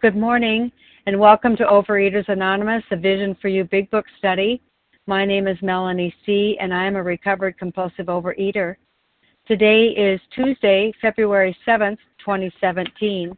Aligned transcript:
Good 0.00 0.14
morning 0.14 0.70
and 1.06 1.18
welcome 1.18 1.56
to 1.56 1.64
Overeaters 1.64 2.28
Anonymous, 2.28 2.84
a 2.92 2.96
Vision 2.96 3.36
for 3.42 3.48
You 3.48 3.64
Big 3.64 3.90
Book 3.90 4.06
study. 4.16 4.62
My 5.08 5.24
name 5.24 5.48
is 5.48 5.58
Melanie 5.60 6.14
C., 6.24 6.56
and 6.60 6.72
I 6.72 6.86
am 6.86 6.94
a 6.94 7.02
recovered 7.02 7.58
compulsive 7.58 8.06
overeater. 8.06 8.76
Today 9.48 9.86
is 9.86 10.20
Tuesday, 10.32 10.92
February 11.00 11.56
7th, 11.66 11.98
2017. 12.20 13.34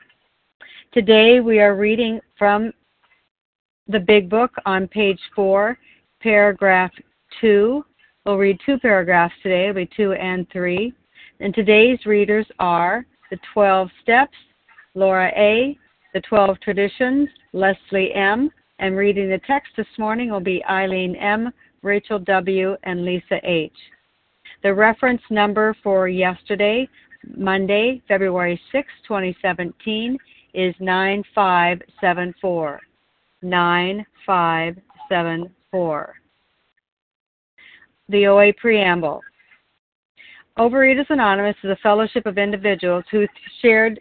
Today 0.92 1.40
we 1.40 1.60
are 1.60 1.76
reading 1.76 2.20
from 2.38 2.74
the 3.88 4.00
Big 4.00 4.28
Book 4.28 4.52
on 4.66 4.86
page 4.86 5.20
4, 5.34 5.78
paragraph 6.22 6.92
2. 7.40 7.82
We'll 8.26 8.36
read 8.36 8.60
two 8.66 8.78
paragraphs 8.78 9.34
today, 9.42 9.70
it'll 9.70 9.76
be 9.76 9.88
2 9.96 10.12
and 10.12 10.46
3. 10.52 10.92
And 11.40 11.54
today's 11.54 12.04
readers 12.04 12.44
are 12.58 13.06
the 13.30 13.38
12 13.54 13.88
Steps, 14.02 14.36
Laura 14.94 15.32
A., 15.34 15.78
the 16.12 16.20
12 16.22 16.58
Traditions, 16.60 17.28
Leslie 17.52 18.12
M., 18.14 18.50
and 18.78 18.96
reading 18.96 19.28
the 19.28 19.40
text 19.46 19.72
this 19.76 19.86
morning 19.98 20.30
will 20.30 20.40
be 20.40 20.64
Eileen 20.68 21.14
M., 21.16 21.52
Rachel 21.82 22.18
W., 22.18 22.76
and 22.82 23.04
Lisa 23.04 23.38
H. 23.42 23.76
The 24.62 24.74
reference 24.74 25.22
number 25.30 25.74
for 25.82 26.08
yesterday, 26.08 26.88
Monday, 27.36 28.00
February 28.08 28.58
6, 28.72 28.88
2017, 29.06 30.16
is 30.54 30.74
9574. 30.80 32.80
9574. 33.42 36.14
The 38.08 38.26
OA 38.26 38.52
Preamble. 38.54 39.20
Overeaters 40.58 41.08
Anonymous 41.10 41.54
is 41.62 41.70
a 41.70 41.76
fellowship 41.82 42.26
of 42.26 42.36
individuals 42.36 43.04
who 43.10 43.26
shared 43.62 44.00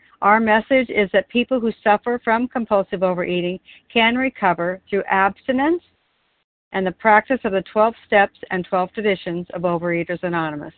our 0.21 0.39
message 0.39 0.89
is 0.89 1.09
that 1.13 1.27
people 1.29 1.59
who 1.59 1.71
suffer 1.83 2.19
from 2.23 2.47
compulsive 2.47 3.03
overeating 3.03 3.59
can 3.91 4.15
recover 4.15 4.79
through 4.89 5.03
abstinence 5.09 5.81
and 6.73 6.85
the 6.85 6.91
practice 6.91 7.39
of 7.43 7.51
the 7.51 7.63
12 7.71 7.93
steps 8.05 8.39
and 8.51 8.65
12 8.65 8.93
traditions 8.93 9.47
of 9.53 9.63
Overeaters 9.63 10.23
Anonymous. 10.23 10.73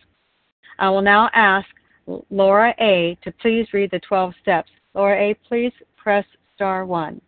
I 0.79 0.89
will 0.89 1.01
now 1.01 1.29
ask 1.33 1.67
Laura 2.29 2.73
A. 2.79 3.17
to 3.23 3.31
please 3.31 3.67
read 3.73 3.91
the 3.91 3.99
12 3.99 4.33
steps. 4.41 4.71
Laura 4.93 5.19
A., 5.19 5.33
please 5.47 5.71
press 5.97 6.25
star 6.55 6.85
1. 6.85 7.21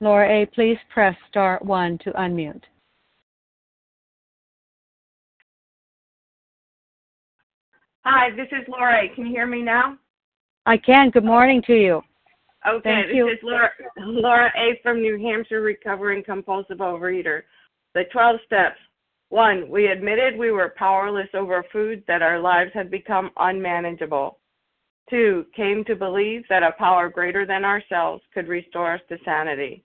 Laura 0.00 0.42
A., 0.42 0.46
please 0.46 0.78
press 0.94 1.16
star 1.28 1.58
1 1.62 1.98
to 2.04 2.12
unmute. 2.12 2.62
Hi, 8.04 8.30
this 8.36 8.46
is 8.52 8.66
Laura 8.68 9.02
Can 9.14 9.26
you 9.26 9.32
hear 9.32 9.46
me 9.46 9.60
now? 9.60 9.98
I 10.66 10.76
can. 10.76 11.10
Good 11.10 11.24
morning 11.24 11.62
to 11.66 11.74
you. 11.74 12.00
Okay, 12.66 12.80
Thank 12.82 13.06
this 13.08 13.16
you. 13.16 13.28
is 13.28 13.38
Laura, 13.42 13.70
Laura 13.98 14.52
A. 14.56 14.78
from 14.84 15.02
New 15.02 15.18
Hampshire, 15.18 15.62
recovering 15.62 16.22
compulsive 16.22 16.78
overeater. 16.78 17.42
The 17.94 18.04
12 18.12 18.36
steps. 18.46 18.78
One, 19.30 19.68
we 19.68 19.88
admitted 19.88 20.38
we 20.38 20.52
were 20.52 20.74
powerless 20.78 21.28
over 21.34 21.64
food, 21.72 22.04
that 22.06 22.22
our 22.22 22.38
lives 22.38 22.70
had 22.72 22.90
become 22.90 23.30
unmanageable. 23.36 24.38
Two, 25.10 25.44
came 25.56 25.84
to 25.84 25.96
believe 25.96 26.44
that 26.48 26.62
a 26.62 26.72
power 26.78 27.08
greater 27.08 27.44
than 27.44 27.64
ourselves 27.64 28.22
could 28.32 28.46
restore 28.46 28.94
us 28.94 29.00
to 29.08 29.18
sanity. 29.24 29.84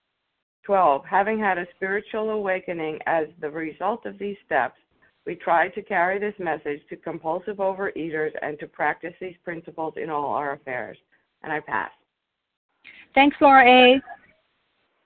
12. 0.63 1.03
Having 1.05 1.39
had 1.39 1.57
a 1.57 1.67
spiritual 1.75 2.29
awakening 2.31 2.99
as 3.05 3.27
the 3.39 3.49
result 3.49 4.05
of 4.05 4.17
these 4.17 4.37
steps, 4.45 4.75
we 5.25 5.35
try 5.35 5.69
to 5.69 5.81
carry 5.81 6.19
this 6.19 6.33
message 6.39 6.81
to 6.89 6.95
compulsive 6.95 7.57
overeaters 7.57 8.31
and 8.41 8.59
to 8.59 8.67
practice 8.67 9.13
these 9.21 9.35
principles 9.43 9.93
in 9.97 10.09
all 10.09 10.33
our 10.33 10.53
affairs. 10.53 10.97
And 11.43 11.53
I 11.53 11.59
pass. 11.59 11.91
Thanks, 13.13 13.35
Laura 13.41 13.67
A. 13.67 14.01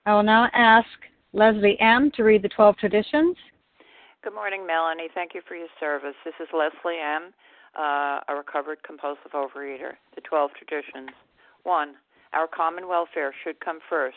I 0.06 0.14
will 0.14 0.22
now 0.22 0.48
ask 0.52 0.88
Leslie 1.32 1.78
M. 1.80 2.10
to 2.14 2.22
read 2.22 2.42
the 2.42 2.48
12 2.48 2.76
traditions. 2.78 3.36
Good 4.22 4.34
morning, 4.34 4.66
Melanie. 4.66 5.08
Thank 5.14 5.34
you 5.34 5.42
for 5.46 5.54
your 5.54 5.68
service. 5.78 6.14
This 6.24 6.34
is 6.40 6.48
Leslie 6.52 7.00
M., 7.02 7.32
uh, 7.78 8.20
a 8.28 8.34
recovered 8.36 8.82
compulsive 8.82 9.32
overeater. 9.34 9.92
The 10.14 10.22
12 10.22 10.50
traditions. 10.56 11.10
1. 11.64 11.94
Our 12.32 12.46
common 12.46 12.88
welfare 12.88 13.34
should 13.44 13.60
come 13.60 13.80
first 13.88 14.16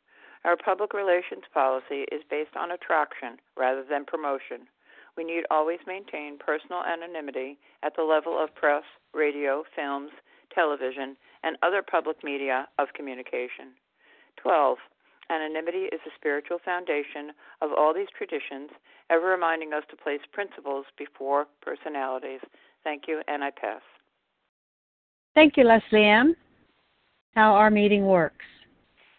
Our 0.43 0.57
public 0.57 0.93
relations 0.93 1.43
policy 1.53 2.05
is 2.11 2.23
based 2.29 2.55
on 2.57 2.71
attraction 2.71 3.37
rather 3.55 3.83
than 3.87 4.05
promotion. 4.05 4.67
We 5.15 5.23
need 5.23 5.43
always 5.51 5.79
maintain 5.85 6.39
personal 6.39 6.83
anonymity 6.83 7.59
at 7.83 7.95
the 7.95 8.03
level 8.03 8.41
of 8.41 8.55
press, 8.55 8.83
radio, 9.13 9.63
films, 9.75 10.11
television, 10.53 11.15
and 11.43 11.57
other 11.61 11.83
public 11.83 12.23
media 12.23 12.67
of 12.79 12.93
communication. 12.95 13.75
12. 14.37 14.77
Anonymity 15.29 15.85
is 15.93 15.99
the 16.03 16.11
spiritual 16.15 16.59
foundation 16.63 17.31
of 17.61 17.69
all 17.77 17.93
these 17.93 18.07
traditions, 18.17 18.69
ever 19.09 19.27
reminding 19.27 19.73
us 19.73 19.83
to 19.89 19.95
place 19.95 20.21
principles 20.31 20.85
before 20.97 21.45
personalities. 21.61 22.41
Thank 22.83 23.03
you, 23.07 23.21
and 23.27 23.43
I 23.43 23.51
pass. 23.51 23.81
Thank 25.35 25.55
you, 25.55 25.63
Leslie 25.63 26.05
M. 26.05 26.35
How 27.35 27.53
our 27.53 27.69
meeting 27.69 28.05
works. 28.05 28.45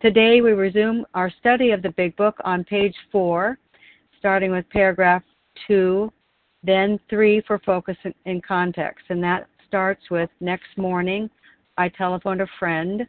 Today 0.00 0.40
we 0.40 0.52
resume 0.52 1.04
our 1.12 1.30
study 1.40 1.72
of 1.72 1.82
the 1.82 1.90
Big 1.90 2.16
Book 2.16 2.34
on 2.42 2.64
page 2.64 2.94
4, 3.12 3.58
starting 4.18 4.50
with 4.50 4.66
paragraph 4.70 5.22
2, 5.68 6.10
then 6.62 6.98
3 7.10 7.42
for 7.46 7.58
focus 7.58 7.98
in 8.24 8.40
context, 8.40 9.04
and 9.10 9.22
that 9.22 9.46
starts 9.68 10.10
with 10.10 10.30
next 10.40 10.68
morning, 10.78 11.28
I 11.76 11.90
telephoned 11.90 12.40
a 12.40 12.46
friend, 12.58 13.06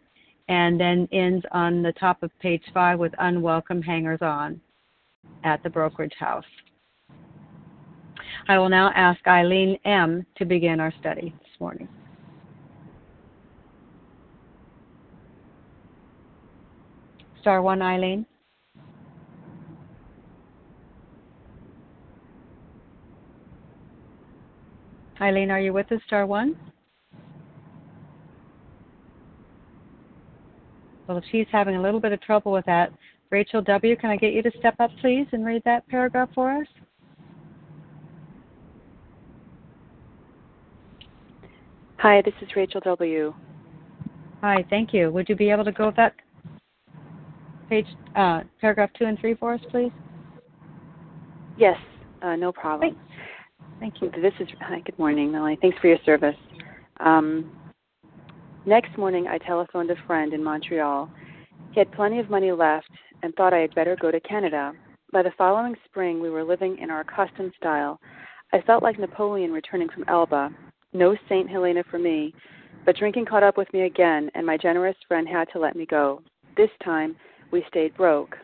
and 0.50 0.78
then 0.78 1.08
ends 1.14 1.46
on 1.54 1.82
the 1.82 1.94
top 1.94 2.22
of 2.24 2.40
page 2.40 2.64
five 2.74 3.00
with 3.00 3.14
unwelcome 3.20 3.82
hangers 3.82 4.20
on 4.22 4.60
at 5.46 5.64
the 5.64 5.70
brokerage 5.70 6.16
house. 6.20 6.44
I 8.50 8.60
will 8.60 8.68
now 8.68 8.92
ask 8.96 9.26
Eileen 9.28 9.78
M. 9.86 10.26
to 10.36 10.44
begin 10.44 10.82
our 10.82 10.92
study 11.00 11.34
this 11.40 11.60
morning. 11.62 11.88
Star 17.42 17.64
one, 17.64 17.82
Eileen. 17.82 18.24
Eileen, 25.20 25.50
are 25.50 25.60
you 25.60 25.74
with 25.74 25.92
us, 25.92 26.00
star 26.06 26.28
one? 26.28 26.56
Well, 31.08 31.18
if 31.18 31.24
she's 31.32 31.48
having 31.52 31.76
a 31.76 31.82
little 31.82 32.00
bit 32.00 32.12
of 32.12 32.22
trouble 32.22 32.52
with 32.52 32.66
that, 32.66 32.94
Rachel 33.32 33.62
W., 33.64 33.96
can 33.96 34.12
I 34.12 34.18
get 34.18 34.34
you 34.34 34.44
to 34.44 34.52
step 34.60 34.76
up, 34.80 34.92
please, 35.02 35.26
and 35.32 35.44
read 35.44 35.64
that 35.66 35.88
paragraph 35.88 36.30
for 36.36 36.52
us? 36.52 36.68
Hi, 41.98 42.22
this 42.22 42.34
is 42.42 42.50
Rachel 42.56 42.82
W. 42.84 43.34
Hi, 44.42 44.64
thank 44.70 44.94
you. 44.94 45.12
Would 45.12 45.28
you 45.28 45.36
be 45.36 45.50
able 45.50 45.66
to 45.66 45.72
go 45.72 45.88
with 45.88 45.96
that 45.96 46.14
page, 47.72 47.88
uh, 48.18 48.42
paragraph 48.60 48.90
two 49.00 49.06
and 49.06 49.18
three 49.20 49.34
for 49.34 49.54
us, 49.54 49.62
please? 49.72 49.94
Yes, 51.58 51.78
uh, 52.22 52.36
no 52.36 52.52
problem. 52.52 52.92
Thanks. 52.92 53.02
Thank 53.80 54.02
you. 54.02 54.22
This 54.22 54.34
is 54.42 54.50
hi. 54.60 54.82
Good 54.82 55.00
morning, 55.00 55.32
Melanie. 55.32 55.58
Thanks 55.62 55.78
for 55.80 55.88
your 55.88 55.98
service. 56.06 56.36
Um, 57.00 57.50
next 58.66 58.96
morning, 58.98 59.28
I 59.28 59.38
telephoned 59.38 59.90
a 59.90 59.96
friend 60.06 60.34
in 60.34 60.44
Montreal. 60.44 61.10
He 61.72 61.80
had 61.80 61.90
plenty 61.94 62.20
of 62.20 62.30
money 62.30 62.52
left 62.52 62.92
and 63.24 63.34
thought 63.36 63.54
I 63.54 63.60
had 63.60 63.74
better 63.74 63.96
go 64.00 64.12
to 64.12 64.20
Canada. 64.20 64.74
By 65.14 65.24
the 65.24 65.32
following 65.38 65.76
spring, 65.86 66.20
we 66.20 66.30
were 66.30 66.44
living 66.44 66.78
in 66.78 66.92
our 66.92 67.06
custom 67.06 67.54
style. 67.58 68.02
I 68.52 68.60
felt 68.62 68.84
like 68.84 69.00
Napoleon 69.00 69.52
returning 69.52 69.88
from 69.88 70.04
Elba. 70.10 70.50
No 70.92 71.16
Saint 71.30 71.50
Helena 71.50 71.86
for 71.90 72.00
me, 72.00 72.34
but 72.86 72.98
drinking 72.98 73.28
caught 73.28 73.44
up 73.44 73.58
with 73.58 73.72
me 73.72 73.84
again, 73.84 74.30
and 74.36 74.46
my 74.46 74.58
generous 74.58 74.98
friend 75.08 75.26
had 75.26 75.48
to 75.54 75.60
let 75.60 75.78
me 75.78 75.86
go. 75.86 76.22
This 76.58 76.70
time, 76.84 77.16
we 77.52 77.66
stayed 77.68 77.96
broke. 77.96 78.36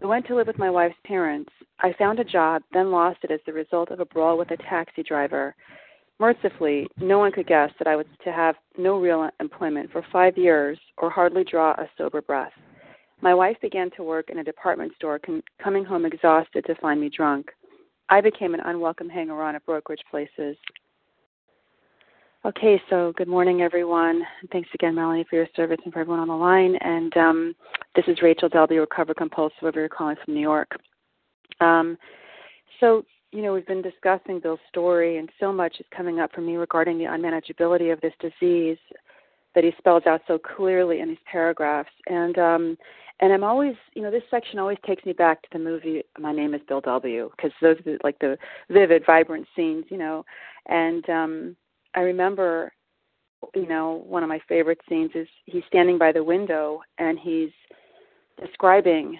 We 0.00 0.08
went 0.08 0.26
to 0.26 0.34
live 0.34 0.46
with 0.46 0.58
my 0.58 0.70
wife's 0.70 0.96
parents. 1.04 1.50
I 1.80 1.92
found 1.98 2.18
a 2.18 2.24
job, 2.24 2.62
then 2.72 2.90
lost 2.90 3.18
it 3.22 3.30
as 3.30 3.40
the 3.46 3.52
result 3.52 3.90
of 3.90 4.00
a 4.00 4.04
brawl 4.04 4.38
with 4.38 4.50
a 4.50 4.56
taxi 4.56 5.02
driver. 5.02 5.54
Mercifully, 6.18 6.88
no 6.98 7.18
one 7.18 7.32
could 7.32 7.46
guess 7.46 7.70
that 7.78 7.86
I 7.86 7.96
was 7.96 8.06
to 8.24 8.32
have 8.32 8.56
no 8.78 8.98
real 8.98 9.28
employment 9.40 9.92
for 9.92 10.04
five 10.10 10.38
years 10.38 10.78
or 10.96 11.10
hardly 11.10 11.44
draw 11.44 11.72
a 11.72 11.88
sober 11.98 12.22
breath. 12.22 12.52
My 13.20 13.34
wife 13.34 13.56
began 13.60 13.90
to 13.96 14.02
work 14.02 14.30
in 14.30 14.38
a 14.38 14.44
department 14.44 14.92
store, 14.96 15.18
com- 15.18 15.42
coming 15.62 15.84
home 15.84 16.06
exhausted 16.06 16.64
to 16.66 16.74
find 16.76 17.00
me 17.00 17.10
drunk. 17.14 17.50
I 18.08 18.20
became 18.20 18.54
an 18.54 18.60
unwelcome 18.60 19.08
hanger 19.08 19.42
on 19.42 19.56
at 19.56 19.66
brokerage 19.66 20.04
places. 20.10 20.56
Okay, 22.46 22.80
so 22.88 23.12
good 23.16 23.26
morning, 23.26 23.62
everyone. 23.62 24.22
Thanks 24.52 24.68
again, 24.72 24.94
Melanie, 24.94 25.26
for 25.28 25.34
your 25.34 25.48
service 25.56 25.80
and 25.82 25.92
for 25.92 25.98
everyone 25.98 26.20
on 26.20 26.28
the 26.28 26.34
line. 26.34 26.76
And 26.76 27.16
um, 27.16 27.56
this 27.96 28.04
is 28.06 28.22
Rachel 28.22 28.48
Delby, 28.48 28.78
recovered 28.78 29.16
compulsive 29.16 29.58
overeater 29.62 29.90
calling 29.90 30.14
from 30.24 30.34
New 30.34 30.40
York. 30.42 30.78
Um, 31.58 31.98
so, 32.78 33.04
you 33.32 33.42
know, 33.42 33.52
we've 33.52 33.66
been 33.66 33.82
discussing 33.82 34.38
Bill's 34.38 34.60
story, 34.68 35.18
and 35.18 35.28
so 35.40 35.52
much 35.52 35.80
is 35.80 35.86
coming 35.90 36.20
up 36.20 36.30
for 36.32 36.40
me 36.40 36.54
regarding 36.54 36.98
the 36.98 37.04
unmanageability 37.06 37.92
of 37.92 38.00
this 38.00 38.12
disease 38.20 38.78
that 39.56 39.64
he 39.64 39.72
spells 39.76 40.04
out 40.06 40.20
so 40.28 40.38
clearly 40.38 41.00
in 41.00 41.08
these 41.08 41.18
paragraphs. 41.28 41.90
And 42.06 42.38
um, 42.38 42.78
and 43.18 43.32
I'm 43.32 43.42
always, 43.42 43.74
you 43.94 44.02
know, 44.02 44.10
this 44.12 44.22
section 44.30 44.60
always 44.60 44.78
takes 44.86 45.04
me 45.04 45.14
back 45.14 45.42
to 45.42 45.48
the 45.52 45.58
movie 45.58 46.04
My 46.16 46.30
Name 46.30 46.54
Is 46.54 46.60
Bill 46.68 46.82
W. 46.82 47.28
Because 47.36 47.50
those 47.60 47.76
are 47.84 47.98
like 48.04 48.20
the 48.20 48.38
vivid, 48.70 49.02
vibrant 49.04 49.48
scenes, 49.56 49.86
you 49.88 49.98
know. 49.98 50.24
And 50.68 51.10
um, 51.10 51.56
I 51.94 52.00
remember, 52.00 52.72
you 53.54 53.66
know, 53.66 54.04
one 54.06 54.22
of 54.22 54.28
my 54.28 54.40
favorite 54.48 54.80
scenes 54.88 55.10
is 55.14 55.28
he's 55.46 55.64
standing 55.68 55.98
by 55.98 56.12
the 56.12 56.24
window 56.24 56.80
and 56.98 57.18
he's 57.18 57.50
describing 58.40 59.18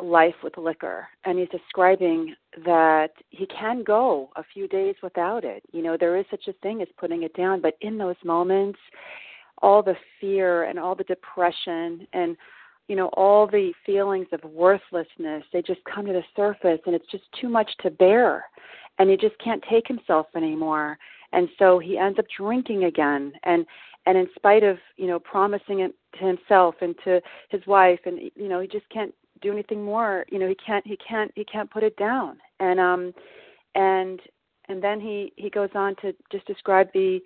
life 0.00 0.34
with 0.42 0.56
liquor. 0.56 1.06
And 1.24 1.38
he's 1.38 1.48
describing 1.48 2.34
that 2.64 3.10
he 3.30 3.46
can 3.46 3.82
go 3.82 4.30
a 4.36 4.44
few 4.54 4.68
days 4.68 4.94
without 5.02 5.44
it. 5.44 5.62
You 5.72 5.82
know 5.82 5.96
there 5.98 6.16
is 6.16 6.24
such 6.30 6.48
a 6.48 6.52
thing 6.54 6.82
as 6.82 6.88
putting 6.98 7.22
it 7.22 7.34
down 7.34 7.60
but 7.60 7.76
in 7.80 7.98
those 7.98 8.16
moments 8.24 8.78
all 9.60 9.82
the 9.82 9.96
fear 10.20 10.64
and 10.64 10.78
all 10.78 10.94
the 10.94 11.04
depression 11.04 12.06
and 12.12 12.36
you 12.88 12.96
know 12.96 13.08
all 13.08 13.46
the 13.46 13.72
feelings 13.86 14.26
of 14.32 14.42
worthlessness 14.44 15.44
they 15.52 15.62
just 15.62 15.80
come 15.84 16.04
to 16.04 16.12
the 16.12 16.24
surface 16.34 16.80
and 16.84 16.94
it's 16.94 17.10
just 17.10 17.24
too 17.40 17.48
much 17.48 17.70
to 17.80 17.90
bear. 17.90 18.44
And 18.98 19.08
he 19.10 19.16
just 19.16 19.38
can't 19.42 19.62
take 19.70 19.88
himself 19.88 20.26
anymore 20.36 20.98
and 21.32 21.48
so 21.58 21.78
he 21.78 21.98
ends 21.98 22.18
up 22.18 22.26
drinking 22.36 22.84
again. 22.84 23.32
And 23.44 23.66
and 24.06 24.18
in 24.18 24.28
spite 24.34 24.64
of 24.64 24.78
you 24.96 25.06
know 25.06 25.18
promising 25.18 25.80
it 25.80 25.94
to 26.18 26.26
himself 26.26 26.76
and 26.80 26.94
to 27.04 27.20
his 27.50 27.66
wife 27.66 28.00
and 28.04 28.30
you 28.34 28.48
know 28.48 28.60
he 28.60 28.68
just 28.68 28.88
can't 28.90 29.14
do 29.40 29.52
anything 29.52 29.84
more. 29.84 30.24
You 30.30 30.38
know 30.38 30.48
he 30.48 30.56
can't 30.56 30.86
he 30.86 30.96
can't 30.96 31.32
he 31.34 31.44
can't 31.44 31.70
put 31.70 31.82
it 31.82 31.96
down. 31.96 32.38
And 32.60 32.78
um 32.80 33.14
and 33.74 34.20
and 34.68 34.82
then 34.82 35.00
he 35.00 35.32
he 35.36 35.50
goes 35.50 35.70
on 35.74 35.96
to 36.02 36.14
just 36.30 36.46
describe 36.46 36.88
the 36.92 37.20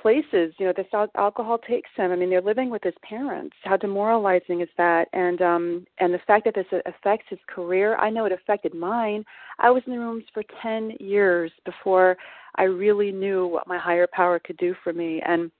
places 0.00 0.54
you 0.58 0.66
know 0.66 0.72
this 0.76 0.86
alcohol 1.16 1.58
takes 1.58 1.90
him 1.96 2.10
i 2.12 2.16
mean 2.16 2.30
they're 2.30 2.40
living 2.40 2.70
with 2.70 2.82
his 2.82 2.94
parents. 3.02 3.56
How 3.64 3.76
demoralizing 3.76 4.60
is 4.60 4.68
that? 4.76 5.08
And 5.12 5.40
um 5.42 5.86
and 5.98 6.12
the 6.12 6.20
fact 6.26 6.44
that 6.44 6.54
this 6.54 6.66
affects 6.86 7.26
his 7.28 7.38
career 7.46 7.96
i 7.96 8.10
know 8.10 8.24
it 8.24 8.32
affected 8.32 8.74
mine. 8.74 9.24
I 9.58 9.70
was 9.70 9.82
in 9.86 9.92
the 9.92 9.98
rooms 9.98 10.24
for 10.32 10.42
10 10.62 10.96
years 11.00 11.50
before 11.64 12.16
i 12.56 12.64
really 12.64 13.12
knew 13.12 13.46
what 13.46 13.66
my 13.66 13.78
higher 13.78 14.08
power 14.12 14.38
could 14.38 14.56
do 14.56 14.74
for 14.82 14.92
me. 14.92 15.22
And 15.26 15.50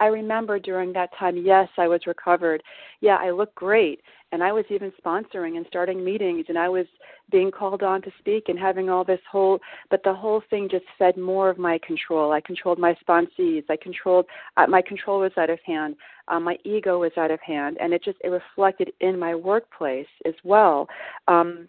I 0.00 0.06
remember 0.06 0.58
during 0.58 0.92
that 0.94 1.10
time, 1.16 1.36
yes, 1.36 1.68
I 1.78 1.86
was 1.86 2.08
recovered. 2.08 2.60
Yeah, 3.00 3.18
I 3.20 3.30
looked 3.30 3.54
great. 3.54 4.00
And 4.32 4.42
I 4.42 4.50
was 4.52 4.64
even 4.70 4.92
sponsoring 5.04 5.56
and 5.56 5.66
starting 5.68 6.04
meetings, 6.04 6.46
and 6.48 6.58
I 6.58 6.68
was 6.68 6.86
being 7.30 7.50
called 7.50 7.82
on 7.82 8.02
to 8.02 8.10
speak 8.18 8.48
and 8.48 8.58
having 8.58 8.88
all 8.90 9.04
this 9.04 9.20
whole, 9.30 9.58
but 9.90 10.02
the 10.04 10.14
whole 10.14 10.42
thing 10.50 10.68
just 10.70 10.84
fed 10.98 11.16
more 11.16 11.50
of 11.50 11.58
my 11.58 11.78
control. 11.86 12.32
I 12.32 12.40
controlled 12.40 12.78
my 12.78 12.96
sponsees. 13.06 13.64
I 13.68 13.76
controlled, 13.76 14.26
uh, 14.56 14.66
my 14.66 14.82
control 14.82 15.20
was 15.20 15.32
out 15.36 15.50
of 15.50 15.58
hand. 15.64 15.96
Um, 16.28 16.44
my 16.44 16.56
ego 16.64 16.98
was 16.98 17.12
out 17.16 17.30
of 17.30 17.40
hand. 17.40 17.76
And 17.80 17.92
it 17.92 18.02
just, 18.02 18.18
it 18.24 18.28
reflected 18.28 18.92
in 19.00 19.18
my 19.18 19.34
workplace 19.34 20.06
as 20.24 20.34
well. 20.44 20.88
Um, 21.28 21.68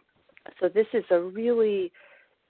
so 0.59 0.69
this 0.69 0.87
is 0.93 1.03
a 1.11 1.19
really, 1.19 1.91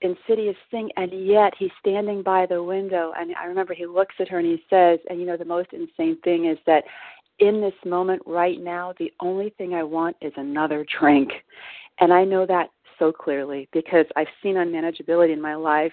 insidious 0.00 0.56
thing 0.70 0.90
and 0.96 1.10
yet 1.26 1.54
he's 1.58 1.70
standing 1.80 2.22
by 2.22 2.44
the 2.44 2.62
window 2.62 3.12
and 3.16 3.34
i 3.40 3.46
remember 3.46 3.72
he 3.72 3.86
looks 3.86 4.14
at 4.18 4.28
her 4.28 4.38
and 4.38 4.46
he 4.46 4.62
says 4.68 4.98
and 5.08 5.18
you 5.18 5.24
know 5.24 5.36
the 5.36 5.44
most 5.44 5.68
insane 5.72 6.18
thing 6.22 6.44
is 6.44 6.58
that 6.66 6.84
in 7.38 7.60
this 7.60 7.74
moment 7.84 8.22
right 8.26 8.62
now 8.62 8.92
the 8.98 9.12
only 9.20 9.50
thing 9.58 9.74
i 9.74 9.82
want 9.82 10.16
is 10.20 10.32
another 10.36 10.84
drink. 10.98 11.30
And 12.00 12.12
i 12.12 12.24
know 12.24 12.46
that 12.46 12.70
so 12.98 13.12
clearly 13.12 13.68
because 13.72 14.06
i've 14.16 14.28
seen 14.42 14.54
unmanageability 14.56 15.32
in 15.32 15.40
my 15.40 15.54
life 15.54 15.92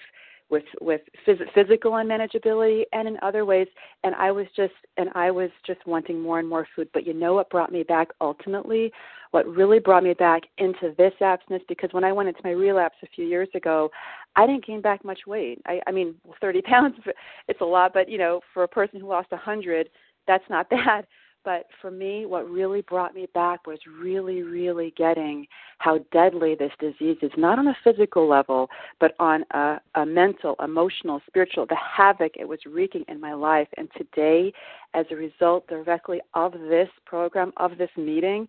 with 0.52 0.64
with 0.80 1.00
phys- 1.26 1.52
physical 1.54 1.92
unmanageability 1.92 2.82
and 2.92 3.08
in 3.08 3.16
other 3.22 3.44
ways. 3.44 3.66
And 4.04 4.14
i 4.14 4.30
was 4.30 4.46
just 4.54 4.74
and 4.98 5.08
i 5.14 5.30
was 5.30 5.50
just 5.66 5.84
wanting 5.86 6.20
more 6.20 6.38
and 6.38 6.48
more 6.48 6.68
food. 6.76 6.88
But 6.92 7.06
you 7.06 7.14
know 7.14 7.34
what 7.34 7.50
brought 7.50 7.72
me 7.72 7.82
back 7.82 8.08
ultimately? 8.20 8.92
What 9.32 9.48
really 9.48 9.78
brought 9.78 10.04
me 10.04 10.12
back 10.12 10.42
into 10.58 10.94
this 10.98 11.14
abstinence? 11.20 11.64
Because 11.68 11.92
when 11.92 12.04
i 12.04 12.12
went 12.12 12.28
into 12.28 12.42
my 12.44 12.50
relapse 12.50 12.96
a 13.02 13.08
few 13.08 13.24
years 13.26 13.48
ago 13.54 13.90
i 14.36 14.46
didn't 14.46 14.66
gain 14.66 14.80
back 14.80 15.04
much 15.04 15.20
weight. 15.26 15.60
I 15.66 15.80
i 15.88 15.90
mean 15.90 16.14
30 16.40 16.62
pounds 16.72 16.96
it's 17.48 17.60
a 17.62 17.64
lot 17.64 17.92
but 17.94 18.08
you 18.08 18.18
know 18.18 18.40
for 18.52 18.62
a 18.62 18.68
person 18.68 19.00
who 19.00 19.08
lost 19.08 19.28
a 19.32 19.36
100 19.36 19.88
that's 20.28 20.44
not 20.48 20.70
bad 20.70 21.06
but 21.44 21.66
for 21.80 21.90
me, 21.90 22.26
what 22.26 22.48
really 22.48 22.82
brought 22.82 23.14
me 23.14 23.26
back 23.34 23.66
was 23.66 23.78
really, 24.00 24.42
really 24.42 24.92
getting 24.96 25.46
how 25.78 25.98
deadly 26.12 26.54
this 26.54 26.72
disease 26.78 27.18
is, 27.22 27.30
not 27.36 27.58
on 27.58 27.66
a 27.68 27.76
physical 27.82 28.28
level, 28.28 28.68
but 29.00 29.14
on 29.18 29.44
a, 29.52 29.80
a 29.96 30.06
mental, 30.06 30.54
emotional, 30.62 31.20
spiritual, 31.26 31.66
the 31.66 31.76
havoc 31.76 32.32
it 32.38 32.46
was 32.46 32.60
wreaking 32.66 33.04
in 33.08 33.20
my 33.20 33.32
life. 33.32 33.68
And 33.76 33.88
today, 33.96 34.52
as 34.94 35.06
a 35.10 35.16
result 35.16 35.66
directly 35.66 36.20
of 36.34 36.52
this 36.52 36.88
program, 37.06 37.52
of 37.56 37.78
this 37.78 37.90
meeting, 37.96 38.46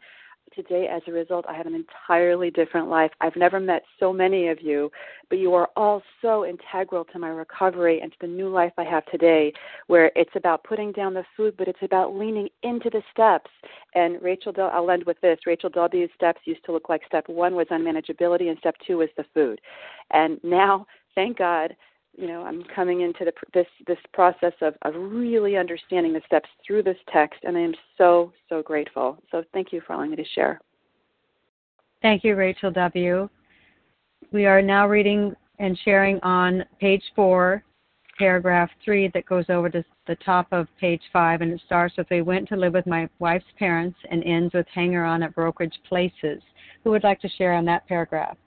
today 0.55 0.87
as 0.91 1.01
a 1.07 1.11
result. 1.11 1.45
I 1.47 1.53
have 1.55 1.65
an 1.65 1.75
entirely 1.75 2.51
different 2.51 2.89
life. 2.89 3.11
I've 3.21 3.35
never 3.35 3.59
met 3.59 3.83
so 3.99 4.13
many 4.13 4.47
of 4.49 4.61
you, 4.61 4.91
but 5.29 5.39
you 5.39 5.53
are 5.53 5.69
all 5.75 6.01
so 6.21 6.45
integral 6.45 7.05
to 7.05 7.19
my 7.19 7.29
recovery 7.29 8.01
and 8.01 8.11
to 8.11 8.17
the 8.21 8.27
new 8.27 8.49
life 8.49 8.73
I 8.77 8.83
have 8.83 9.05
today, 9.07 9.53
where 9.87 10.11
it's 10.15 10.35
about 10.35 10.63
putting 10.63 10.91
down 10.91 11.13
the 11.13 11.25
food, 11.35 11.55
but 11.57 11.67
it's 11.67 11.81
about 11.81 12.15
leaning 12.15 12.49
into 12.63 12.89
the 12.89 13.01
steps. 13.11 13.51
And 13.95 14.21
Rachel, 14.21 14.51
Del- 14.51 14.71
I'll 14.73 14.91
end 14.91 15.05
with 15.05 15.19
this. 15.21 15.39
Rachel 15.45 15.69
W's 15.69 16.09
steps 16.15 16.41
used 16.45 16.63
to 16.65 16.71
look 16.71 16.89
like 16.89 17.01
step 17.07 17.27
one 17.27 17.55
was 17.55 17.67
unmanageability, 17.71 18.49
and 18.49 18.57
step 18.59 18.75
two 18.85 18.97
was 18.97 19.09
the 19.17 19.25
food. 19.33 19.59
And 20.11 20.39
now, 20.43 20.85
thank 21.15 21.37
God, 21.37 21.75
you 22.15 22.27
know 22.27 22.43
i'm 22.43 22.63
coming 22.75 23.01
into 23.01 23.25
the, 23.25 23.33
this 23.53 23.67
this 23.87 23.97
process 24.13 24.53
of, 24.61 24.75
of 24.83 24.93
really 24.95 25.57
understanding 25.57 26.13
the 26.13 26.21
steps 26.25 26.49
through 26.65 26.83
this 26.83 26.97
text 27.11 27.39
and 27.43 27.57
i 27.57 27.59
am 27.59 27.73
so 27.97 28.31
so 28.49 28.61
grateful. 28.61 29.17
So 29.31 29.43
thank 29.53 29.71
you 29.71 29.81
for 29.85 29.93
allowing 29.93 30.11
me 30.11 30.17
to 30.17 30.25
share. 30.35 30.59
Thank 32.01 32.23
you 32.23 32.35
rachel 32.35 32.71
w. 32.71 33.29
We 34.31 34.45
are 34.45 34.61
now 34.61 34.87
reading 34.87 35.35
and 35.59 35.77
sharing 35.83 36.19
on 36.21 36.63
page 36.79 37.03
four 37.15 37.63
paragraph 38.17 38.69
three 38.85 39.09
that 39.13 39.25
goes 39.25 39.45
over 39.49 39.69
to 39.69 39.83
the 40.07 40.15
top 40.17 40.47
of 40.51 40.67
page 40.79 41.01
five 41.11 41.41
and 41.41 41.51
it 41.51 41.61
starts 41.65 41.95
with 41.97 42.07
we 42.11 42.21
went 42.21 42.47
to 42.49 42.55
live 42.55 42.73
with 42.73 42.85
my 42.85 43.09
wife's 43.19 43.45
parents 43.57 43.97
and 44.11 44.23
ends 44.23 44.53
with 44.53 44.67
hanger 44.73 45.03
on 45.03 45.23
at 45.23 45.33
brokerage 45.33 45.79
places. 45.87 46.41
Who 46.83 46.91
would 46.91 47.03
like 47.03 47.21
to 47.21 47.29
share 47.29 47.53
on 47.53 47.65
that 47.65 47.87
paragraph? 47.87 48.37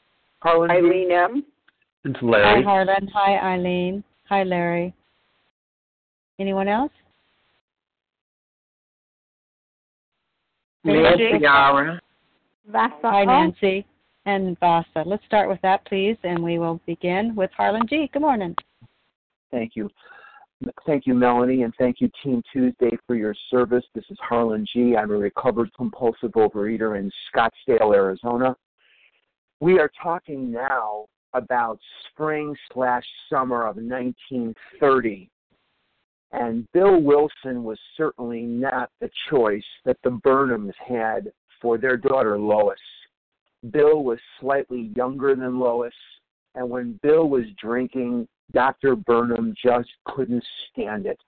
Harlan 0.40 0.70
Eileen 0.70 1.10
M. 1.10 1.44
It's 2.06 2.22
Larry. 2.22 2.62
Hi, 2.62 2.70
Harlan. 2.70 3.08
Hi, 3.12 3.54
Eileen. 3.54 4.04
Hi, 4.28 4.44
Larry. 4.44 4.94
Anyone 6.38 6.68
else? 6.68 6.92
Nancy 10.84 11.38
Yara. 11.40 12.00
Vasa. 12.68 12.94
Hi, 13.02 13.24
Nancy 13.24 13.84
and 14.24 14.56
Vasa. 14.60 15.02
Let's 15.04 15.24
start 15.26 15.48
with 15.48 15.60
that, 15.62 15.84
please, 15.86 16.16
and 16.22 16.44
we 16.44 16.60
will 16.60 16.80
begin 16.86 17.34
with 17.34 17.50
Harlan 17.56 17.88
G. 17.88 18.08
Good 18.12 18.22
morning. 18.22 18.54
Thank 19.50 19.72
you. 19.74 19.90
Thank 20.86 21.06
you, 21.06 21.14
Melanie, 21.14 21.64
and 21.64 21.74
thank 21.76 22.00
you, 22.00 22.08
Team 22.22 22.40
Tuesday, 22.52 22.96
for 23.08 23.16
your 23.16 23.34
service. 23.50 23.84
This 23.96 24.04
is 24.10 24.18
Harlan 24.20 24.64
G. 24.72 24.96
I'm 24.96 25.10
a 25.10 25.16
recovered 25.16 25.74
compulsive 25.74 26.30
overeater 26.32 26.98
in 27.00 27.10
Scottsdale, 27.34 27.96
Arizona. 27.96 28.56
We 29.58 29.80
are 29.80 29.90
talking 30.00 30.52
now 30.52 31.06
about 31.36 31.78
spring 32.10 32.56
slash 32.72 33.04
summer 33.30 33.66
of 33.66 33.76
1930. 33.76 35.28
And 36.32 36.66
Bill 36.72 37.00
Wilson 37.00 37.64
was 37.64 37.78
certainly 37.96 38.42
not 38.42 38.90
the 39.00 39.10
choice 39.30 39.64
that 39.84 39.98
the 40.02 40.10
Burnhams 40.10 40.74
had 40.86 41.32
for 41.60 41.78
their 41.78 41.96
daughter 41.96 42.38
Lois. 42.38 42.78
Bill 43.70 44.02
was 44.04 44.18
slightly 44.40 44.92
younger 44.96 45.34
than 45.34 45.58
Lois, 45.58 45.94
and 46.54 46.68
when 46.68 46.98
Bill 47.02 47.28
was 47.28 47.44
drinking, 47.60 48.28
Dr. 48.52 48.96
Burnham 48.96 49.54
just 49.62 49.88
couldn't 50.04 50.44
stand 50.70 51.06
it. 51.06 51.18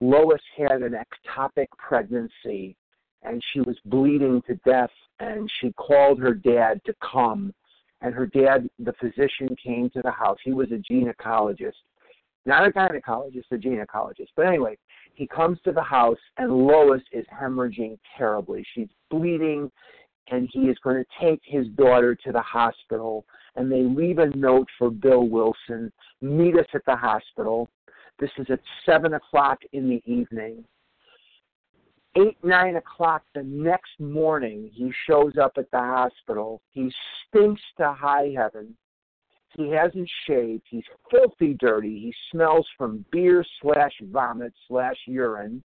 Lois 0.00 0.40
had 0.56 0.82
an 0.82 0.94
ectopic 0.94 1.68
pregnancy, 1.78 2.76
and 3.22 3.42
she 3.52 3.60
was 3.60 3.76
bleeding 3.84 4.42
to 4.46 4.54
death, 4.66 4.90
and 5.20 5.50
she 5.60 5.72
called 5.72 6.18
her 6.18 6.34
dad 6.34 6.80
to 6.86 6.94
come 7.00 7.52
and 8.02 8.14
her 8.14 8.26
dad, 8.26 8.68
the 8.78 8.94
physician, 8.94 9.54
came 9.62 9.90
to 9.90 10.02
the 10.02 10.10
house. 10.10 10.38
He 10.44 10.52
was 10.52 10.68
a 10.72 10.92
gynecologist, 10.92 11.72
not 12.46 12.66
a 12.66 12.70
gynecologist, 12.70 13.44
a 13.50 13.56
gynecologist. 13.56 14.28
But 14.36 14.46
anyway, 14.46 14.78
he 15.14 15.26
comes 15.26 15.58
to 15.64 15.72
the 15.72 15.82
house, 15.82 16.18
and 16.38 16.52
Lois 16.52 17.02
is 17.12 17.26
hemorrhaging 17.32 17.98
terribly. 18.16 18.64
She's 18.74 18.88
bleeding, 19.10 19.70
and 20.30 20.48
he 20.52 20.60
is 20.62 20.78
going 20.82 20.96
to 20.96 21.26
take 21.26 21.40
his 21.44 21.66
daughter 21.76 22.14
to 22.14 22.32
the 22.32 22.40
hospital. 22.40 23.24
And 23.56 23.70
they 23.70 23.82
leave 23.82 24.18
a 24.18 24.34
note 24.36 24.68
for 24.78 24.90
Bill 24.90 25.28
Wilson 25.28 25.92
meet 26.22 26.56
us 26.56 26.66
at 26.74 26.84
the 26.86 26.96
hospital. 26.96 27.68
This 28.18 28.30
is 28.38 28.46
at 28.50 28.60
7 28.86 29.14
o'clock 29.14 29.58
in 29.72 29.88
the 29.88 30.02
evening 30.10 30.64
eight, 32.16 32.36
nine 32.42 32.76
o'clock 32.76 33.22
the 33.34 33.42
next 33.42 33.98
morning, 33.98 34.70
he 34.72 34.92
shows 35.06 35.36
up 35.40 35.52
at 35.56 35.70
the 35.70 35.78
hospital. 35.78 36.60
He 36.72 36.92
stinks 37.28 37.62
to 37.78 37.92
high 37.92 38.32
heaven. 38.36 38.76
He 39.56 39.70
hasn't 39.70 40.08
shaved. 40.26 40.62
He's 40.70 40.84
filthy 41.10 41.54
dirty. 41.54 41.98
He 41.98 42.14
smells 42.30 42.66
from 42.78 43.04
beer 43.10 43.44
slash 43.60 43.92
vomit 44.02 44.52
slash 44.68 44.96
urine. 45.06 45.62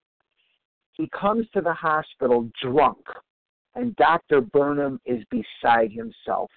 He 0.93 1.09
comes 1.09 1.45
to 1.53 1.61
the 1.61 1.73
hospital 1.73 2.49
drunk, 2.61 3.05
and 3.75 3.95
Dr. 3.97 4.41
Burnham 4.41 4.99
is 5.05 5.23
beside 5.29 5.91
himself. 5.91 6.49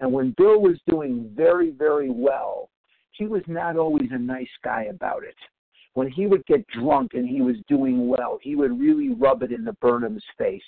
And 0.00 0.12
when 0.12 0.34
Bill 0.36 0.60
was 0.60 0.78
doing 0.88 1.30
very, 1.34 1.70
very 1.70 2.10
well, 2.10 2.70
he 3.12 3.26
was 3.26 3.42
not 3.46 3.76
always 3.76 4.08
a 4.10 4.18
nice 4.18 4.48
guy 4.64 4.84
about 4.84 5.24
it 5.24 5.36
when 5.94 6.10
he 6.10 6.26
would 6.26 6.44
get 6.46 6.66
drunk 6.68 7.14
and 7.14 7.28
he 7.28 7.42
was 7.42 7.56
doing 7.68 8.08
well, 8.08 8.38
he 8.42 8.56
would 8.56 8.78
really 8.78 9.10
rub 9.10 9.42
it 9.42 9.52
in 9.52 9.64
the 9.64 9.74
Burnham's 9.74 10.24
face. 10.38 10.62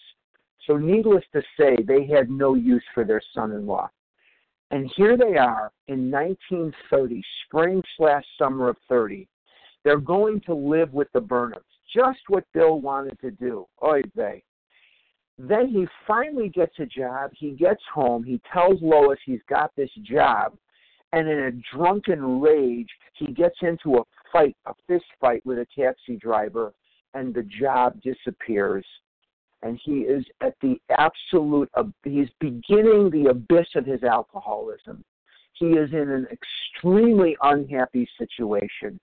So, 0.67 0.77
needless 0.77 1.25
to 1.33 1.43
say, 1.59 1.77
they 1.87 2.07
had 2.07 2.31
no 2.31 2.55
use 2.55 2.85
for 2.95 3.05
their 3.05 3.23
son 3.35 3.53
in 3.53 3.67
law. 3.67 3.91
And 4.71 4.91
here 4.97 5.17
they 5.17 5.37
are 5.37 5.71
in 5.89 6.11
1930, 6.11 7.23
spring 7.47 7.83
slash 7.97 8.25
summer 8.39 8.69
of 8.69 8.77
30. 8.89 9.29
They're 9.85 9.99
going 9.99 10.41
to 10.43 10.55
live 10.55 10.93
with 10.95 11.09
the 11.13 11.21
Burnhams, 11.21 11.61
just 11.95 12.21
what 12.29 12.45
Bill 12.55 12.81
wanted 12.81 13.19
to 13.21 13.31
do. 13.31 13.67
Oy 13.85 14.01
vey. 14.17 14.43
Then 15.39 15.69
he 15.69 15.87
finally 16.07 16.49
gets 16.49 16.79
a 16.79 16.87
job. 16.87 17.33
He 17.35 17.51
gets 17.51 17.83
home. 17.93 18.25
He 18.25 18.41
tells 18.53 18.81
Lois 18.81 19.19
he's 19.25 19.43
got 19.49 19.73
this 19.77 19.91
job. 20.03 20.57
And 21.13 21.29
in 21.29 21.39
a 21.39 21.77
drunken 21.77 22.41
rage, 22.41 22.89
he 23.15 23.33
gets 23.33 23.57
into 23.63 23.97
a 23.97 24.05
fight, 24.35 24.57
a 24.67 24.75
fist 24.89 25.05
fight 25.21 25.41
with 25.47 25.59
a 25.59 25.67
taxi 25.79 26.17
driver, 26.17 26.75
and 27.15 27.33
the 27.33 27.45
job 27.45 28.01
disappears. 28.03 28.85
And 29.63 29.81
he 29.83 30.01
is 30.01 30.25
at 30.43 30.55
the 30.61 30.77
absolute, 30.91 31.71
he's 32.03 32.29
beginning 32.41 33.11
the 33.11 33.31
abyss 33.31 33.69
of 33.77 33.87
his 33.87 34.03
alcoholism. 34.03 35.03
He 35.55 35.67
is 35.67 35.91
in 35.93 36.11
an 36.11 36.27
extremely 36.33 37.37
unhappy 37.43 38.07
situation. 38.19 38.99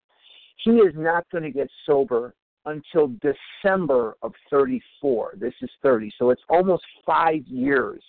He 0.58 0.72
is 0.72 0.94
not 0.96 1.26
going 1.32 1.46
to 1.46 1.52
get 1.52 1.70
sober 1.86 2.36
until 2.66 3.12
December 3.22 4.16
of 4.22 4.34
34. 4.52 5.34
This 5.38 5.54
is 5.62 5.70
30. 5.82 6.12
So 6.20 6.30
it's 6.30 6.44
almost 6.50 6.84
five 7.06 7.42
years 7.48 8.04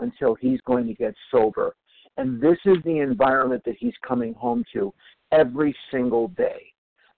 until 0.00 0.34
he's 0.34 0.60
going 0.62 0.86
to 0.88 0.94
get 0.94 1.14
sober. 1.30 1.76
And 2.16 2.40
this 2.40 2.58
is 2.66 2.76
the 2.84 2.98
environment 2.98 3.62
that 3.64 3.76
he's 3.78 3.94
coming 4.06 4.34
home 4.34 4.64
to 4.74 4.92
every 5.30 5.74
single 5.90 6.28
day. 6.28 6.72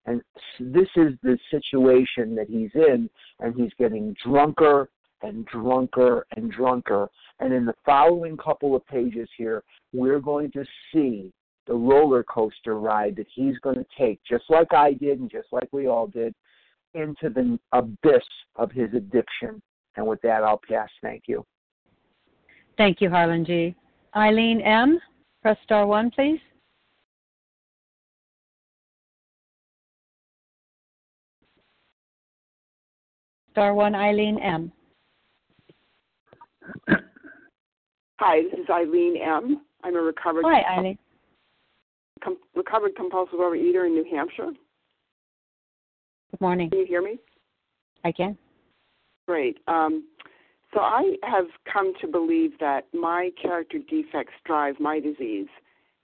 And 0.07 0.23
this 0.61 0.89
is 0.97 1.15
the 1.23 1.39
situation 1.51 2.35
that 2.35 2.49
he's 2.49 2.71
in, 2.75 3.09
and 3.41 3.55
he's 3.55 3.73
getting 3.79 4.15
drunker 4.25 4.91
and 5.23 5.47
drunker 5.47 6.27
and 6.37 6.53
drunker. 6.53 7.09
And 7.41 7.53
in 7.53 7.65
the 7.65 7.75
following 7.85 8.37
couple 8.37 8.77
of 8.77 8.87
pages 8.87 9.29
here, 9.37 9.63
we're 9.93 10.21
going 10.21 10.53
to 10.53 10.65
see 10.93 11.33
the 11.67 11.75
roller 11.75 12.23
coaster 12.23 12.79
ride 12.79 13.17
that 13.17 13.27
he's 13.35 13.59
going 13.59 13.77
to 13.77 13.87
take, 13.99 14.21
just 14.29 14.45
like 14.51 14.73
I 14.75 14.93
did 14.93 15.21
and 15.21 15.31
just 15.31 15.49
like 15.51 15.69
we 15.73 15.87
all 15.87 16.07
did, 16.07 16.35
into 16.93 17.31
the 17.31 17.59
abyss 17.73 18.23
of 18.57 18.71
his 18.71 18.93
addiction. 18.95 19.61
And 19.97 20.07
with 20.07 20.21
that, 20.23 20.45
I'll 20.45 20.61
pass. 20.69 20.91
Thank 21.03 21.25
you. 21.27 21.45
Thank 22.77 23.01
you, 23.01 23.09
Harlan 23.09 23.45
G. 23.45 23.75
Eileen 24.17 24.61
M., 24.61 25.01
press 25.43 25.57
star 25.65 25.87
one, 25.87 26.11
please. 26.11 26.39
Star 33.51 33.75
one, 33.75 33.95
Eileen 33.95 34.39
M. 34.39 34.73
Hi, 38.21 38.43
this 38.51 38.61
is 38.61 38.71
Eileen 38.71 39.17
M. 39.17 39.63
I'm 39.83 39.97
a 39.97 40.01
recovered 40.01 40.45
Hi, 40.47 40.63
Eileen. 40.79 40.99
Com- 42.23 42.39
recovered 42.55 42.95
compulsive 42.97 43.39
overeater 43.39 43.87
in 43.87 43.95
New 43.95 44.07
Hampshire. 44.11 44.53
Good 46.31 46.41
morning. 46.41 46.71
Can 46.71 46.81
you 46.81 46.87
hear 46.87 47.03
me? 47.03 47.19
I 48.05 48.13
can. 48.13 48.39
Great. 49.27 49.59
Um, 49.67 50.05
so 50.75 50.81
I 50.81 51.17
have 51.23 51.47
come 51.73 51.93
to 52.01 52.09
believe 52.09 52.59
that 52.59 52.87
my 52.93 53.31
character 53.41 53.79
defects 53.79 54.35
drive 54.45 54.81
my 54.81 55.01
disease, 55.01 55.47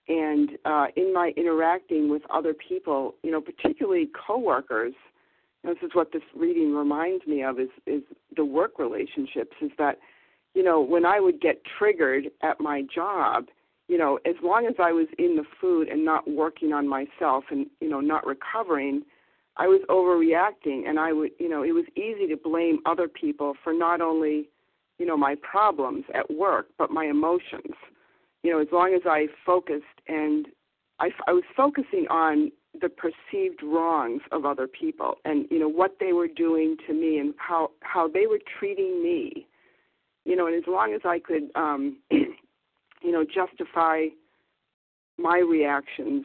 and 0.09 0.51
uh, 0.65 0.87
in 0.97 1.13
my 1.13 1.33
interacting 1.37 2.09
with 2.09 2.23
other 2.31 2.55
people, 2.55 3.17
you 3.23 3.31
know, 3.31 3.41
particularly 3.41 4.09
coworkers, 4.27 4.95
this 5.65 5.77
is 5.83 5.91
what 5.93 6.13
this 6.13 6.23
reading 6.35 6.75
reminds 6.75 7.27
me 7.27 7.43
of: 7.43 7.59
is 7.59 7.69
is 7.87 8.03
the 8.37 8.45
work 8.45 8.79
relationships. 8.79 9.57
Is 9.61 9.73
that, 9.79 9.99
you 10.55 10.63
know, 10.63 10.81
when 10.81 11.05
I 11.05 11.21
would 11.21 11.41
get 11.41 11.63
triggered 11.79 12.31
at 12.43 12.61
my 12.61 12.83
job, 12.95 13.47
you 13.89 13.99
know, 13.99 14.21
as 14.25 14.37
long 14.43 14.67
as 14.67 14.75
I 14.79 14.93
was 14.93 15.09
in 15.19 15.37
the 15.37 15.45
food 15.61 15.89
and 15.89 16.05
not 16.05 16.31
working 16.31 16.73
on 16.73 16.89
myself 16.89 17.45
and 17.51 17.67
you 17.81 17.89
know 17.89 18.01
not 18.01 18.25
recovering 18.25 19.03
I 19.57 19.67
was 19.67 19.83
overreacting, 19.91 20.89
and 20.89 20.99
I 20.99 21.13
would, 21.13 21.33
you 21.39 21.49
know, 21.49 21.63
it 21.63 21.73
was 21.73 21.85
easy 21.95 22.27
to 22.29 22.37
blame 22.37 22.79
other 22.87 23.09
people 23.09 23.55
for 23.63 23.75
not 23.75 24.01
only, 24.01 24.49
you 25.01 25.07
know, 25.07 25.17
my 25.17 25.35
problems 25.37 26.05
at 26.15 26.31
work, 26.31 26.67
but 26.79 26.91
my 26.91 27.07
emotions. 27.07 27.75
You 28.43 28.53
know, 28.53 28.61
as 28.61 28.69
long 28.71 28.95
as 28.95 29.01
I 29.07 29.29
focused 29.47 29.85
and 30.07 30.47
I, 31.01 31.09
I 31.27 31.33
was 31.33 31.43
focusing 31.57 32.07
on 32.11 32.53
the 32.79 32.91
perceived 32.91 33.63
wrongs 33.63 34.21
of 34.31 34.45
other 34.45 34.69
people 34.69 35.17
and 35.25 35.47
you 35.51 35.59
know 35.59 35.69
what 35.69 35.97
they 35.99 36.13
were 36.13 36.29
doing 36.29 36.77
to 36.87 36.95
me 36.95 37.19
and 37.19 37.35
how 37.37 37.73
how 37.81 38.07
they 38.07 38.29
were 38.29 38.39
treating 38.61 39.03
me 39.03 39.45
you 40.25 40.37
know 40.37 40.47
and 40.47 40.55
as 40.55 40.63
long 40.69 40.95
as 40.95 41.01
i 41.05 41.19
could 41.19 41.51
um 41.57 41.97
you 42.13 43.11
know 43.11 43.25
justify 43.25 44.05
my 45.19 45.39
reactions 45.39 46.25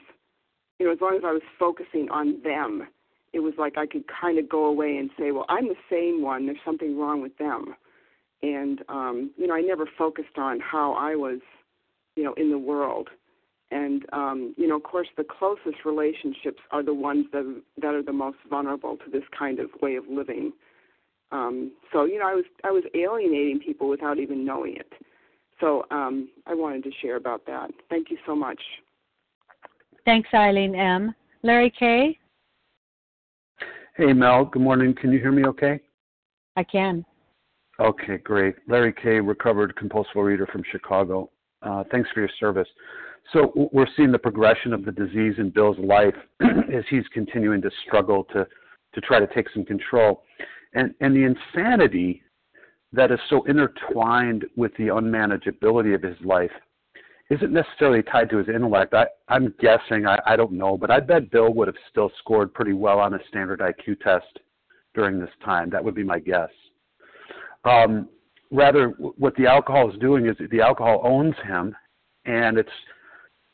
you 0.78 0.86
know 0.86 0.92
as 0.94 1.00
long 1.02 1.16
as 1.16 1.24
i 1.26 1.32
was 1.32 1.42
focusing 1.58 2.08
on 2.12 2.40
them 2.44 2.88
it 3.36 3.40
was 3.40 3.54
like 3.58 3.78
I 3.78 3.86
could 3.86 4.06
kind 4.08 4.40
of 4.40 4.48
go 4.48 4.66
away 4.66 4.96
and 4.96 5.10
say, 5.20 5.32
well, 5.32 5.46
I'm 5.50 5.68
the 5.68 5.76
same 5.92 6.22
one. 6.22 6.46
There's 6.46 6.58
something 6.64 6.98
wrong 6.98 7.22
with 7.22 7.38
them. 7.38 7.76
And, 8.42 8.84
um, 8.90 9.32
you 9.38 9.48
know, 9.48 9.56
I 9.56 9.62
never 9.62 9.88
focused 9.98 10.38
on 10.38 10.60
how 10.60 10.94
I 10.94 11.16
was, 11.16 11.40
you 12.16 12.24
know, 12.24 12.34
in 12.34 12.52
the 12.52 12.58
world. 12.58 13.10
And, 13.72 14.06
um, 14.14 14.54
you 14.58 14.68
know, 14.68 14.76
of 14.78 14.84
course, 14.84 15.08
the 15.18 15.24
closest 15.24 15.84
relationships 15.86 16.60
are 16.72 16.84
the 16.84 16.94
ones 16.94 17.26
that, 17.32 17.62
that 17.82 17.94
are 17.94 18.04
the 18.04 18.14
most 18.14 18.38
vulnerable 18.50 18.98
to 18.98 19.12
this 19.12 19.24
kind 19.38 19.60
of 19.60 19.70
way 19.82 19.96
of 19.96 20.04
living. 20.08 20.54
Um, 21.32 21.72
so, 21.92 22.06
you 22.06 22.20
know, 22.20 22.28
I 22.28 22.36
was, 22.36 22.46
I 22.64 22.72
was 22.72 22.84
alienating 22.94 23.60
people 23.60 23.90
without 23.90 24.20
even 24.20 24.46
knowing 24.46 24.76
it. 24.78 24.94
So 25.60 25.86
um, 25.90 26.30
I 26.46 26.54
wanted 26.54 26.84
to 26.84 26.92
share 27.02 27.16
about 27.16 27.46
that. 27.48 27.72
Thank 27.90 28.12
you 28.12 28.18
so 28.26 28.36
much. 28.36 28.62
Thanks, 30.06 30.30
Eileen 30.34 30.76
M. 30.76 31.16
Larry 31.42 31.74
K. 31.78 32.20
Hey, 33.98 34.14
Mel. 34.14 34.46
Good 34.46 34.62
morning. 34.62 34.94
Can 34.94 35.12
you 35.12 35.20
hear 35.20 35.32
me 35.32 35.46
okay? 35.46 35.80
I 36.56 36.64
can. 36.64 37.06
Okay, 37.80 38.18
great. 38.20 38.56
Larry 38.68 38.94
K., 38.94 39.20
recovered 39.20 39.76
compulsive 39.76 40.16
reader 40.16 40.48
from 40.48 40.64
Chicago. 40.72 41.30
Uh, 41.62 41.84
thanks 41.92 42.10
for 42.14 42.22
your 42.22 42.30
service. 42.40 42.68
So 43.34 43.70
we're 43.74 43.88
seeing 43.98 44.12
the 44.12 44.20
progression 44.20 44.72
of 44.72 44.86
the 44.86 44.92
disease 44.92 45.34
in 45.40 45.50
Bill's 45.50 45.80
life 45.80 46.16
as 46.42 46.84
he's 46.90 47.08
continuing 47.12 47.62
to 47.64 47.72
struggle 47.86 48.24
to, 48.26 48.48
to 48.94 49.02
try 49.02 49.20
to 49.20 49.28
take 49.34 49.50
some 49.50 49.66
control. 49.66 50.24
And, 50.74 50.94
and 51.02 51.16
the 51.16 51.24
insanity 51.24 52.22
that 52.94 53.12
is 53.12 53.20
so 53.30 53.44
intertwined 53.46 54.46
with 54.56 54.72
the 54.78 54.88
unmanageability 54.88 55.96
of 55.96 56.04
his 56.04 56.18
life 56.24 56.52
isn't 57.30 57.52
necessarily 57.52 58.04
tied 58.04 58.30
to 58.30 58.38
his 58.38 58.48
intellect. 58.48 58.94
I, 58.94 59.08
I'm 59.28 59.54
guessing, 59.60 60.06
I, 60.06 60.20
I 60.26 60.36
don't 60.36 60.52
know, 60.52 60.78
but 60.78 60.92
I 60.92 61.00
bet 61.00 61.32
Bill 61.32 61.52
would 61.54 61.68
have 61.68 61.76
still 61.90 62.12
scored 62.20 62.54
pretty 62.54 62.74
well 62.74 63.00
on 63.00 63.16
a 63.16 63.20
standard 63.28 63.60
IQ 63.60 64.00
test 64.02 64.40
during 64.94 65.20
this 65.20 65.32
time. 65.44 65.70
That 65.72 65.84
would 65.84 65.96
be 65.96 66.04
my 66.04 66.20
guess. 66.20 66.50
Um, 67.66 68.08
rather, 68.52 68.90
what 68.90 69.36
the 69.36 69.48
alcohol 69.48 69.92
is 69.92 70.00
doing 70.00 70.28
is 70.28 70.36
the 70.52 70.62
alcohol 70.62 71.02
owns 71.04 71.36
him, 71.46 71.76
and 72.26 72.58
it's 72.58 72.70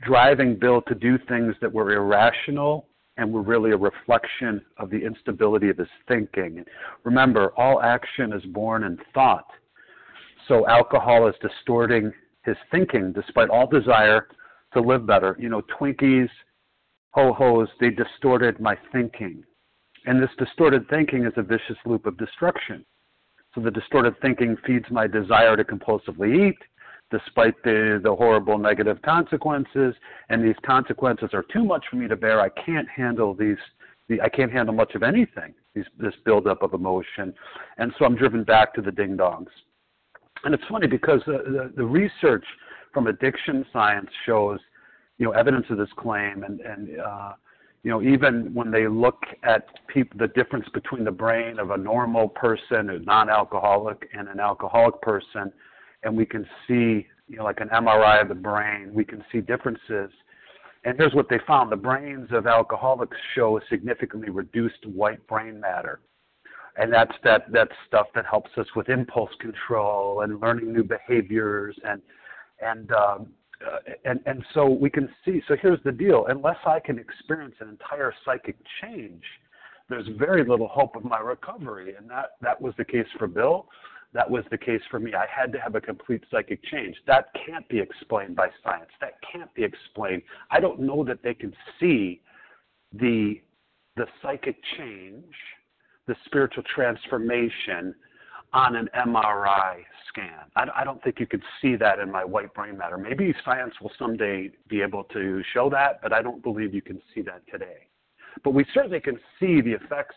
driving 0.02 0.58
Bill 0.60 0.82
to 0.84 0.96
do 0.96 1.18
things 1.30 1.56
that 1.62 1.72
were 1.72 1.94
irrational 1.94 2.88
and 3.18 3.32
were 3.32 3.42
really 3.42 3.72
a 3.72 3.78
reflection 3.78 4.62
of 4.78 4.90
the 4.90 4.98
instability 4.98 5.70
of 5.70 5.78
his 5.78 5.88
thinking. 6.08 6.64
Remember, 7.04 7.54
all 7.58 7.82
action 7.82 8.34
is 8.34 8.44
born 8.46 8.84
in 8.84 8.98
thought. 9.14 9.46
So 10.48 10.68
alcohol 10.68 11.28
is 11.28 11.36
distorting 11.42 12.12
his 12.46 12.56
thinking 12.72 13.12
despite 13.14 13.50
all 13.50 13.68
desire 13.68 14.28
to 14.74 14.82
live 14.82 15.06
better. 15.06 15.38
You 15.40 15.50
know, 15.50 15.62
Twinkies, 15.80 16.30
ho 17.12 17.34
hos, 17.34 17.68
they 17.80 17.90
distorted 17.90 18.60
my 18.60 18.76
thinking. 18.92 19.44
And 20.06 20.22
this 20.22 20.32
distorted 20.40 20.90
thinking 20.90 21.26
is 21.26 21.34
a 21.36 21.44
vicious 21.44 21.78
loop 21.86 22.06
of 22.08 22.18
destruction. 22.18 22.84
So 23.54 23.62
the 23.62 23.72
distorted 23.72 24.16
thinking 24.22 24.58
feeds 24.66 24.86
my 24.90 25.08
desire 25.08 25.58
to 25.58 25.64
compulsively 25.64 26.50
eat, 26.50 26.58
despite 27.12 27.62
the, 27.64 28.00
the 28.02 28.16
horrible 28.16 28.58
negative 28.58 29.02
consequences. 29.02 29.94
And 30.30 30.44
these 30.44 30.56
consequences 30.66 31.30
are 31.34 31.44
too 31.44 31.64
much 31.64 31.86
for 31.90 31.98
me 31.98 32.08
to 32.08 32.16
bear. 32.16 32.40
I 32.40 32.50
can't 32.50 32.88
handle 32.90 33.34
these. 33.34 33.58
The, 34.08 34.22
I 34.22 34.30
can't 34.30 34.52
handle 34.52 34.74
much 34.74 34.96
of 34.96 35.04
anything. 35.04 35.54
These, 35.76 35.86
this 35.98 36.14
buildup 36.26 36.64
of 36.64 36.74
emotion, 36.74 37.34
and 37.78 37.94
so 37.98 38.04
I'm 38.04 38.16
driven 38.18 38.44
back 38.44 38.74
to 38.74 38.82
the 38.82 38.92
ding 38.92 39.16
dongs. 39.16 39.48
And 40.44 40.54
it's 40.54 40.64
funny 40.70 40.88
because 40.88 41.22
the, 41.26 41.44
the, 41.46 41.74
the 41.78 41.86
research 41.86 42.44
from 42.94 43.08
addiction 43.08 43.66
science 43.72 44.10
shows, 44.26 44.60
you 45.18 45.26
know, 45.26 45.32
evidence 45.32 45.66
of 45.70 45.78
this 45.78 45.88
claim, 45.98 46.44
and 46.44 46.60
and 46.60 47.00
uh, 47.00 47.34
you 47.84 47.90
know, 47.90 48.02
even 48.02 48.54
when 48.54 48.70
they 48.70 48.88
look 48.88 49.24
at 49.44 49.68
the 49.94 50.28
difference 50.36 50.68
between 50.74 51.04
the 51.04 51.12
brain 51.12 51.60
of 51.60 51.72
a 51.72 51.78
normal 51.78 52.30
person, 52.30 52.90
a 52.92 53.00
non-alcoholic, 53.00 54.08
and 54.14 54.28
an 54.28 54.40
alcoholic 54.40 55.02
person, 55.02 55.52
and 56.04 56.16
we 56.16 56.26
can 56.26 56.46
see, 56.68 57.08
you 57.28 57.38
know, 57.38 57.44
like 57.44 57.60
an 57.60 57.70
MRI 57.70 58.22
of 58.22 58.28
the 58.28 58.36
brain, 58.36 58.92
we 58.94 59.04
can 59.04 59.24
see 59.32 59.42
differences. 59.42 60.12
And 60.84 60.98
here's 60.98 61.14
what 61.14 61.28
they 61.30 61.40
found: 61.48 61.72
the 61.72 61.76
brains 61.76 62.30
of 62.32 62.48
alcoholics 62.48 63.18
show 63.36 63.58
a 63.58 63.62
significantly 63.70 64.30
reduced 64.30 64.86
white 64.86 65.26
brain 65.28 65.60
matter 65.60 66.02
and 66.78 66.92
that's 66.92 67.14
that 67.24 67.52
that 67.52 67.68
stuff 67.88 68.08
that 68.16 68.26
helps 68.26 68.50
us 68.58 68.66
with 68.76 68.90
impulse 68.90 69.32
control 69.40 70.22
and 70.22 70.40
learning 70.40 70.72
new 70.72 70.84
behaviors 70.84 71.78
and 71.84 72.02
and 72.62 72.92
um, 72.92 73.28
uh, 73.66 73.80
and 74.06 74.20
and 74.26 74.44
so 74.54 74.68
we 74.70 74.90
can 74.90 75.10
see. 75.24 75.42
So 75.48 75.56
here's 75.62 75.82
the 75.84 75.92
deal: 75.92 76.26
unless 76.30 76.58
I 76.66 76.80
can 76.80 76.98
experience 77.00 77.56
an 77.60 77.70
entire 77.70 78.14
psychic 78.26 78.58
change, 78.82 79.24
there's 79.90 80.08
very 80.18 80.44
little 80.44 80.68
hope 80.68 80.96
of 80.96 81.04
my 81.04 81.20
recovery, 81.20 81.96
and 81.98 82.10
that 82.10 82.32
that 82.42 82.60
was 82.62 82.74
the 82.78 82.86
case 82.86 83.08
for 83.18 83.28
Bill. 83.28 83.68
that 84.14 84.30
was 84.30 84.44
the 84.52 84.58
case 84.58 84.82
for 84.90 85.00
me. 85.00 85.14
I 85.14 85.26
had 85.34 85.52
to 85.54 85.60
have 85.60 85.76
a 85.76 85.82
complete 85.82 86.24
psychic 86.30 86.64
change. 86.66 86.96
That 87.08 87.28
can't 87.46 87.68
be 87.70 87.80
explained 87.80 88.36
by 88.36 88.50
science. 88.64 88.90
That 89.00 89.14
can't 89.32 89.54
be 89.54 89.64
explained. 89.64 90.22
I 90.50 90.60
don't 90.60 90.80
know 90.80 91.04
that 91.06 91.24
they 91.24 91.34
can 91.34 91.54
see 91.80 92.22
the 92.94 93.42
the 93.96 94.06
psychic 94.22 94.56
change, 94.78 95.34
the 96.08 96.16
spiritual 96.26 96.64
transformation 96.74 97.94
on 98.54 98.76
an 98.76 98.90
MRI 98.96 99.78
scan. 100.10 100.46
I, 100.56 100.66
I 100.76 100.84
don't 100.84 101.02
think 101.04 101.20
you 101.20 101.26
could 101.26 101.44
see 101.62 101.76
that 101.78 102.00
in 102.00 102.12
my 102.12 102.26
white 102.26 102.54
brain 102.54 102.78
matter. 102.78 102.98
Maybe 102.98 103.34
science 103.46 103.74
will 103.82 103.92
someday 103.98 104.52
be 104.68 104.82
able 104.82 105.06
to 105.06 105.42
show 105.54 105.70
that, 105.70 106.02
but 106.02 106.14
I 106.14 106.22
don't 106.22 106.44
believe 106.44 106.74
you 106.74 106.82
can 106.82 107.02
see 107.16 107.22
that 107.22 107.42
today. 107.52 107.88
But 108.44 108.54
we 108.54 108.66
certainly 108.74 109.00
can 109.00 109.18
see 109.40 109.62
the 109.62 109.74
effects 109.74 110.16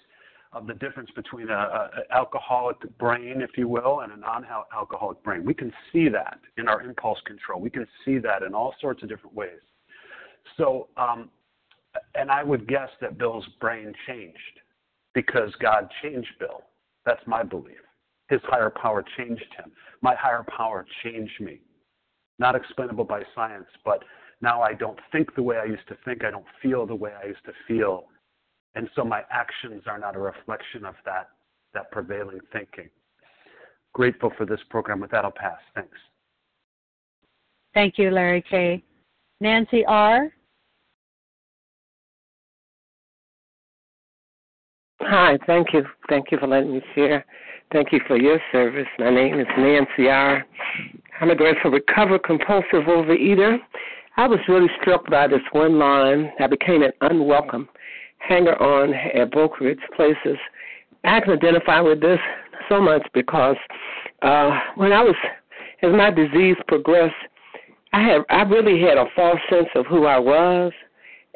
of 0.52 0.66
the 0.66 0.74
difference 0.74 1.10
between 1.16 1.48
a, 1.50 1.52
a 1.52 1.90
alcoholic 2.12 2.76
brain, 2.98 3.40
if 3.40 3.56
you 3.56 3.68
will, 3.68 4.00
and 4.00 4.12
a 4.12 4.16
non-alcoholic 4.16 5.22
brain. 5.22 5.44
We 5.44 5.54
can 5.54 5.72
see 5.92 6.08
that 6.08 6.38
in 6.56 6.68
our 6.68 6.82
impulse 6.82 7.18
control. 7.26 7.60
We 7.60 7.70
can 7.70 7.86
see 8.04 8.18
that 8.18 8.42
in 8.42 8.54
all 8.54 8.74
sorts 8.80 9.02
of 9.02 9.08
different 9.08 9.34
ways. 9.34 9.58
So, 10.56 10.88
um, 10.96 11.30
and 12.14 12.30
I 12.30 12.42
would 12.42 12.68
guess 12.68 12.88
that 13.00 13.18
Bill's 13.18 13.46
brain 13.60 13.92
changed 14.06 14.60
because 15.12 15.50
God 15.60 15.88
changed 16.02 16.30
Bill. 16.38 16.62
That's 17.04 17.24
my 17.26 17.42
belief. 17.42 17.78
His 18.28 18.40
higher 18.44 18.70
power 18.70 19.04
changed 19.16 19.46
him. 19.56 19.70
My 20.00 20.14
higher 20.14 20.44
power 20.56 20.86
changed 21.02 21.40
me. 21.40 21.60
Not 22.38 22.56
explainable 22.56 23.04
by 23.04 23.22
science, 23.34 23.66
but 23.84 24.02
now 24.40 24.62
I 24.62 24.74
don't 24.74 24.98
think 25.12 25.34
the 25.34 25.42
way 25.42 25.56
I 25.56 25.64
used 25.64 25.86
to 25.88 25.96
think. 26.04 26.24
I 26.24 26.30
don't 26.30 26.46
feel 26.62 26.86
the 26.86 26.94
way 26.94 27.12
I 27.22 27.26
used 27.26 27.44
to 27.44 27.52
feel 27.68 28.06
and 28.74 28.88
so 28.94 29.04
my 29.04 29.22
actions 29.30 29.82
are 29.86 29.98
not 29.98 30.16
a 30.16 30.18
reflection 30.18 30.84
of 30.84 30.94
that 31.04 31.28
that 31.74 31.90
prevailing 31.90 32.38
thinking. 32.52 32.88
Grateful 33.94 34.32
for 34.36 34.46
this 34.46 34.60
program. 34.70 35.00
With 35.00 35.10
that, 35.10 35.24
I'll 35.24 35.32
pass. 35.32 35.58
Thanks. 35.74 35.96
Thank 37.74 37.98
you, 37.98 38.10
Larry 38.10 38.44
K. 38.48 38.82
Nancy 39.40 39.84
R. 39.86 40.32
Hi, 45.00 45.36
thank 45.46 45.72
you. 45.72 45.84
Thank 46.08 46.30
you 46.30 46.38
for 46.38 46.46
letting 46.46 46.72
me 46.72 46.82
share. 46.94 47.24
Thank 47.72 47.92
you 47.92 48.00
for 48.06 48.16
your 48.16 48.38
service. 48.52 48.86
My 48.98 49.10
name 49.10 49.40
is 49.40 49.46
Nancy 49.58 50.08
R. 50.08 50.44
I'm 51.20 51.30
a 51.30 51.34
grateful 51.34 51.70
recovered 51.70 52.22
compulsive 52.22 52.84
overeater. 52.86 53.58
I 54.16 54.28
was 54.28 54.38
really 54.48 54.68
struck 54.80 55.08
by 55.10 55.26
this 55.26 55.40
one 55.52 55.78
line. 55.78 56.30
I 56.38 56.46
became 56.46 56.82
an 56.82 56.92
unwelcome 57.00 57.68
hanger 58.18 58.60
on 58.62 58.94
at 58.94 59.32
brokerage 59.32 59.80
places. 59.96 60.38
I 61.04 61.20
can 61.20 61.32
identify 61.32 61.80
with 61.80 62.00
this 62.00 62.20
so 62.68 62.80
much 62.80 63.06
because 63.12 63.56
uh, 64.22 64.58
when 64.76 64.92
I 64.92 65.02
was, 65.02 65.16
as 65.82 65.92
my 65.92 66.10
disease 66.10 66.56
progressed, 66.68 67.14
I 67.92 68.02
had 68.02 68.22
I 68.30 68.42
really 68.42 68.80
had 68.80 68.98
a 68.98 69.06
false 69.14 69.38
sense 69.50 69.68
of 69.74 69.86
who 69.86 70.06
I 70.06 70.18
was, 70.18 70.72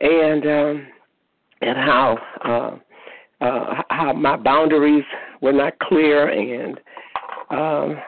and 0.01 0.45
um, 0.45 0.87
and 1.61 1.77
how 1.77 2.19
uh, 2.45 3.45
uh, 3.45 3.83
how 3.91 4.13
my 4.15 4.37
boundaries 4.37 5.05
were 5.41 5.53
not 5.53 5.79
clear, 5.79 6.29
and 6.29 6.79
um, 7.51 8.03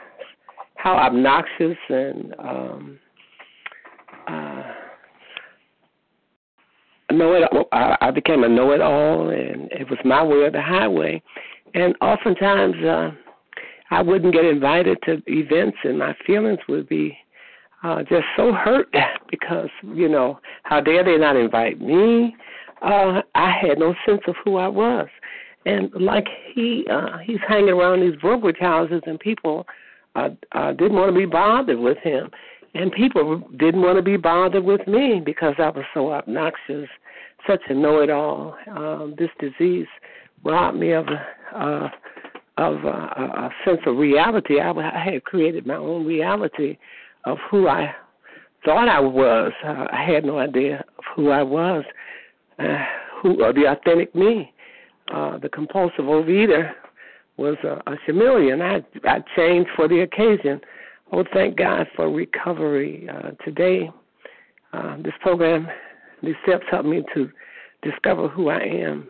how 0.76 0.94
obnoxious 0.94 1.78
and 1.88 2.34
um, 2.38 2.98
uh, 4.26 4.62
know 7.12 7.34
it. 7.34 7.68
I 7.72 8.10
became 8.10 8.44
a 8.44 8.48
know-it-all, 8.48 9.30
and 9.30 9.70
it 9.72 9.88
was 9.88 9.98
my 10.04 10.22
way 10.22 10.38
or 10.38 10.50
the 10.50 10.62
highway. 10.62 11.22
And 11.74 11.94
oftentimes, 12.00 12.76
uh, 12.84 13.10
I 13.90 14.02
wouldn't 14.02 14.32
get 14.32 14.44
invited 14.44 14.98
to 15.04 15.22
events, 15.26 15.78
and 15.84 15.98
my 15.98 16.14
feelings 16.26 16.60
would 16.68 16.88
be 16.88 17.16
uh, 17.82 18.02
just 18.02 18.24
so 18.36 18.52
hurt 18.52 18.88
because 19.30 19.70
you 19.82 20.08
know 20.08 20.38
how 20.64 20.80
dare 20.80 21.04
they 21.04 21.16
not 21.16 21.36
invite 21.36 21.80
me? 21.80 22.34
Uh, 22.82 23.22
I 23.34 23.52
had 23.60 23.78
no 23.78 23.94
sense 24.06 24.22
of 24.26 24.34
who 24.44 24.56
I 24.56 24.68
was, 24.68 25.08
and 25.66 25.90
like 26.00 26.26
he 26.54 26.86
uh, 26.90 27.18
he's 27.18 27.40
hanging 27.46 27.70
around 27.70 28.00
these 28.00 28.18
brokerage 28.20 28.58
houses, 28.58 29.02
and 29.06 29.18
people 29.20 29.66
uh, 30.14 30.30
uh, 30.52 30.72
didn't 30.72 30.94
want 30.94 31.12
to 31.12 31.18
be 31.18 31.26
bothered 31.26 31.78
with 31.78 31.98
him 31.98 32.30
and 32.74 32.92
people 32.92 33.42
didn't 33.58 33.82
want 33.82 33.96
to 33.96 34.02
be 34.02 34.16
bothered 34.16 34.64
with 34.64 34.86
me 34.86 35.20
because 35.24 35.54
I 35.58 35.70
was 35.70 35.84
so 35.92 36.12
obnoxious, 36.12 36.88
such 37.46 37.62
a 37.68 37.74
know-it-all. 37.74 38.56
Um, 38.70 39.14
this 39.18 39.30
disease 39.40 39.86
robbed 40.44 40.78
me 40.78 40.92
of 40.92 41.06
a, 41.08 41.58
uh, 41.58 41.88
of 42.58 42.84
a, 42.84 42.88
a 42.88 43.50
sense 43.64 43.80
of 43.86 43.96
reality. 43.96 44.60
I, 44.60 44.70
I 44.70 45.12
had 45.12 45.24
created 45.24 45.66
my 45.66 45.76
own 45.76 46.06
reality 46.06 46.78
of 47.24 47.38
who 47.50 47.68
I 47.68 47.92
thought 48.64 48.88
I 48.88 49.00
was. 49.00 49.52
Uh, 49.64 49.86
I 49.90 50.04
had 50.04 50.24
no 50.24 50.38
idea 50.38 50.84
of 50.98 51.04
who 51.16 51.30
I 51.30 51.42
was, 51.42 51.84
uh, 52.58 52.78
who 53.20 53.42
or 53.42 53.52
the 53.52 53.66
authentic 53.66 54.14
me. 54.14 54.52
Uh, 55.10 55.38
the 55.38 55.48
compulsive 55.48 56.04
overeater 56.04 56.72
was 57.36 57.56
a, 57.64 57.80
a 57.90 57.96
chameleon. 58.06 58.62
I 58.62 58.84
I 59.04 59.22
changed 59.36 59.70
for 59.74 59.88
the 59.88 60.00
occasion. 60.00 60.60
Oh, 61.12 61.24
thank 61.32 61.56
God 61.56 61.86
for 61.96 62.08
recovery. 62.10 63.08
Uh, 63.08 63.30
today, 63.44 63.90
uh, 64.72 64.96
this 65.02 65.14
program, 65.20 65.66
these 66.22 66.36
steps 66.44 66.64
helped 66.70 66.88
me 66.88 67.02
to 67.14 67.28
discover 67.82 68.28
who 68.28 68.48
I 68.50 68.60
am. 68.60 69.08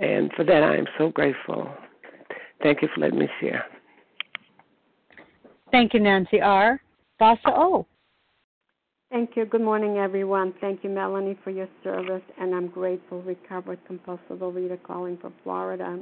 And 0.00 0.32
for 0.34 0.44
that, 0.44 0.62
I 0.62 0.76
am 0.76 0.86
so 0.96 1.10
grateful. 1.10 1.72
Thank 2.62 2.82
you 2.82 2.88
for 2.92 3.00
letting 3.00 3.18
me 3.18 3.28
share. 3.40 3.64
Thank 5.70 5.94
you, 5.94 6.00
Nancy 6.00 6.40
R. 6.40 6.80
Vasa 7.18 7.48
O. 7.48 7.86
Thank 9.10 9.36
you. 9.36 9.46
Good 9.46 9.62
morning, 9.62 9.96
everyone. 9.96 10.52
Thank 10.60 10.84
you, 10.84 10.90
Melanie, 10.90 11.38
for 11.42 11.50
your 11.50 11.68
service. 11.82 12.22
And 12.38 12.54
I'm 12.54 12.68
grateful, 12.68 13.22
recovered 13.22 13.78
compulsive 13.86 14.40
overeater 14.40 14.82
calling 14.82 15.16
from 15.16 15.32
Florida. 15.42 15.98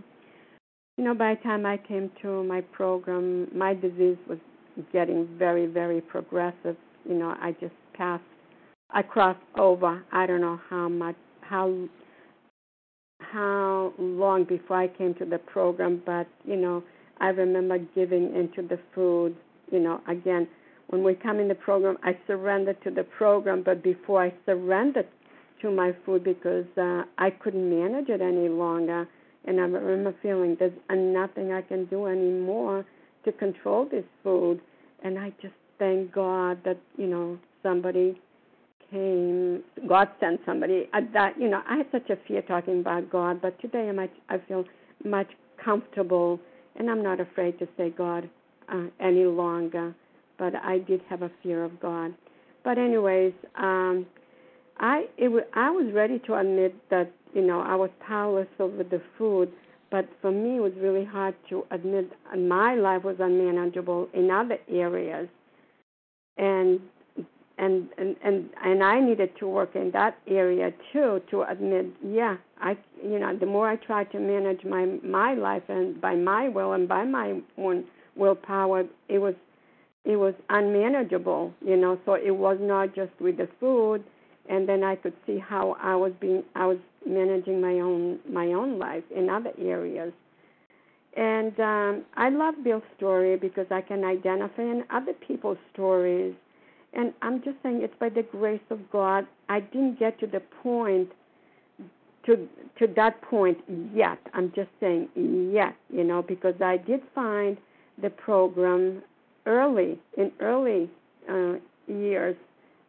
You 0.99 1.05
know, 1.05 1.15
by 1.15 1.35
the 1.35 1.43
time 1.43 1.67
I 1.67 1.77
came 1.77 2.11
to 2.23 2.43
my 2.43 2.63
program, 2.63 3.49
my 3.57 3.75
disease 3.75 4.17
was 4.29 4.39
getting 4.93 5.29
very, 5.39 5.67
very 5.67 6.01
progressive. 6.01 6.77
You 7.09 7.15
know, 7.15 7.37
I 7.41 7.53
just 7.61 7.75
passed, 7.95 8.25
I 8.91 9.03
crossed 9.03 9.39
over. 9.57 10.03
I 10.11 10.27
don't 10.27 10.41
know 10.41 10.59
how 10.69 10.89
much, 10.89 11.17
how, 11.43 11.87
how 13.21 13.93
long 14.01 14.45
before 14.45 14.79
I 14.79 14.89
came 14.89 15.15
to 15.15 15.25
the 15.25 15.39
program, 15.39 16.03
but 16.05 16.27
you 16.45 16.57
know, 16.57 16.83
I 17.21 17.29
remember 17.29 17.79
giving 17.79 18.35
into 18.35 18.67
the 18.67 18.81
food. 18.97 19.37
You 19.71 19.79
know, 19.79 20.01
again, 20.09 20.49
when 20.89 21.03
we 21.03 21.15
come 21.15 21.41
in 21.41 21.49
the 21.49 21.55
program, 21.55 21.99
I 22.03 22.17
surrendered 22.27 22.83
to 22.85 22.91
the 22.91 23.05
program, 23.05 23.63
but 23.65 23.83
before 23.83 24.23
I 24.23 24.33
surrendered 24.45 25.09
to 25.63 25.71
my 25.71 25.93
food 26.05 26.23
because 26.23 26.67
uh, 26.77 27.03
I 27.19 27.31
couldn't 27.31 27.69
manage 27.69 28.09
it 28.09 28.21
any 28.21 28.49
longer, 28.49 29.09
and 29.47 29.61
I 29.61 29.65
remember 29.65 30.15
feeling 30.23 30.57
there's 30.59 30.73
nothing 30.91 31.53
I 31.53 31.63
can 31.63 31.87
do 31.87 32.07
anymore 32.07 32.85
to 33.25 33.33
control 33.33 33.89
this 33.91 34.05
food. 34.23 34.61
And 35.03 35.19
I 35.19 35.33
just 35.43 35.55
thank 35.79 36.13
God 36.13 36.59
that, 36.65 36.79
you 36.97 37.07
know, 37.07 37.39
somebody 37.63 38.21
came, 38.91 39.63
God 39.89 40.09
sent 40.21 40.41
somebody. 40.47 40.89
Uh, 40.93 41.01
that, 41.13 41.39
you 41.39 41.49
know, 41.49 41.63
I 41.69 41.79
had 41.79 41.87
such 41.93 42.11
a 42.11 42.17
fear 42.27 42.43
talking 42.43 42.81
about 42.81 43.11
God, 43.11 43.41
but 43.41 43.61
today 43.61 43.89
I'm, 43.89 43.99
I 43.99 44.39
feel 44.47 44.65
much 45.05 45.29
comfortable, 45.63 46.41
and 46.77 46.91
I'm 46.91 47.03
not 47.03 47.21
afraid 47.21 47.59
to 47.59 47.69
say 47.77 47.91
God 47.91 48.29
uh, 48.69 48.87
any 49.01 49.25
longer. 49.25 49.95
But 50.39 50.55
I 50.57 50.79
did 50.79 51.01
have 51.09 51.23
a 51.23 51.31
fear 51.43 51.65
of 51.65 51.81
God. 51.81 52.15
But 52.65 52.79
anyways, 52.79 53.33
um, 53.57 54.07
I 54.79 55.07
it 55.17 55.29
was, 55.29 55.45
I 55.55 55.71
was 55.71 55.93
ready 55.93 56.19
to 56.27 56.35
admit 56.35 56.75
that 56.91 57.11
you 57.35 57.43
know 57.43 57.61
I 57.61 57.75
was 57.75 57.91
powerless 58.01 58.49
over 58.59 58.83
the 58.83 59.01
food, 59.17 59.51
but 59.91 60.09
for 60.21 60.31
me, 60.31 60.57
it 60.57 60.61
was 60.61 60.73
really 60.79 61.05
hard 61.05 61.35
to 61.51 61.65
admit 61.71 62.11
my 62.37 62.75
life 62.75 63.05
was 63.05 63.17
unmanageable 63.19 64.09
in 64.13 64.31
other 64.31 64.59
areas, 64.69 65.29
and 66.37 66.81
and 67.59 67.89
and 67.97 68.17
and 68.23 68.51
and 68.63 68.83
I 68.83 69.01
needed 69.01 69.31
to 69.39 69.47
work 69.47 69.75
in 69.77 69.91
that 69.93 70.19
area 70.27 70.73
too 70.93 71.23
to 71.31 71.43
admit, 71.43 71.87
yeah, 72.05 72.37
I 72.61 72.77
you 73.03 73.19
know 73.19 73.35
the 73.37 73.47
more 73.47 73.69
I 73.69 73.77
tried 73.77 74.11
to 74.13 74.19
manage 74.19 74.65
my 74.65 74.87
my 75.03 75.35
life 75.35 75.63
and 75.69 76.01
by 76.01 76.17
my 76.17 76.49
will 76.49 76.73
and 76.73 76.89
by 76.89 77.05
my 77.05 77.41
own 77.57 77.85
willpower, 78.17 78.85
it 79.09 79.19
was 79.19 79.35
it 80.07 80.17
was 80.17 80.35
unmanageable, 80.49 81.53
you 81.65 81.77
know. 81.77 81.99
So 82.07 82.15
it 82.15 82.31
was 82.31 82.59
not 82.61 82.95
just 82.95 83.11
with 83.21 83.39
the 83.39 83.49
food, 83.59 84.05
and 84.49 84.69
then 84.69 84.85
I 84.85 84.95
could 84.97 85.15
see 85.27 85.39
how 85.39 85.77
I 85.83 85.97
was 85.97 86.13
being 86.21 86.45
I 86.55 86.67
was 86.67 86.79
managing 87.05 87.61
my 87.61 87.81
own 87.81 88.21
my 88.31 88.47
own 88.53 88.79
life 88.79 89.05
in 89.15 89.29
other 89.29 89.51
areas. 89.61 90.13
And 91.17 91.59
um, 91.59 92.05
I 92.17 92.29
love 92.29 92.55
Bill's 92.63 92.83
story 92.97 93.37
because 93.37 93.67
I 93.71 93.81
can 93.81 94.05
identify 94.05 94.63
in 94.63 94.85
other 94.91 95.15
people's 95.15 95.59
stories. 95.73 96.35
And 96.93 97.13
I'm 97.23 97.43
just 97.43 97.57
saying 97.63 97.81
it's 97.83 97.95
by 97.99 98.11
the 98.11 98.23
grace 98.23 98.61
of 98.71 98.79
God. 98.91 99.27
I 99.49 99.61
didn't 99.61 99.99
get 99.99 100.21
to 100.21 100.27
the 100.27 100.41
point 100.63 101.11
to 102.27 102.49
to 102.79 102.87
that 102.95 103.21
point 103.23 103.59
yet. 103.95 104.19
I'm 104.35 104.53
just 104.55 104.71
saying 104.79 105.09
yet, 105.53 105.75
you 105.91 106.05
know, 106.05 106.23
because 106.23 106.55
I 106.61 106.77
did 106.77 107.01
find 107.15 107.57
the 108.01 108.11
program 108.11 109.03
early 109.47 109.99
in 110.17 110.33
early 110.41 110.91
uh, 111.29 111.55
years. 111.87 112.37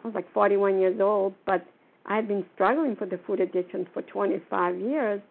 I 0.04 0.08
was 0.08 0.16
like 0.16 0.32
41 0.34 0.80
years 0.80 1.00
old, 1.00 1.34
but 1.46 1.66
I 2.06 2.16
had 2.16 2.28
been 2.28 2.46
struggling 2.56 2.96
for 2.96 3.06
the 3.06 3.20
food 3.26 3.40
addiction 3.40 3.88
for 3.94 4.02
25 4.04 4.80
years. 4.80 5.22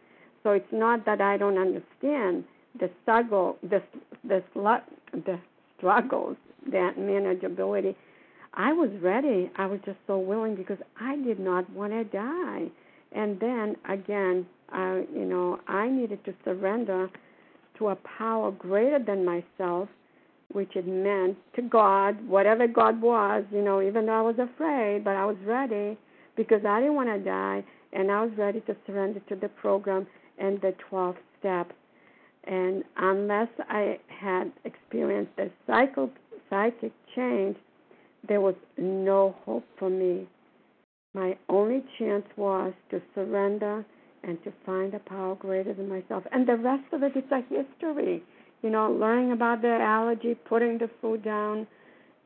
So 0.42 0.52
it's 0.52 0.72
not 0.72 1.04
that 1.06 1.20
I 1.20 1.36
don't 1.36 1.58
understand 1.58 2.44
the 2.78 2.90
struggle, 3.02 3.56
the 3.62 3.82
the 4.24 4.42
the 5.12 5.38
struggles, 5.76 6.36
that 6.70 6.96
manageability. 6.96 7.94
I 8.54 8.72
was 8.72 8.90
ready. 9.02 9.50
I 9.56 9.66
was 9.66 9.80
just 9.84 9.98
so 10.06 10.18
willing 10.18 10.54
because 10.56 10.78
I 11.00 11.16
did 11.16 11.38
not 11.38 11.68
want 11.70 11.92
to 11.92 12.04
die. 12.04 12.66
And 13.12 13.38
then 13.38 13.76
again, 13.88 14.46
I, 14.70 15.04
you 15.14 15.24
know, 15.24 15.60
I 15.68 15.88
needed 15.88 16.24
to 16.24 16.34
surrender 16.44 17.10
to 17.78 17.88
a 17.88 17.96
power 18.18 18.50
greater 18.50 18.98
than 18.98 19.24
myself, 19.24 19.88
which 20.52 20.76
it 20.76 20.86
meant 20.86 21.36
to 21.54 21.62
God, 21.62 22.16
whatever 22.26 22.66
God 22.66 23.00
was, 23.00 23.44
you 23.50 23.62
know, 23.62 23.82
even 23.82 24.06
though 24.06 24.18
I 24.18 24.22
was 24.22 24.38
afraid, 24.38 25.04
but 25.04 25.16
I 25.16 25.24
was 25.24 25.36
ready 25.44 25.98
because 26.36 26.64
I 26.66 26.80
didn't 26.80 26.94
want 26.94 27.08
to 27.08 27.18
die, 27.18 27.64
and 27.92 28.10
I 28.10 28.22
was 28.22 28.30
ready 28.36 28.60
to 28.62 28.76
surrender 28.86 29.20
to 29.28 29.36
the 29.36 29.48
program 29.48 30.06
and 30.38 30.60
the 30.60 30.74
12 30.88 31.16
steps. 31.38 31.74
And 32.44 32.84
unless 32.96 33.48
I 33.68 33.98
had 34.08 34.52
experienced 34.64 35.32
a 35.38 35.48
psycho, 35.66 36.10
psychic 36.48 36.92
change, 37.14 37.56
there 38.28 38.40
was 38.40 38.54
no 38.76 39.34
hope 39.44 39.64
for 39.78 39.90
me. 39.90 40.28
My 41.14 41.36
only 41.48 41.82
chance 41.98 42.26
was 42.36 42.72
to 42.90 43.00
surrender 43.14 43.84
and 44.22 44.42
to 44.44 44.52
find 44.64 44.92
a 44.94 44.98
power 44.98 45.34
greater 45.34 45.72
than 45.72 45.88
myself. 45.88 46.24
And 46.32 46.46
the 46.46 46.56
rest 46.56 46.84
of 46.92 47.02
it 47.02 47.16
is 47.16 47.24
a 47.30 47.40
history. 47.42 48.22
You 48.66 48.72
know, 48.72 48.90
learning 48.90 49.30
about 49.30 49.62
the 49.62 49.68
allergy, 49.68 50.34
putting 50.34 50.76
the 50.76 50.90
food 51.00 51.22
down, 51.22 51.68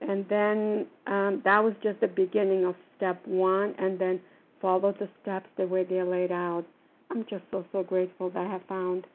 and 0.01 0.25
then 0.31 0.87
um, 1.07 1.43
that 1.45 1.63
was 1.63 1.75
just 1.83 2.01
the 2.01 2.09
beginning 2.09 2.65
of 2.65 2.75
step 2.97 3.21
one, 3.27 3.75
and 3.79 3.99
then 3.99 4.19
follow 4.63 4.95
the 4.99 5.07
steps 5.21 5.51
the 5.59 5.67
way 5.67 5.85
they're 5.85 6.07
laid 6.07 6.33
out. 6.33 6.65
I'm 7.11 7.27
just 7.29 7.43
so, 7.51 7.67
so 7.73 7.83
grateful 7.83 8.31
that 8.31 8.39
I 8.39 8.51
have 8.51 8.63
found 8.71 9.07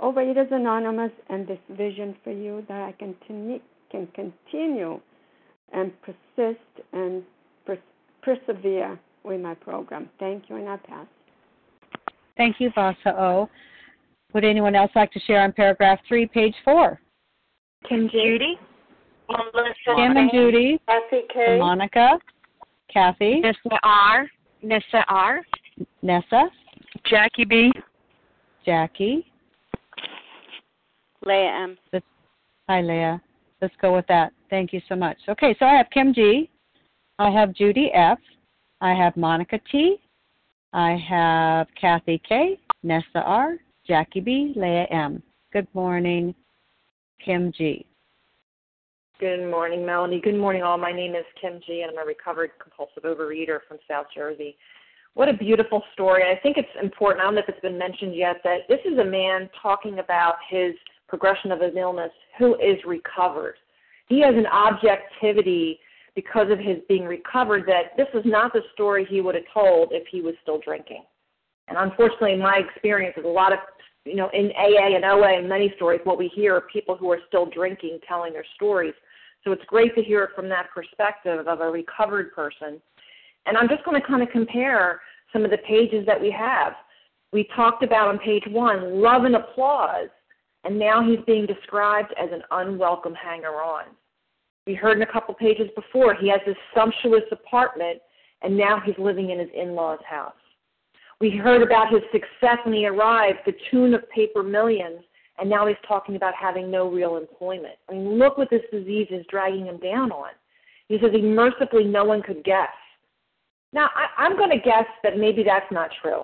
Overeaters 0.00 0.52
Anonymous 0.52 1.10
and 1.28 1.44
this 1.44 1.58
vision 1.70 2.14
for 2.22 2.30
you 2.30 2.64
that 2.68 2.80
I 2.82 2.92
can, 2.92 3.16
can 3.90 4.06
continue 4.14 5.00
and 5.72 5.90
persist 6.02 6.86
and 6.92 7.24
pers- 7.66 7.78
persevere 8.22 8.96
with 9.24 9.40
my 9.40 9.54
program. 9.54 10.08
Thank 10.20 10.44
you, 10.48 10.54
and 10.54 10.68
I 10.68 10.76
pass. 10.76 11.06
Thank 12.36 12.60
you, 12.60 12.70
Vasa 12.76 13.20
O. 13.20 13.50
Would 14.32 14.44
anyone 14.44 14.74
else 14.74 14.92
like 14.94 15.12
to 15.12 15.20
share 15.20 15.42
on 15.42 15.52
paragraph 15.52 15.98
three, 16.06 16.26
page 16.26 16.54
four? 16.64 17.00
Kim 17.88 18.08
Judy. 18.10 18.58
Melissa 19.28 19.94
Kim 19.96 20.16
and 20.16 20.30
Judy. 20.32 20.80
Kathy 20.88 21.22
K. 21.32 21.58
Monica. 21.58 22.18
Kathy. 22.92 23.40
Nessa 23.40 23.78
R. 23.82 24.28
Nessa 24.62 25.04
R. 25.08 25.40
Nessa. 26.02 26.50
Jackie 27.08 27.44
B. 27.44 27.72
Jackie. 28.66 29.26
Leah 31.24 31.62
M. 31.62 31.78
Hi, 32.68 32.80
Leah. 32.80 33.20
Let's 33.60 33.74
go 33.80 33.94
with 33.94 34.06
that. 34.08 34.32
Thank 34.48 34.72
you 34.72 34.80
so 34.88 34.96
much. 34.96 35.18
Okay, 35.28 35.54
so 35.58 35.66
I 35.66 35.74
have 35.74 35.86
Kim 35.92 36.14
G. 36.14 36.50
I 37.18 37.30
have 37.30 37.54
Judy 37.54 37.90
F. 37.92 38.18
I 38.80 38.94
have 38.94 39.16
Monica 39.16 39.60
T. 39.70 39.96
I 40.72 40.96
have 41.08 41.66
Kathy 41.78 42.20
K. 42.26 42.58
Nessa 42.82 43.22
R. 43.24 43.56
Jackie 43.90 44.20
B. 44.20 44.52
Leah 44.54 44.84
M. 44.92 45.20
Good 45.52 45.66
morning, 45.74 46.32
Kim 47.24 47.50
G. 47.50 47.84
Good 49.18 49.50
morning, 49.50 49.84
Melanie. 49.84 50.20
Good 50.20 50.38
morning, 50.38 50.62
all. 50.62 50.78
My 50.78 50.92
name 50.92 51.16
is 51.16 51.24
Kim 51.40 51.58
G, 51.66 51.80
and 51.80 51.90
I'm 51.90 51.98
a 52.00 52.06
recovered 52.06 52.52
compulsive 52.62 53.02
overeater 53.02 53.58
from 53.66 53.78
South 53.88 54.06
Jersey. 54.14 54.56
What 55.14 55.28
a 55.28 55.32
beautiful 55.32 55.82
story. 55.92 56.22
I 56.22 56.38
think 56.40 56.56
it's 56.56 56.68
important, 56.80 57.20
I 57.20 57.24
don't 57.24 57.34
know 57.34 57.40
if 57.40 57.48
it's 57.48 57.58
been 57.62 57.76
mentioned 57.76 58.14
yet, 58.14 58.36
that 58.44 58.58
this 58.68 58.78
is 58.84 58.96
a 59.00 59.04
man 59.04 59.50
talking 59.60 59.98
about 59.98 60.36
his 60.48 60.72
progression 61.08 61.50
of 61.50 61.60
his 61.60 61.72
illness 61.76 62.12
who 62.38 62.54
is 62.60 62.78
recovered. 62.86 63.56
He 64.06 64.20
has 64.20 64.36
an 64.36 64.46
objectivity 64.46 65.80
because 66.14 66.48
of 66.48 66.60
his 66.60 66.76
being 66.88 67.06
recovered 67.06 67.64
that 67.66 67.96
this 67.96 68.06
is 68.14 68.22
not 68.24 68.52
the 68.52 68.62
story 68.72 69.04
he 69.10 69.20
would 69.20 69.34
have 69.34 69.50
told 69.52 69.88
if 69.90 70.06
he 70.06 70.20
was 70.20 70.34
still 70.42 70.60
drinking. 70.64 71.02
And 71.70 71.78
unfortunately, 71.78 72.32
in 72.32 72.40
my 72.40 72.56
experience, 72.56 73.14
there's 73.16 73.26
a 73.26 73.30
lot 73.30 73.52
of, 73.52 73.60
you 74.04 74.16
know, 74.16 74.28
in 74.34 74.50
AA 74.58 74.94
and 74.94 75.04
OA 75.04 75.38
and 75.38 75.48
many 75.48 75.72
stories, 75.76 76.00
what 76.04 76.18
we 76.18 76.28
hear 76.28 76.56
are 76.56 76.60
people 76.62 76.96
who 76.96 77.10
are 77.10 77.20
still 77.28 77.46
drinking 77.46 78.00
telling 78.06 78.34
their 78.34 78.44
stories. 78.56 78.94
So 79.44 79.52
it's 79.52 79.64
great 79.66 79.94
to 79.94 80.02
hear 80.02 80.24
it 80.24 80.30
from 80.36 80.50
that 80.50 80.66
perspective 80.74 81.46
of 81.46 81.60
a 81.60 81.70
recovered 81.70 82.34
person. 82.34 82.82
And 83.46 83.56
I'm 83.56 83.68
just 83.68 83.84
going 83.84 83.98
to 83.98 84.06
kind 84.06 84.22
of 84.22 84.28
compare 84.28 85.00
some 85.32 85.46
of 85.46 85.50
the 85.50 85.58
pages 85.58 86.04
that 86.06 86.20
we 86.20 86.30
have. 86.30 86.74
We 87.32 87.48
talked 87.56 87.82
about 87.82 88.08
on 88.08 88.18
page 88.18 88.42
one 88.48 89.00
love 89.00 89.24
and 89.24 89.36
applause 89.36 90.08
and 90.64 90.78
now 90.78 91.02
he's 91.02 91.24
being 91.26 91.46
described 91.46 92.12
as 92.22 92.28
an 92.32 92.42
unwelcome 92.50 93.14
hanger 93.14 93.62
on. 93.62 93.84
We 94.66 94.74
heard 94.74 94.96
in 94.96 95.02
a 95.02 95.12
couple 95.12 95.34
pages 95.34 95.68
before 95.74 96.14
he 96.14 96.28
has 96.28 96.40
this 96.46 96.56
sumptuous 96.74 97.24
apartment, 97.32 98.00
and 98.42 98.56
now 98.56 98.80
he's 98.84 98.94
living 98.98 99.30
in 99.30 99.38
his 99.38 99.48
in 99.54 99.74
law's 99.74 100.00
house. 100.08 100.32
We 101.20 101.30
heard 101.30 101.62
about 101.62 101.92
his 101.92 102.02
success 102.12 102.58
when 102.64 102.74
he 102.74 102.86
arrived, 102.86 103.40
the 103.44 103.54
tune 103.70 103.92
of 103.94 104.08
paper 104.10 104.42
millions, 104.42 105.00
and 105.38 105.50
now 105.50 105.66
he's 105.66 105.76
talking 105.86 106.16
about 106.16 106.34
having 106.34 106.70
no 106.70 106.88
real 106.88 107.16
employment. 107.16 107.74
I 107.88 107.92
mean, 107.92 108.18
look 108.18 108.38
what 108.38 108.50
this 108.50 108.62
disease 108.72 109.08
is 109.10 109.24
dragging 109.30 109.66
him 109.66 109.78
down 109.78 110.12
on. 110.12 110.30
He 110.88 110.98
says 110.98 111.10
he 111.12 111.22
mercifully 111.22 111.84
no 111.84 112.04
one 112.04 112.22
could 112.22 112.42
guess. 112.42 112.68
Now, 113.72 113.90
I, 113.94 114.22
I'm 114.22 114.36
going 114.36 114.50
to 114.50 114.58
guess 114.58 114.86
that 115.02 115.18
maybe 115.18 115.42
that's 115.42 115.70
not 115.70 115.90
true. 116.02 116.22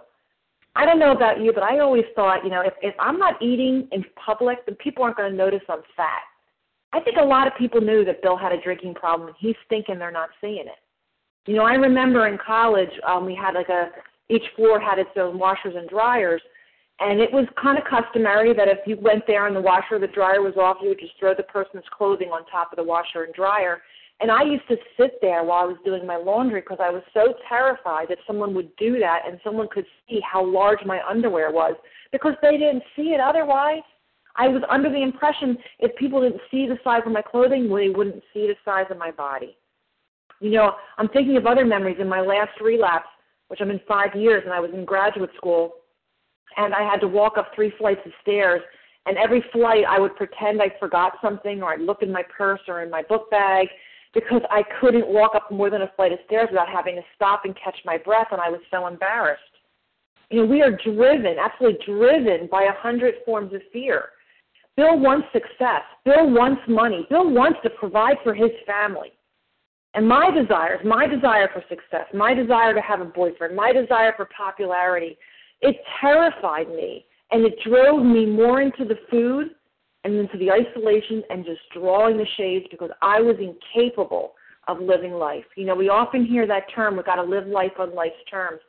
I 0.74 0.84
don't 0.84 0.98
know 0.98 1.12
about 1.12 1.40
you, 1.40 1.52
but 1.52 1.62
I 1.62 1.78
always 1.78 2.04
thought, 2.14 2.44
you 2.44 2.50
know, 2.50 2.62
if, 2.62 2.74
if 2.82 2.94
I'm 2.98 3.18
not 3.18 3.40
eating 3.40 3.88
in 3.92 4.04
public, 4.22 4.66
then 4.66 4.74
people 4.76 5.04
aren't 5.04 5.16
going 5.16 5.30
to 5.30 5.36
notice 5.36 5.62
I'm 5.68 5.82
fat. 5.96 6.22
I 6.92 7.00
think 7.00 7.16
a 7.18 7.24
lot 7.24 7.46
of 7.46 7.54
people 7.58 7.80
knew 7.80 8.04
that 8.04 8.22
Bill 8.22 8.36
had 8.36 8.52
a 8.52 8.60
drinking 8.60 8.94
problem, 8.94 9.28
and 9.28 9.36
he's 9.38 9.56
thinking 9.68 9.98
they're 9.98 10.10
not 10.10 10.30
seeing 10.40 10.66
it. 10.66 10.80
You 11.46 11.56
know, 11.56 11.64
I 11.64 11.74
remember 11.74 12.26
in 12.26 12.38
college, 12.44 12.90
um, 13.06 13.24
we 13.24 13.34
had 13.34 13.54
like 13.54 13.68
a 13.68 13.90
each 14.28 14.44
floor 14.56 14.80
had 14.80 14.98
its 14.98 15.10
own 15.16 15.38
washers 15.38 15.74
and 15.76 15.88
dryers, 15.88 16.42
and 16.98 17.20
it 17.20 17.30
was 17.32 17.46
kind 17.60 17.78
of 17.78 17.84
customary 17.84 18.54
that 18.54 18.68
if 18.68 18.78
you 18.86 18.96
went 19.00 19.26
there 19.26 19.46
and 19.46 19.54
the 19.54 19.60
washer 19.60 19.96
or 19.96 19.98
the 19.98 20.06
dryer 20.06 20.40
was 20.40 20.56
off, 20.56 20.78
you 20.80 20.88
would 20.88 21.00
just 21.00 21.12
throw 21.18 21.34
the 21.34 21.42
person's 21.42 21.84
clothing 21.96 22.28
on 22.28 22.46
top 22.46 22.72
of 22.72 22.76
the 22.76 22.82
washer 22.82 23.24
and 23.24 23.34
dryer. 23.34 23.82
And 24.20 24.30
I 24.30 24.44
used 24.44 24.66
to 24.68 24.76
sit 24.96 25.18
there 25.20 25.44
while 25.44 25.62
I 25.62 25.66
was 25.66 25.76
doing 25.84 26.06
my 26.06 26.16
laundry 26.16 26.62
because 26.62 26.78
I 26.80 26.90
was 26.90 27.02
so 27.12 27.34
terrified 27.48 28.08
that 28.08 28.18
someone 28.26 28.54
would 28.54 28.74
do 28.76 28.98
that 28.98 29.22
and 29.26 29.38
someone 29.44 29.68
could 29.70 29.84
see 30.08 30.20
how 30.20 30.42
large 30.42 30.78
my 30.86 31.00
underwear 31.06 31.50
was 31.50 31.74
because 32.12 32.32
they 32.40 32.56
didn't 32.56 32.82
see 32.96 33.10
it 33.10 33.20
otherwise. 33.20 33.82
I 34.36 34.48
was 34.48 34.62
under 34.70 34.88
the 34.90 35.02
impression 35.02 35.58
if 35.80 35.94
people 35.96 36.22
didn't 36.22 36.40
see 36.50 36.66
the 36.66 36.78
size 36.82 37.02
of 37.04 37.12
my 37.12 37.22
clothing, 37.22 37.64
they 37.64 37.90
wouldn't 37.90 38.22
see 38.32 38.46
the 38.46 38.56
size 38.64 38.86
of 38.90 38.96
my 38.96 39.10
body. 39.10 39.56
You 40.40 40.50
know, 40.50 40.72
I'm 40.96 41.08
thinking 41.08 41.36
of 41.36 41.46
other 41.46 41.66
memories 41.66 41.96
in 42.00 42.08
my 42.08 42.20
last 42.20 42.58
relapse, 42.60 43.08
which 43.48 43.60
I'm 43.60 43.70
in 43.70 43.80
five 43.86 44.14
years, 44.14 44.42
and 44.44 44.52
I 44.52 44.60
was 44.60 44.70
in 44.72 44.84
graduate 44.84 45.30
school, 45.36 45.74
and 46.56 46.74
I 46.74 46.82
had 46.82 47.00
to 47.00 47.08
walk 47.08 47.38
up 47.38 47.52
three 47.54 47.72
flights 47.78 48.00
of 48.04 48.12
stairs. 48.22 48.62
And 49.06 49.16
every 49.18 49.44
flight, 49.52 49.84
I 49.88 50.00
would 50.00 50.16
pretend 50.16 50.60
I 50.60 50.72
forgot 50.80 51.12
something, 51.22 51.62
or 51.62 51.72
I'd 51.72 51.80
look 51.80 52.02
in 52.02 52.10
my 52.10 52.24
purse 52.36 52.60
or 52.66 52.82
in 52.82 52.90
my 52.90 53.02
book 53.02 53.30
bag, 53.30 53.68
because 54.14 54.42
I 54.50 54.62
couldn't 54.80 55.06
walk 55.06 55.34
up 55.34 55.50
more 55.50 55.70
than 55.70 55.82
a 55.82 55.92
flight 55.94 56.12
of 56.12 56.18
stairs 56.26 56.48
without 56.50 56.68
having 56.68 56.96
to 56.96 57.02
stop 57.14 57.42
and 57.44 57.54
catch 57.62 57.76
my 57.84 57.98
breath, 57.98 58.28
and 58.32 58.40
I 58.40 58.50
was 58.50 58.60
so 58.70 58.86
embarrassed. 58.86 59.42
You 60.30 60.40
know, 60.40 60.46
we 60.46 60.62
are 60.62 60.72
driven, 60.72 61.36
absolutely 61.38 61.78
driven 61.86 62.48
by 62.50 62.64
a 62.64 62.72
hundred 62.72 63.14
forms 63.24 63.52
of 63.54 63.60
fear. 63.72 64.06
Bill 64.76 64.98
wants 64.98 65.28
success. 65.32 65.82
Bill 66.04 66.28
wants 66.30 66.62
money. 66.68 67.06
Bill 67.08 67.30
wants 67.30 67.60
to 67.62 67.70
provide 67.70 68.16
for 68.24 68.34
his 68.34 68.50
family. 68.66 69.12
And 69.96 70.06
my 70.06 70.30
desires, 70.30 70.80
my 70.84 71.06
desire 71.06 71.48
for 71.52 71.64
success, 71.70 72.06
my 72.12 72.34
desire 72.34 72.74
to 72.74 72.82
have 72.82 73.00
a 73.00 73.06
boyfriend, 73.06 73.56
my 73.56 73.72
desire 73.72 74.12
for 74.14 74.28
popularity, 74.36 75.16
it 75.62 75.76
terrified 76.00 76.68
me 76.68 77.06
and 77.30 77.46
it 77.46 77.54
drove 77.66 78.04
me 78.04 78.26
more 78.26 78.60
into 78.60 78.84
the 78.84 78.98
food 79.10 79.48
and 80.04 80.14
into 80.14 80.36
the 80.36 80.50
isolation 80.50 81.22
and 81.30 81.46
just 81.46 81.60
drawing 81.74 82.18
the 82.18 82.26
shades 82.36 82.66
because 82.70 82.90
I 83.00 83.22
was 83.22 83.36
incapable 83.40 84.34
of 84.68 84.80
living 84.80 85.12
life. 85.12 85.44
You 85.56 85.64
know, 85.64 85.74
we 85.74 85.88
often 85.88 86.26
hear 86.26 86.46
that 86.46 86.64
term, 86.74 86.96
we've 86.96 87.06
got 87.06 87.16
to 87.16 87.22
live 87.22 87.46
life 87.46 87.72
on 87.78 87.94
life's 87.94 88.16
terms. 88.30 88.60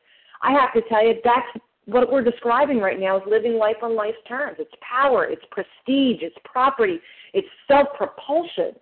I 0.42 0.54
have 0.54 0.72
to 0.74 0.82
tell 0.88 1.06
you, 1.06 1.16
that's 1.26 1.66
what 1.86 2.10
we're 2.10 2.24
describing 2.24 2.80
right 2.80 3.00
now 3.00 3.18
is 3.18 3.24
living 3.28 3.58
life 3.58 3.78
on 3.84 3.98
life's 3.98 4.18
terms. 4.30 4.58
It's 4.60 4.72
power, 4.82 5.26
it's 5.26 5.44
prestige, 5.52 6.22
it's 6.22 6.38
property, 6.46 7.00
it's 7.34 7.48
self 7.68 7.88
propulsion. 7.98 8.74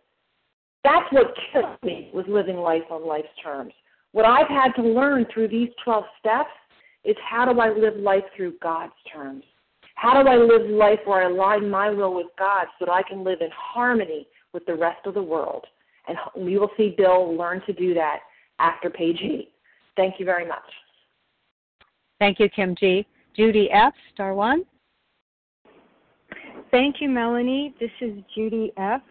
That's 0.85 1.11
what 1.11 1.33
killed 1.51 1.77
me 1.81 2.11
was 2.13 2.25
living 2.27 2.57
life 2.57 2.83
on 2.91 3.07
life's 3.07 3.27
terms. 3.41 3.73
What 4.11 4.23
I've 4.23 4.47
had 4.47 4.71
to 4.73 4.83
learn 4.83 5.25
through 5.33 5.47
these 5.47 5.69
12 5.83 6.03
steps 6.19 6.51
is 7.03 7.15
how 7.27 7.51
do 7.51 7.59
I 7.59 7.69
live 7.69 7.95
life 7.97 8.23
through 8.37 8.53
God's 8.61 8.93
terms? 9.11 9.43
How 9.95 10.21
do 10.21 10.29
I 10.29 10.35
live 10.35 10.69
life 10.69 10.99
where 11.05 11.23
I 11.23 11.29
align 11.29 11.71
my 11.71 11.89
will 11.89 12.13
with 12.13 12.27
God 12.37 12.67
so 12.77 12.85
that 12.85 12.91
I 12.91 13.01
can 13.01 13.23
live 13.23 13.41
in 13.41 13.49
harmony 13.51 14.27
with 14.53 14.63
the 14.67 14.75
rest 14.75 15.07
of 15.07 15.15
the 15.15 15.23
world? 15.23 15.65
And 16.07 16.19
we 16.37 16.59
will 16.59 16.69
see 16.77 16.93
Bill 16.95 17.35
learn 17.35 17.63
to 17.65 17.73
do 17.73 17.95
that 17.95 18.19
after 18.59 18.91
page 18.91 19.21
eight. 19.23 19.53
Thank 19.97 20.19
you 20.19 20.25
very 20.25 20.45
much. 20.45 20.63
Thank 22.19 22.39
you, 22.39 22.47
Kim 22.47 22.75
G. 22.79 23.07
Judy 23.35 23.71
F., 23.71 23.93
star 24.13 24.35
one. 24.35 24.63
Thank 26.69 26.97
you, 26.99 27.09
Melanie. 27.09 27.73
This 27.79 27.89
is 28.01 28.13
Judy 28.35 28.71
F. 28.77 29.01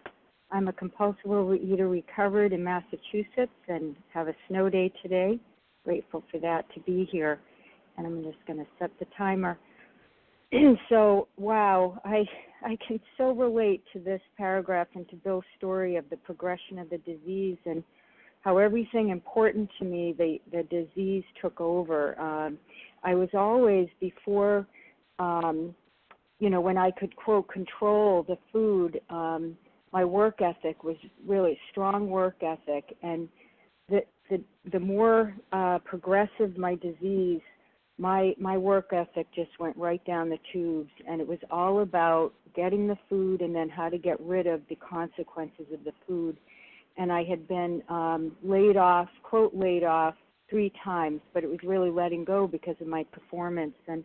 I'm 0.55 0.69
a 0.69 0.73
compulsive 0.73 1.25
overeater 1.25 1.91
recovered 1.91 2.53
in 2.53 2.63
Massachusetts 2.63 3.51
and 3.67 3.93
have 4.13 4.29
a 4.29 4.35
snow 4.47 4.69
day 4.69 4.89
today. 5.01 5.37
Grateful 5.83 6.23
for 6.31 6.39
that 6.39 6.63
to 6.73 6.79
be 6.79 7.09
here. 7.11 7.41
And 7.97 8.07
I'm 8.07 8.23
just 8.23 8.37
going 8.47 8.59
to 8.59 8.65
set 8.79 8.89
the 8.97 9.05
timer. 9.17 9.57
so, 10.89 11.27
wow, 11.35 11.99
I 12.05 12.23
I 12.63 12.77
can 12.87 13.01
so 13.17 13.31
relate 13.31 13.83
to 13.91 13.99
this 13.99 14.21
paragraph 14.37 14.87
and 14.95 15.07
to 15.09 15.17
Bill's 15.17 15.43
story 15.57 15.97
of 15.97 16.09
the 16.09 16.15
progression 16.15 16.79
of 16.79 16.89
the 16.89 16.99
disease 16.99 17.57
and 17.65 17.83
how 18.39 18.57
everything 18.57 19.09
important 19.09 19.69
to 19.79 19.83
me 19.83 20.15
the 20.17 20.37
the 20.53 20.63
disease 20.63 21.25
took 21.41 21.59
over. 21.59 22.17
Um, 22.17 22.57
I 23.03 23.13
was 23.13 23.29
always 23.33 23.89
before, 23.99 24.65
um, 25.19 25.75
you 26.39 26.49
know, 26.49 26.61
when 26.61 26.77
I 26.77 26.91
could 26.91 27.13
quote 27.17 27.49
control 27.49 28.23
the 28.23 28.37
food. 28.53 29.01
Um, 29.09 29.57
my 29.95 30.03
work 30.03 30.41
ethic 30.41 30.83
was 30.83 30.97
really 31.25 31.57
strong 31.71 32.09
work 32.09 32.43
ethic, 32.43 32.97
and 33.01 33.29
the 33.87 34.01
the 34.29 34.43
the 34.73 34.79
more 34.79 35.33
uh, 35.53 35.79
progressive 35.85 36.57
my 36.57 36.75
disease, 36.75 37.39
my 37.97 38.33
my 38.37 38.57
work 38.57 38.89
ethic 38.91 39.25
just 39.33 39.51
went 39.57 39.77
right 39.77 40.03
down 40.05 40.29
the 40.29 40.37
tubes, 40.51 40.91
and 41.07 41.21
it 41.21 41.27
was 41.27 41.39
all 41.49 41.79
about 41.79 42.33
getting 42.53 42.87
the 42.87 42.97
food 43.09 43.39
and 43.39 43.55
then 43.55 43.69
how 43.69 43.87
to 43.87 43.97
get 43.97 44.19
rid 44.19 44.47
of 44.47 44.59
the 44.67 44.75
consequences 44.75 45.67
of 45.73 45.81
the 45.85 45.93
food. 46.05 46.35
And 46.97 47.09
I 47.09 47.23
had 47.23 47.47
been 47.47 47.81
um, 47.87 48.33
laid 48.43 48.75
off, 48.75 49.07
quote 49.23 49.55
laid 49.55 49.85
off, 49.85 50.15
three 50.49 50.73
times, 50.83 51.21
but 51.33 51.41
it 51.45 51.49
was 51.49 51.59
really 51.63 51.89
letting 51.89 52.25
go 52.25 52.47
because 52.47 52.75
of 52.81 52.87
my 52.87 53.03
performance. 53.13 53.75
And 53.87 54.03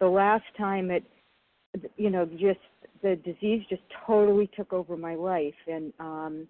the 0.00 0.08
last 0.08 0.44
time 0.56 0.90
it, 0.90 1.04
you 1.96 2.10
know, 2.10 2.26
just 2.26 2.60
the 3.02 3.16
disease 3.16 3.62
just 3.68 3.82
totally 4.06 4.50
took 4.56 4.72
over 4.72 4.96
my 4.96 5.14
life 5.14 5.54
and 5.66 5.92
um 6.00 6.48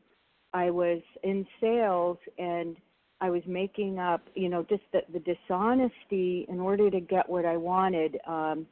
I 0.53 0.71
was 0.71 1.03
in 1.23 1.47
sales 1.61 2.19
and 2.39 2.77
I 3.21 3.31
was 3.31 3.43
making 3.47 3.99
up, 3.99 4.23
you 4.35 4.49
know, 4.49 4.62
just 4.62 4.83
the, 4.93 5.01
the 5.12 5.19
dishonesty 5.21 6.47
in 6.49 6.61
order 6.61 6.91
to 6.91 7.01
get 7.01 7.29
what 7.29 7.45
I 7.45 7.57
wanted. 7.57 8.19
Um 8.27 8.67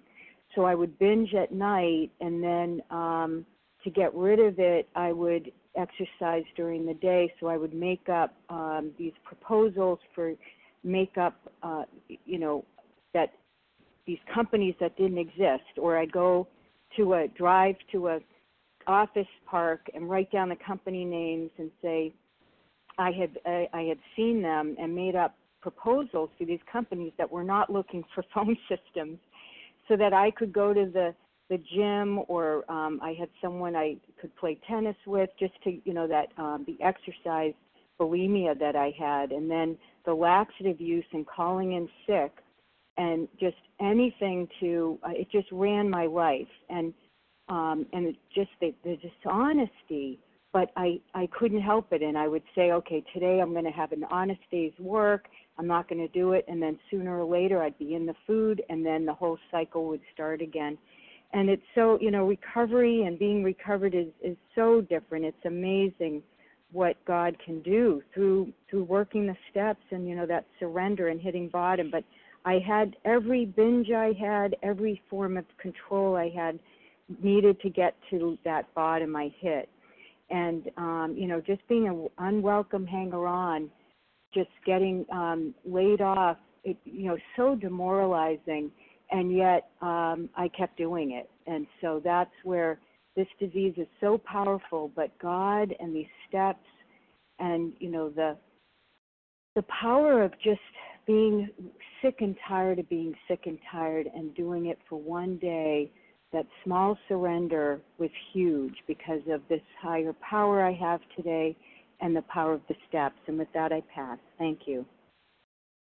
so 0.54 0.64
I 0.64 0.74
would 0.74 0.98
binge 0.98 1.34
at 1.34 1.52
night 1.52 2.10
and 2.20 2.42
then 2.42 2.82
um 2.90 3.46
to 3.82 3.90
get 3.90 4.14
rid 4.14 4.40
of 4.40 4.58
it 4.58 4.88
I 4.94 5.12
would 5.12 5.52
exercise 5.76 6.44
during 6.56 6.86
the 6.86 6.94
day 6.94 7.32
so 7.40 7.48
I 7.48 7.56
would 7.56 7.74
make 7.74 8.08
up 8.08 8.34
um 8.48 8.92
these 8.98 9.12
proposals 9.24 9.98
for 10.14 10.32
makeup 10.84 11.36
uh 11.62 11.84
you 12.24 12.38
know 12.38 12.64
that 13.14 13.32
these 14.06 14.18
companies 14.32 14.74
that 14.80 14.96
didn't 14.96 15.18
exist 15.18 15.78
or 15.78 15.98
I'd 15.98 16.12
go 16.12 16.46
to 16.96 17.14
a 17.14 17.28
drive 17.28 17.76
to 17.92 18.08
a 18.08 18.18
office 18.86 19.26
park 19.46 19.80
and 19.94 20.08
write 20.08 20.30
down 20.30 20.50
the 20.50 20.56
company 20.56 21.04
names 21.04 21.50
and 21.58 21.70
say 21.80 22.12
I 22.98 23.10
had 23.10 23.38
I, 23.46 23.66
I 23.72 23.82
had 23.82 23.98
seen 24.14 24.42
them 24.42 24.76
and 24.78 24.94
made 24.94 25.16
up 25.16 25.34
proposals 25.62 26.28
to 26.38 26.44
these 26.44 26.60
companies 26.70 27.12
that 27.16 27.30
were 27.30 27.44
not 27.44 27.70
looking 27.70 28.04
for 28.14 28.24
phone 28.34 28.56
systems 28.68 29.18
so 29.88 29.96
that 29.96 30.12
I 30.12 30.30
could 30.30 30.52
go 30.52 30.74
to 30.74 30.86
the 30.92 31.14
the 31.50 31.58
gym 31.74 32.20
or 32.28 32.70
um 32.70 33.00
I 33.02 33.14
had 33.18 33.28
someone 33.40 33.74
I 33.74 33.96
could 34.20 34.34
play 34.36 34.58
tennis 34.68 34.96
with 35.06 35.30
just 35.38 35.54
to 35.64 35.78
you 35.84 35.94
know 35.94 36.06
that 36.06 36.28
um 36.36 36.64
the 36.66 36.76
exercise 36.84 37.54
bulimia 37.98 38.58
that 38.58 38.76
I 38.76 38.92
had. 38.98 39.32
And 39.32 39.50
then 39.50 39.76
the 40.04 40.14
laxative 40.14 40.80
use 40.80 41.04
and 41.12 41.26
calling 41.26 41.72
in 41.72 41.88
sick 42.06 42.32
and 42.96 43.28
just 43.38 43.56
anything 43.80 44.48
to 44.60 44.98
uh, 45.02 45.10
it 45.10 45.28
just 45.30 45.48
ran 45.52 45.88
my 45.90 46.06
life. 46.06 46.48
And 46.68 46.92
um 47.48 47.86
and 47.92 48.06
it 48.06 48.16
just 48.34 48.50
the, 48.60 48.74
the 48.84 48.96
dishonesty 48.96 50.18
but 50.52 50.70
i 50.76 51.00
i 51.14 51.28
couldn't 51.38 51.60
help 51.60 51.92
it. 51.92 52.02
And 52.02 52.16
i 52.16 52.28
would 52.28 52.42
say 52.54 52.72
okay 52.72 53.04
today 53.12 53.40
i'm 53.40 53.52
going 53.52 53.64
to 53.64 53.70
have 53.70 53.92
an 53.92 54.04
honest 54.10 54.40
day's 54.50 54.72
work. 54.78 55.26
I'm 55.58 55.66
not 55.66 55.88
going 55.88 56.00
to 56.00 56.08
do 56.08 56.32
it. 56.32 56.44
And 56.48 56.60
then 56.60 56.78
sooner 56.90 57.20
or 57.20 57.24
later 57.24 57.62
i'd 57.62 57.78
be 57.78 57.94
in 57.94 58.06
the 58.06 58.14
food 58.26 58.62
and 58.68 58.84
then 58.84 59.04
the 59.04 59.14
whole 59.14 59.38
cycle 59.50 59.86
would 59.88 60.02
start 60.12 60.40
again. 60.40 60.78
And 61.32 61.50
it's 61.50 61.62
so 61.74 61.98
you 62.00 62.10
know 62.10 62.26
recovery 62.26 63.02
and 63.02 63.18
being 63.18 63.42
recovered 63.42 63.94
is 63.94 64.08
is 64.22 64.36
so 64.54 64.80
different. 64.80 65.24
It's 65.24 65.44
amazing 65.44 66.22
what 66.72 66.96
god 67.04 67.36
can 67.44 67.60
do 67.62 68.02
through 68.12 68.52
through 68.68 68.84
working 68.84 69.26
the 69.26 69.36
steps 69.50 69.82
and 69.90 70.08
you 70.08 70.16
know 70.16 70.26
that 70.26 70.44
surrender 70.58 71.08
and 71.08 71.20
hitting 71.20 71.48
bottom. 71.48 71.90
But 71.90 72.04
I 72.44 72.58
had 72.66 72.96
every 73.04 73.46
binge 73.46 73.90
I 73.90 74.12
had, 74.18 74.56
every 74.62 75.02
form 75.08 75.36
of 75.36 75.44
control 75.58 76.16
I 76.16 76.28
had 76.28 76.58
needed 77.22 77.60
to 77.60 77.70
get 77.70 77.94
to 78.10 78.38
that 78.44 78.72
bottom 78.74 79.16
I 79.16 79.32
hit. 79.40 79.68
And 80.30 80.70
um, 80.76 81.14
you 81.16 81.26
know, 81.26 81.40
just 81.40 81.66
being 81.68 81.88
an 81.88 82.08
unwelcome 82.18 82.86
hanger 82.86 83.26
on, 83.26 83.70
just 84.32 84.50
getting 84.66 85.06
um 85.12 85.54
laid 85.64 86.00
off, 86.00 86.38
it 86.64 86.76
you 86.84 87.08
know, 87.08 87.16
so 87.36 87.54
demoralizing 87.54 88.70
and 89.10 89.34
yet 89.34 89.68
um 89.80 90.28
I 90.36 90.48
kept 90.56 90.76
doing 90.76 91.12
it. 91.12 91.30
And 91.46 91.66
so 91.80 92.00
that's 92.02 92.32
where 92.42 92.78
this 93.16 93.28
disease 93.38 93.74
is 93.76 93.86
so 94.00 94.18
powerful, 94.18 94.90
but 94.96 95.16
God 95.18 95.74
and 95.78 95.94
these 95.94 96.06
steps 96.28 96.66
and 97.38 97.72
you 97.80 97.90
know 97.90 98.10
the 98.10 98.36
the 99.56 99.62
power 99.62 100.22
of 100.22 100.32
just 100.42 100.60
being 101.06 101.48
sick 102.02 102.16
and 102.20 102.36
tired 102.46 102.78
of 102.78 102.88
being 102.88 103.14
sick 103.28 103.40
and 103.46 103.58
tired 103.70 104.08
and 104.14 104.34
doing 104.34 104.66
it 104.66 104.78
for 104.88 104.98
one 104.98 105.36
day, 105.38 105.90
that 106.32 106.46
small 106.64 106.98
surrender 107.08 107.80
was 107.98 108.10
huge 108.32 108.74
because 108.86 109.20
of 109.30 109.40
this 109.48 109.60
higher 109.80 110.12
power 110.14 110.64
I 110.64 110.72
have 110.72 111.00
today 111.16 111.56
and 112.00 112.14
the 112.14 112.22
power 112.22 112.54
of 112.54 112.60
the 112.68 112.74
steps. 112.88 113.18
And 113.28 113.38
with 113.38 113.48
that, 113.54 113.72
I 113.72 113.82
pass. 113.94 114.18
Thank 114.38 114.60
you. 114.66 114.84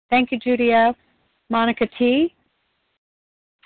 Thank 0.09 0.31
you, 0.31 0.39
Judy 0.39 0.71
F. 0.71 0.95
Monica 1.49 1.87
T. 1.97 2.33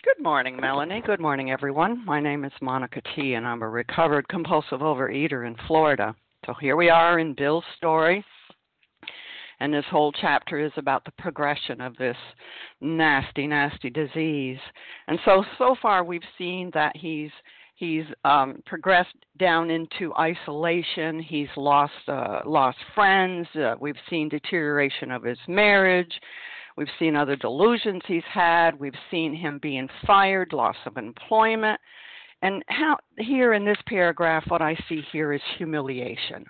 Good 0.03 0.21
morning, 0.21 0.57
Melanie. 0.59 1.01
Good 1.05 1.21
morning, 1.21 1.51
everyone. 1.51 2.03
My 2.05 2.19
name 2.19 2.43
is 2.43 2.51
Monica 2.61 3.01
T., 3.15 3.35
and 3.35 3.47
I'm 3.47 3.61
a 3.61 3.69
recovered 3.69 4.27
compulsive 4.27 4.79
overeater 4.79 5.47
in 5.47 5.55
Florida. 5.67 6.13
So 6.45 6.53
here 6.59 6.75
we 6.75 6.89
are 6.89 7.19
in 7.19 7.33
Bill's 7.33 7.63
story 7.77 8.25
and 9.63 9.73
this 9.73 9.85
whole 9.89 10.11
chapter 10.11 10.59
is 10.59 10.73
about 10.75 11.05
the 11.05 11.13
progression 11.17 11.79
of 11.79 11.95
this 11.95 12.17
nasty, 12.81 13.47
nasty 13.47 13.89
disease. 13.89 14.57
And 15.07 15.17
so, 15.23 15.45
so 15.57 15.73
far 15.81 16.03
we've 16.03 16.21
seen 16.37 16.69
that 16.73 16.97
he's 16.97 17.31
he's 17.75 18.03
um, 18.25 18.61
progressed 18.65 19.15
down 19.39 19.69
into 19.69 20.13
isolation. 20.15 21.17
He's 21.17 21.47
lost 21.55 21.93
uh, 22.09 22.41
lost 22.45 22.77
friends. 22.93 23.47
Uh, 23.55 23.75
we've 23.79 23.95
seen 24.09 24.27
deterioration 24.27 25.11
of 25.11 25.23
his 25.23 25.39
marriage. 25.47 26.11
We've 26.75 26.87
seen 26.99 27.15
other 27.15 27.37
delusions 27.37 28.01
he's 28.05 28.21
had. 28.29 28.77
We've 28.77 28.91
seen 29.09 29.33
him 29.33 29.59
being 29.61 29.87
fired, 30.05 30.51
loss 30.51 30.75
of 30.85 30.97
employment. 30.97 31.79
And 32.41 32.63
how 32.67 32.97
here 33.17 33.53
in 33.53 33.63
this 33.63 33.77
paragraph, 33.87 34.43
what 34.49 34.61
I 34.61 34.75
see 34.89 35.03
here 35.13 35.31
is 35.31 35.41
humiliation 35.57 36.47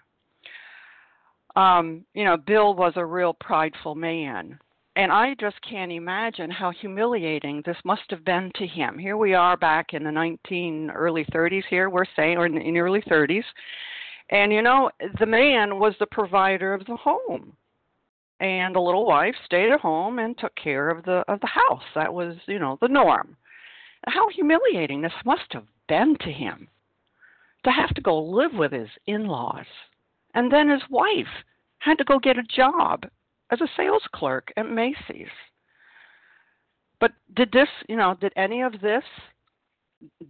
um, 1.55 2.05
you 2.13 2.23
know, 2.23 2.37
Bill 2.37 2.73
was 2.73 2.93
a 2.95 3.05
real 3.05 3.33
prideful 3.33 3.95
man. 3.95 4.59
And 4.95 5.11
I 5.11 5.35
just 5.39 5.55
can't 5.67 5.91
imagine 5.91 6.51
how 6.51 6.71
humiliating 6.71 7.63
this 7.65 7.77
must 7.83 8.03
have 8.09 8.23
been 8.23 8.51
to 8.55 8.67
him. 8.67 8.97
Here 8.97 9.17
we 9.17 9.33
are 9.33 9.57
back 9.57 9.93
in 9.93 10.03
the 10.03 10.11
19 10.11 10.91
early 10.91 11.25
30s 11.25 11.63
here, 11.69 11.89
we're 11.89 12.05
saying, 12.15 12.37
or 12.37 12.45
in 12.45 12.53
the 12.53 12.79
early 12.79 13.01
30s. 13.01 13.43
And 14.29 14.53
you 14.53 14.61
know, 14.61 14.91
the 15.19 15.25
man 15.25 15.79
was 15.79 15.95
the 15.99 16.05
provider 16.05 16.73
of 16.73 16.85
the 16.85 16.95
home. 16.95 17.55
And 18.39 18.75
the 18.75 18.79
little 18.79 19.05
wife 19.05 19.35
stayed 19.45 19.71
at 19.71 19.79
home 19.79 20.19
and 20.19 20.37
took 20.37 20.55
care 20.55 20.89
of 20.89 21.05
the 21.05 21.23
of 21.27 21.39
the 21.39 21.47
house. 21.47 21.83
That 21.95 22.13
was, 22.13 22.35
you 22.47 22.59
know, 22.59 22.77
the 22.81 22.87
norm. 22.87 23.37
How 24.07 24.27
humiliating 24.29 25.01
this 25.01 25.13
must 25.25 25.53
have 25.53 25.65
been 25.87 26.17
to 26.21 26.31
him 26.31 26.67
to 27.63 27.71
have 27.71 27.93
to 27.95 28.01
go 28.01 28.19
live 28.19 28.53
with 28.53 28.73
his 28.73 28.89
in-laws 29.07 29.65
and 30.33 30.51
then 30.51 30.69
his 30.69 30.81
wife 30.89 31.27
had 31.79 31.97
to 31.97 32.03
go 32.03 32.19
get 32.19 32.37
a 32.37 32.43
job 32.43 33.05
as 33.51 33.61
a 33.61 33.67
sales 33.77 34.03
clerk 34.13 34.51
at 34.57 34.69
Macy's. 34.69 35.27
But 36.99 37.11
did 37.35 37.51
this, 37.51 37.67
you 37.89 37.97
know, 37.97 38.15
did 38.19 38.33
any 38.35 38.61
of 38.61 38.79
this 38.81 39.03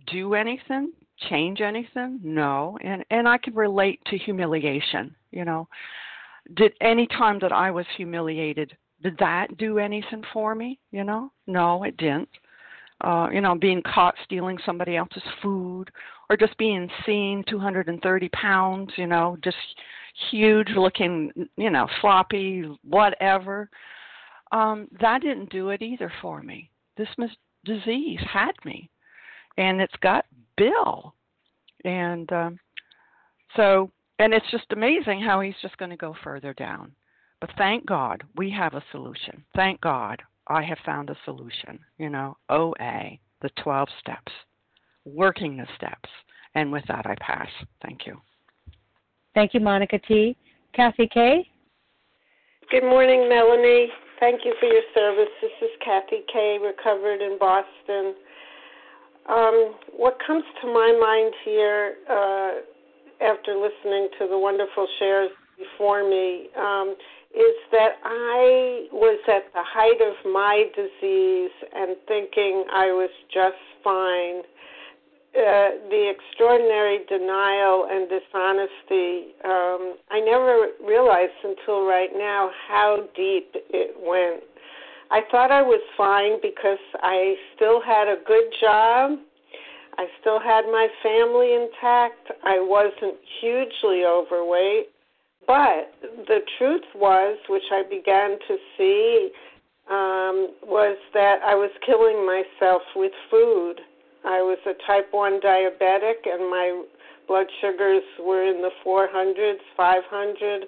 do 0.08 0.34
anything, 0.34 0.92
change 1.30 1.62
anything? 1.62 2.20
No. 2.24 2.78
And 2.84 3.06
and 3.12 3.28
I 3.28 3.38
can 3.38 3.54
relate 3.54 4.00
to 4.08 4.18
humiliation, 4.18 5.16
you 5.32 5.46
know. 5.46 5.68
Did 6.56 6.74
any 6.82 7.08
time 7.08 7.40
that 7.40 7.52
I 7.52 7.72
was 7.72 7.86
humiliated, 7.96 8.76
did 9.02 9.18
that 9.20 9.58
do 9.58 9.78
anything 9.78 10.24
for 10.34 10.56
me, 10.56 10.80
you 10.92 11.04
know? 11.04 11.32
No, 11.48 11.84
it 11.84 11.96
didn't. 11.98 12.30
Uh, 13.02 13.30
you 13.32 13.42
know, 13.42 13.56
being 13.56 13.82
caught 13.84 14.16
stealing 14.24 14.58
somebody 14.66 14.96
else's 14.96 15.24
food, 15.42 15.92
or 16.30 16.38
just 16.38 16.58
being 16.58 16.90
seen 17.06 17.44
230 17.50 18.30
pounds, 18.30 18.92
you 18.96 19.08
know, 19.08 19.38
just 19.44 19.58
huge 20.32 20.70
looking, 20.76 21.32
you 21.58 21.70
know, 21.70 21.88
sloppy, 22.02 22.64
whatever. 22.84 23.70
Um, 24.52 24.88
that 25.02 25.22
didn't 25.22 25.50
do 25.50 25.70
it 25.70 25.82
either 25.82 26.12
for 26.22 26.42
me. 26.42 26.70
This 26.96 27.10
mis- 27.18 27.32
disease 27.66 28.20
had 28.32 28.54
me, 28.64 28.90
and 29.58 29.82
it's 29.82 29.96
got 30.02 30.26
Bill, 30.58 31.14
and 31.84 32.32
um, 32.32 32.60
so, 33.56 33.92
and 34.20 34.34
it's 34.34 34.50
just 34.52 34.72
amazing 34.72 35.22
how 35.22 35.42
he's 35.42 35.56
just 35.62 35.78
going 35.78 35.92
to 35.92 35.98
go 35.98 36.16
further 36.24 36.54
down. 36.54 36.92
But 37.42 37.50
thank 37.58 37.86
God 37.86 38.24
we 38.36 38.50
have 38.52 38.74
a 38.74 38.84
solution. 38.92 39.44
Thank 39.56 39.82
God 39.82 40.22
I 40.48 40.64
have 40.64 40.78
found 40.86 41.10
a 41.10 41.18
solution. 41.26 41.80
You 41.98 42.10
know, 42.10 42.38
OA, 42.50 43.20
the 43.42 43.50
12 43.62 43.88
steps, 44.00 44.32
working 45.06 45.58
the 45.58 45.68
steps. 45.76 46.10
And 46.56 46.72
with 46.72 46.84
that, 46.88 47.06
I 47.06 47.16
pass. 47.20 47.50
Thank 47.82 48.06
you. 48.06 48.22
Thank 49.34 49.54
you, 49.54 49.60
Monica 49.60 50.00
T. 50.00 50.38
Kathy 50.74 51.10
K. 51.12 51.48
Good 52.70 52.84
morning, 52.84 53.28
Melanie. 53.28 53.88
Thank 54.20 54.42
you 54.46 54.54
for 54.60 54.68
your 54.68 54.84
service. 54.94 55.32
This 55.42 55.52
is 55.62 55.70
Kathy 55.84 56.24
K. 56.32 56.58
Recovered 56.62 57.22
in 57.22 57.38
Boston. 57.40 58.16
Um, 59.30 59.76
what 59.96 60.18
comes 60.26 60.44
to 60.62 60.68
my 60.68 60.98
mind 61.00 61.34
here 61.46 61.96
uh, 62.10 62.52
after 63.24 63.56
listening 63.56 64.10
to 64.20 64.28
the 64.28 64.38
wonderful 64.38 64.88
shares 65.00 65.30
before 65.58 66.08
me 66.08 66.48
um, 66.58 66.96
is 67.34 67.58
that 67.72 67.98
I 68.04 68.88
was 68.92 69.20
at 69.28 69.52
the 69.54 69.64
height 69.66 70.00
of 70.02 70.14
my 70.32 70.70
disease 70.76 71.52
and 71.74 71.98
thinking 72.08 72.64
I 72.72 72.94
was 72.94 73.10
just 73.34 73.58
fine. 73.84 74.44
Uh, 75.34 75.90
the 75.90 76.14
extraordinary 76.14 77.00
denial 77.10 77.88
and 77.90 78.08
dishonesty, 78.08 79.34
um, 79.44 79.98
I 80.12 80.22
never 80.22 80.68
realized 80.86 81.34
until 81.44 81.88
right 81.88 82.12
now 82.14 82.52
how 82.70 83.10
deep 83.16 83.50
it 83.74 83.98
went. 83.98 84.44
I 85.10 85.22
thought 85.32 85.50
I 85.50 85.64
was 85.64 85.82
fine 85.98 86.38
because 86.40 86.78
I 87.02 87.34
still 87.56 87.82
had 87.82 88.08
a 88.08 88.18
good 88.28 88.46
job. 88.62 89.18
I 89.98 90.06
still 90.22 90.40
had 90.40 90.66
my 90.66 90.88
family 91.02 91.54
intact. 91.54 92.30
I 92.44 92.60
wasn't 92.60 93.18
hugely 93.42 94.06
overweight. 94.06 94.93
But 95.46 95.94
the 96.28 96.40
truth 96.58 96.84
was, 96.96 97.38
which 97.50 97.64
I 97.72 97.84
began 97.84 98.38
to 98.48 98.58
see, 98.78 99.32
um, 99.90 100.56
was 100.64 100.98
that 101.14 101.40
I 101.46 101.56
was 101.56 101.70
killing 101.86 102.26
myself 102.26 102.82
with 102.96 103.12
food. 103.30 103.82
I 104.24 104.42
was 104.42 104.58
a 104.66 104.74
type 104.88 105.10
1 105.12 105.42
diabetic, 105.42 106.26
and 106.26 106.50
my 106.50 106.84
blood 107.28 107.48
sugars 107.60 108.04
were 108.20 108.44
in 108.44 108.62
the 108.62 108.72
400s, 108.86 109.60
500, 109.76 110.66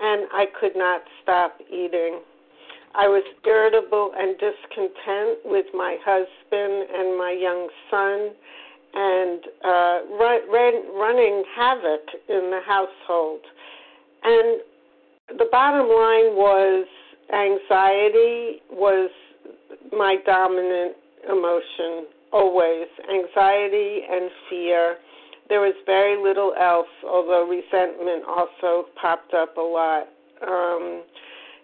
and 0.00 0.26
I 0.32 0.46
could 0.58 0.74
not 0.74 1.02
stop 1.22 1.58
eating. 1.70 2.20
I 2.94 3.06
was 3.06 3.22
irritable 3.46 4.12
and 4.16 4.34
discontent 4.38 5.38
with 5.44 5.66
my 5.74 5.96
husband 6.04 6.88
and 6.90 7.18
my 7.18 7.30
young 7.30 7.68
son, 7.90 8.30
and 8.94 9.40
uh, 9.64 9.98
run, 10.18 10.40
ran, 10.50 10.82
running 10.94 11.44
havoc 11.54 12.02
in 12.28 12.50
the 12.50 12.60
household. 12.66 13.40
And 14.22 14.60
the 15.38 15.46
bottom 15.50 15.88
line 15.88 16.34
was 16.36 16.86
anxiety 17.32 18.62
was 18.70 19.10
my 19.92 20.16
dominant 20.24 20.96
emotion 21.28 22.06
always 22.32 22.86
anxiety 23.08 24.00
and 24.10 24.30
fear. 24.48 24.96
There 25.48 25.60
was 25.60 25.74
very 25.86 26.22
little 26.22 26.52
else, 26.60 26.88
although 27.04 27.48
resentment 27.48 28.24
also 28.28 28.88
popped 29.00 29.32
up 29.34 29.56
a 29.56 29.60
lot. 29.60 30.08
Um, 30.46 31.02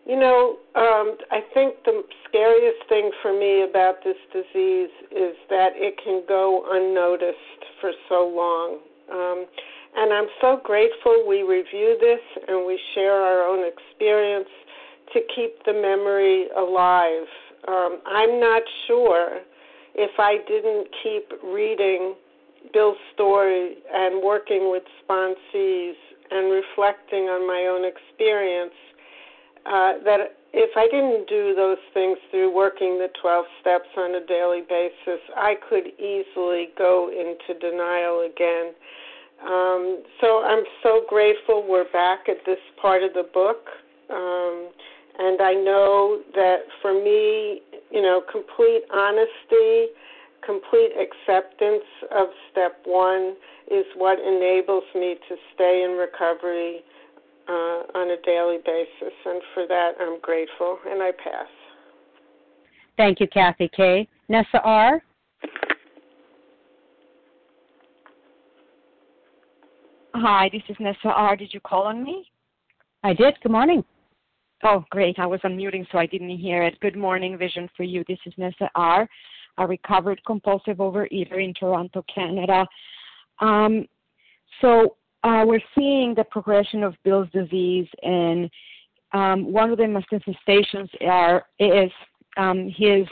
you 0.07 0.19
know, 0.19 0.57
um, 0.75 1.17
I 1.31 1.41
think 1.53 1.77
the 1.85 2.03
scariest 2.29 2.89
thing 2.89 3.11
for 3.23 3.39
me 3.39 3.63
about 3.63 3.97
this 4.05 4.17
disease 4.33 4.91
is 5.11 5.37
that 5.49 5.73
it 5.77 5.95
can 6.03 6.23
go 6.29 6.65
unnoticed 6.71 7.65
for 7.81 7.93
so 8.09 8.27
long. 8.29 8.79
Um, 9.13 9.47
and 9.97 10.13
I'm 10.13 10.29
so 10.41 10.61
grateful 10.63 11.25
we 11.27 11.43
review 11.43 11.97
this 12.01 12.21
and 12.49 12.67
we 12.67 12.79
share 12.95 13.13
our 13.13 13.47
own 13.49 13.65
experience 13.65 14.49
to 15.13 15.21
keep 15.35 15.65
the 15.65 15.73
memory 15.73 16.47
alive. 16.57 17.27
Um, 17.69 18.01
I'm 18.07 18.41
not 18.41 18.63
sure 18.87 19.41
if 19.95 20.11
I 20.19 20.39
didn't 20.49 20.89
keep 21.03 21.33
reading 21.45 22.15
Bill's 22.73 22.97
story 23.15 23.77
and 23.93 24.23
working 24.23 24.71
with 24.71 24.83
sponsees 25.03 25.95
and 26.31 26.51
reflecting 26.51 27.29
on 27.29 27.47
my 27.47 27.69
own 27.71 27.85
experience, 27.85 28.75
uh, 29.67 30.05
that 30.05 30.37
if 30.53 30.71
I 30.77 30.87
didn't 30.87 31.29
do 31.29 31.55
those 31.55 31.83
things 31.93 32.19
through 32.31 32.55
working 32.55 32.99
the 32.99 33.09
12 33.21 33.45
steps 33.61 33.89
on 33.97 34.15
a 34.15 34.27
daily 34.27 34.63
basis, 34.69 35.21
I 35.37 35.55
could 35.69 35.89
easily 35.99 36.71
go 36.77 37.11
into 37.11 37.59
denial 37.59 38.27
again. 38.27 38.73
Um, 39.45 40.03
so 40.21 40.43
I'm 40.43 40.65
so 40.83 41.03
grateful 41.09 41.65
we're 41.69 41.91
back 41.93 42.29
at 42.29 42.39
this 42.47 42.59
part 42.81 43.03
of 43.03 43.13
the 43.13 43.29
book. 43.35 43.69
Um, 44.11 44.71
and 45.19 45.41
I 45.41 45.53
know 45.53 46.23
that 46.35 46.65
for 46.81 46.93
me, 46.93 47.61
you 47.91 48.03
know, 48.03 48.23
complete 48.31 48.83
honesty, 48.93 49.93
complete 50.45 50.93
acceptance 50.97 51.85
of 52.11 52.29
step 52.51 52.81
one 52.85 53.37
is 53.71 53.85
what 53.97 54.19
enables 54.19 54.85
me 54.95 55.17
to 55.29 55.37
stay 55.55 55.85
in 55.85 55.97
recovery 55.97 56.81
uh, 57.49 57.83
on 57.95 58.11
a 58.11 58.21
daily 58.25 58.59
basis. 58.65 59.15
And 59.27 59.43
for 59.53 59.67
that, 59.69 59.93
I'm 60.01 60.21
grateful, 60.21 60.79
and 60.89 61.03
I 61.03 61.13
pass. 61.13 61.49
Thank 62.97 63.21
you, 63.21 63.27
Kathy 63.29 63.71
K. 63.77 64.09
Nessa 64.29 64.61
R. 64.63 65.03
Hi, 70.17 70.49
this 70.53 70.63
is 70.69 70.77
Nessa 70.79 71.09
R. 71.09 71.37
Did 71.37 71.53
you 71.53 71.59
call 71.59 71.83
on 71.83 72.05
me? 72.05 72.31
I 73.03 73.15
did. 73.15 73.35
Good 73.43 73.51
morning. 73.51 73.85
Oh, 74.63 74.85
great. 74.91 75.19
I 75.19 75.27
was 75.27 75.41
unmuting, 75.41 75.87
so 75.91 75.99
I 75.99 76.07
didn't 76.07 76.39
hear 76.39 76.63
it. 76.63 76.79
Good 76.79 76.95
morning, 76.95 77.37
Vision 77.37 77.69
for 77.77 77.83
You. 77.83 78.05
This 78.07 78.21
is 78.25 78.33
Nessa 78.37 78.71
R., 78.77 79.09
a 79.59 79.67
recovered 79.67 80.21
compulsive 80.25 80.77
overeater 80.77 81.43
in 81.43 81.53
Toronto, 81.53 82.05
Canada. 82.15 82.65
Um, 83.41 83.89
so 84.61 84.97
uh, 85.25 85.43
we're 85.45 85.59
seeing 85.77 86.15
the 86.15 86.25
progression 86.31 86.85
of 86.85 86.95
Bill's 87.03 87.29
disease, 87.33 87.89
and 88.05 88.49
um, 89.13 89.53
one 89.53 89.73
of 89.73 89.79
the 89.79 89.89
manifestations 89.89 90.91
are 91.05 91.45
is 91.59 91.91
um, 92.37 92.73
his, 92.77 93.05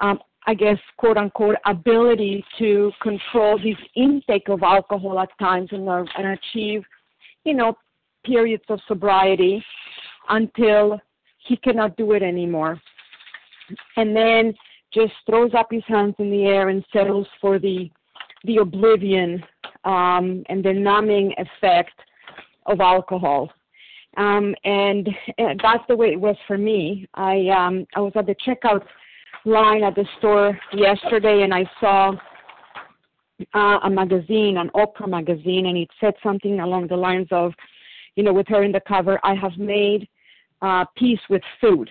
um, 0.00 0.18
I 0.46 0.54
guess, 0.54 0.78
quote 0.96 1.16
unquote, 1.16 1.56
ability 1.66 2.44
to 2.58 2.92
control 3.02 3.58
his 3.58 3.76
intake 3.94 4.48
of 4.48 4.62
alcohol 4.62 5.18
at 5.20 5.28
times 5.38 5.68
and, 5.72 5.88
uh, 5.88 6.04
and 6.16 6.38
achieve, 6.38 6.82
you 7.44 7.54
know, 7.54 7.76
periods 8.24 8.64
of 8.68 8.80
sobriety 8.88 9.62
until 10.28 10.98
he 11.46 11.56
cannot 11.56 11.96
do 11.96 12.12
it 12.12 12.22
anymore. 12.22 12.80
And 13.96 14.16
then 14.16 14.54
just 14.92 15.12
throws 15.26 15.52
up 15.54 15.68
his 15.70 15.84
hands 15.86 16.14
in 16.18 16.30
the 16.30 16.44
air 16.44 16.68
and 16.68 16.84
settles 16.92 17.26
for 17.40 17.58
the 17.58 17.90
the 18.44 18.56
oblivion 18.56 19.42
um, 19.84 20.42
and 20.48 20.64
the 20.64 20.72
numbing 20.72 21.34
effect 21.36 21.92
of 22.64 22.80
alcohol. 22.80 23.50
Um, 24.16 24.54
and, 24.64 25.08
and 25.38 25.60
that's 25.62 25.84
the 25.88 25.96
way 25.96 26.08
it 26.08 26.20
was 26.20 26.36
for 26.46 26.58
me. 26.58 27.06
I 27.14 27.48
um, 27.48 27.86
I 27.94 28.00
was 28.00 28.12
at 28.16 28.26
the 28.26 28.34
checkout 28.34 28.82
line 29.44 29.82
at 29.82 29.94
the 29.94 30.06
store 30.18 30.58
yesterday, 30.72 31.42
and 31.42 31.54
I 31.54 31.64
saw 31.80 32.12
uh, 33.54 33.78
a 33.82 33.90
magazine, 33.90 34.58
an 34.58 34.70
Oprah 34.74 35.08
magazine, 35.08 35.66
and 35.66 35.76
it 35.76 35.88
said 36.00 36.14
something 36.22 36.60
along 36.60 36.88
the 36.88 36.96
lines 36.96 37.28
of, 37.30 37.52
you 38.16 38.22
know, 38.22 38.32
with 38.32 38.48
her 38.48 38.62
in 38.62 38.72
the 38.72 38.80
cover, 38.86 39.18
I 39.22 39.34
have 39.34 39.56
made 39.56 40.08
uh, 40.62 40.84
peace 40.96 41.20
with 41.28 41.42
food. 41.60 41.88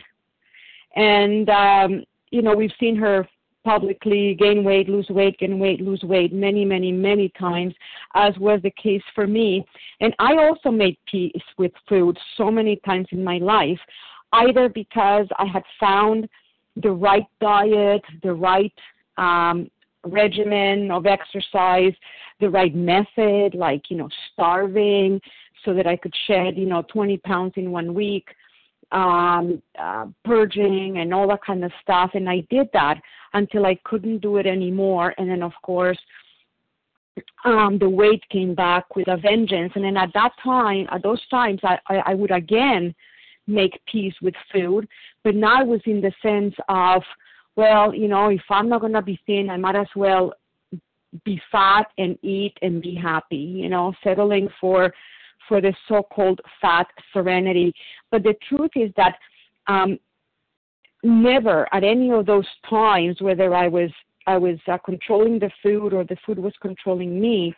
And, 0.95 1.49
um, 1.49 2.03
you 2.31 2.41
know, 2.41 2.55
we've 2.55 2.71
seen 2.79 2.95
her 2.97 3.27
publicly 3.63 4.35
gain 4.35 4.63
weight, 4.63 4.87
lose 4.87 5.09
weight, 5.09 5.37
gain 5.39 5.59
weight, 5.59 5.81
lose 5.81 6.01
weight 6.03 6.31
many, 6.33 6.63
many, 6.65 6.91
many 6.91 7.29
times, 7.37 7.73
as 8.15 8.37
was 8.37 8.59
the 8.63 8.71
case 8.71 9.03
for 9.13 9.27
me. 9.27 9.65
And 9.99 10.13
I 10.19 10.37
also 10.37 10.71
made 10.71 10.97
peace 11.09 11.31
with 11.57 11.71
food 11.87 12.17
so 12.37 12.49
many 12.49 12.77
times 12.85 13.07
in 13.11 13.23
my 13.23 13.37
life, 13.37 13.79
either 14.33 14.69
because 14.69 15.27
I 15.37 15.45
had 15.45 15.63
found 15.79 16.29
the 16.81 16.91
right 16.91 17.25
diet, 17.39 18.03
the 18.23 18.33
right 18.33 18.73
um, 19.17 19.69
regimen 20.05 20.91
of 20.91 21.05
exercise, 21.05 21.93
the 22.39 22.49
right 22.49 22.73
method, 22.73 23.53
like, 23.53 23.89
you 23.89 23.97
know, 23.97 24.09
starving 24.31 25.19
so 25.65 25.73
that 25.73 25.87
I 25.87 25.97
could 25.97 26.13
shed, 26.27 26.57
you 26.57 26.65
know, 26.65 26.83
20 26.83 27.17
pounds 27.17 27.53
in 27.57 27.71
one 27.71 27.93
week, 27.93 28.27
um, 28.91 29.61
uh, 29.77 30.05
purging 30.23 30.99
and 30.99 31.13
all 31.13 31.27
that 31.27 31.43
kind 31.45 31.63
of 31.63 31.71
stuff. 31.81 32.11
And 32.13 32.29
I 32.29 32.45
did 32.49 32.69
that 32.73 33.01
until 33.33 33.65
I 33.65 33.77
couldn't 33.83 34.19
do 34.19 34.37
it 34.37 34.47
anymore. 34.47 35.13
And 35.17 35.29
then, 35.29 35.43
of 35.43 35.53
course, 35.61 35.99
um, 37.43 37.77
the 37.77 37.89
weight 37.89 38.23
came 38.29 38.55
back 38.55 38.95
with 38.95 39.09
a 39.09 39.17
vengeance. 39.17 39.73
And 39.75 39.83
then 39.83 39.97
at 39.97 40.13
that 40.13 40.31
time, 40.41 40.87
at 40.91 41.03
those 41.03 41.25
times, 41.27 41.59
I, 41.63 41.77
I, 41.87 41.95
I 42.07 42.13
would 42.13 42.31
again 42.31 42.95
make 43.49 43.79
peace 43.91 44.13
with 44.21 44.35
food, 44.53 44.87
but 45.23 45.35
now 45.35 45.61
it 45.61 45.67
was 45.67 45.81
in 45.85 46.01
the 46.01 46.13
sense 46.21 46.55
of, 46.69 47.01
well, 47.55 47.93
you 47.93 48.07
know, 48.07 48.29
if 48.29 48.41
I'm 48.49 48.69
not 48.69 48.81
going 48.81 48.93
to 48.93 49.01
be 49.01 49.19
thin, 49.25 49.49
I 49.49 49.57
might 49.57 49.75
as 49.75 49.87
well 49.95 50.33
be 51.25 51.41
fat 51.51 51.87
and 51.97 52.17
eat 52.21 52.55
and 52.61 52.81
be 52.81 52.95
happy, 52.95 53.35
you 53.35 53.69
know, 53.69 53.93
settling 54.03 54.47
for 54.61 54.93
for 55.47 55.61
the 55.61 55.73
so-called 55.87 56.39
fat 56.61 56.85
serenity. 57.11 57.73
But 58.11 58.21
the 58.21 58.35
truth 58.47 58.69
is 58.75 58.91
that 58.97 59.15
um, 59.67 59.99
never 61.03 61.67
at 61.73 61.83
any 61.83 62.11
of 62.11 62.27
those 62.27 62.47
times, 62.69 63.17
whether 63.19 63.55
I 63.55 63.67
was 63.67 63.89
I 64.27 64.37
was 64.37 64.59
uh, 64.71 64.77
controlling 64.77 65.39
the 65.39 65.49
food 65.63 65.93
or 65.93 66.03
the 66.03 66.17
food 66.25 66.37
was 66.37 66.53
controlling 66.61 67.19
me, 67.19 67.55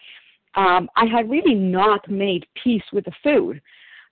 um, 0.55 0.89
I 0.95 1.05
had 1.05 1.29
really 1.29 1.55
not 1.55 2.09
made 2.09 2.45
peace 2.63 2.83
with 2.93 3.05
the 3.05 3.11
food. 3.23 3.61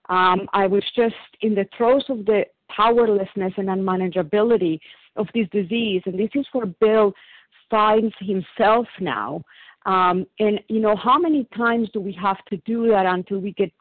Um, 0.09 0.47
I 0.53 0.67
was 0.67 0.83
just 0.95 1.15
in 1.41 1.55
the 1.55 1.67
throes 1.77 2.03
of 2.09 2.25
the 2.25 2.45
powerlessness 2.75 3.53
and 3.57 3.67
unmanageability 3.67 4.79
of 5.15 5.27
this 5.33 5.47
disease, 5.51 6.01
and 6.05 6.19
this 6.19 6.29
is 6.35 6.47
where 6.51 6.65
Bill 6.65 7.13
finds 7.69 8.13
himself 8.19 8.87
now. 8.99 9.43
Um, 9.85 10.25
and 10.39 10.59
you 10.67 10.79
know, 10.79 10.95
how 10.95 11.17
many 11.17 11.47
times 11.55 11.89
do 11.93 12.01
we 12.01 12.11
have 12.13 12.43
to 12.49 12.57
do 12.65 12.89
that 12.89 13.05
until 13.05 13.39
we 13.39 13.53
get 13.53 13.71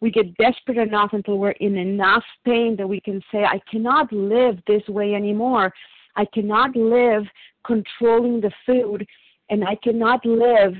we 0.00 0.10
get 0.10 0.36
desperate 0.36 0.76
enough 0.76 1.10
until 1.12 1.38
we're 1.38 1.52
in 1.52 1.76
enough 1.76 2.24
pain 2.44 2.76
that 2.76 2.86
we 2.86 3.00
can 3.00 3.22
say, 3.32 3.44
I 3.44 3.60
cannot 3.70 4.12
live 4.12 4.58
this 4.66 4.86
way 4.88 5.14
anymore. 5.14 5.72
I 6.16 6.26
cannot 6.26 6.76
live 6.76 7.22
controlling 7.66 8.40
the 8.40 8.52
food, 8.66 9.06
and 9.48 9.64
I 9.64 9.76
cannot 9.82 10.24
live 10.26 10.74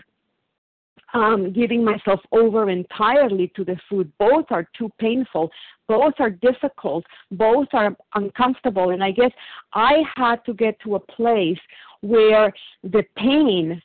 um, 1.14 1.52
giving 1.52 1.84
myself 1.84 2.20
over 2.32 2.68
entirely 2.68 3.50
to 3.56 3.64
the 3.64 3.76
food. 3.88 4.12
Both 4.18 4.46
are 4.50 4.68
too 4.76 4.90
painful. 4.98 5.50
Both 5.88 6.14
are 6.18 6.30
difficult. 6.30 7.04
Both 7.30 7.68
are 7.72 7.96
uncomfortable. 8.14 8.90
And 8.90 9.02
I 9.02 9.12
guess 9.12 9.30
I 9.72 10.02
had 10.16 10.44
to 10.44 10.52
get 10.52 10.78
to 10.80 10.96
a 10.96 11.00
place 11.00 11.58
where 12.00 12.52
the 12.82 13.04
pain 13.16 13.80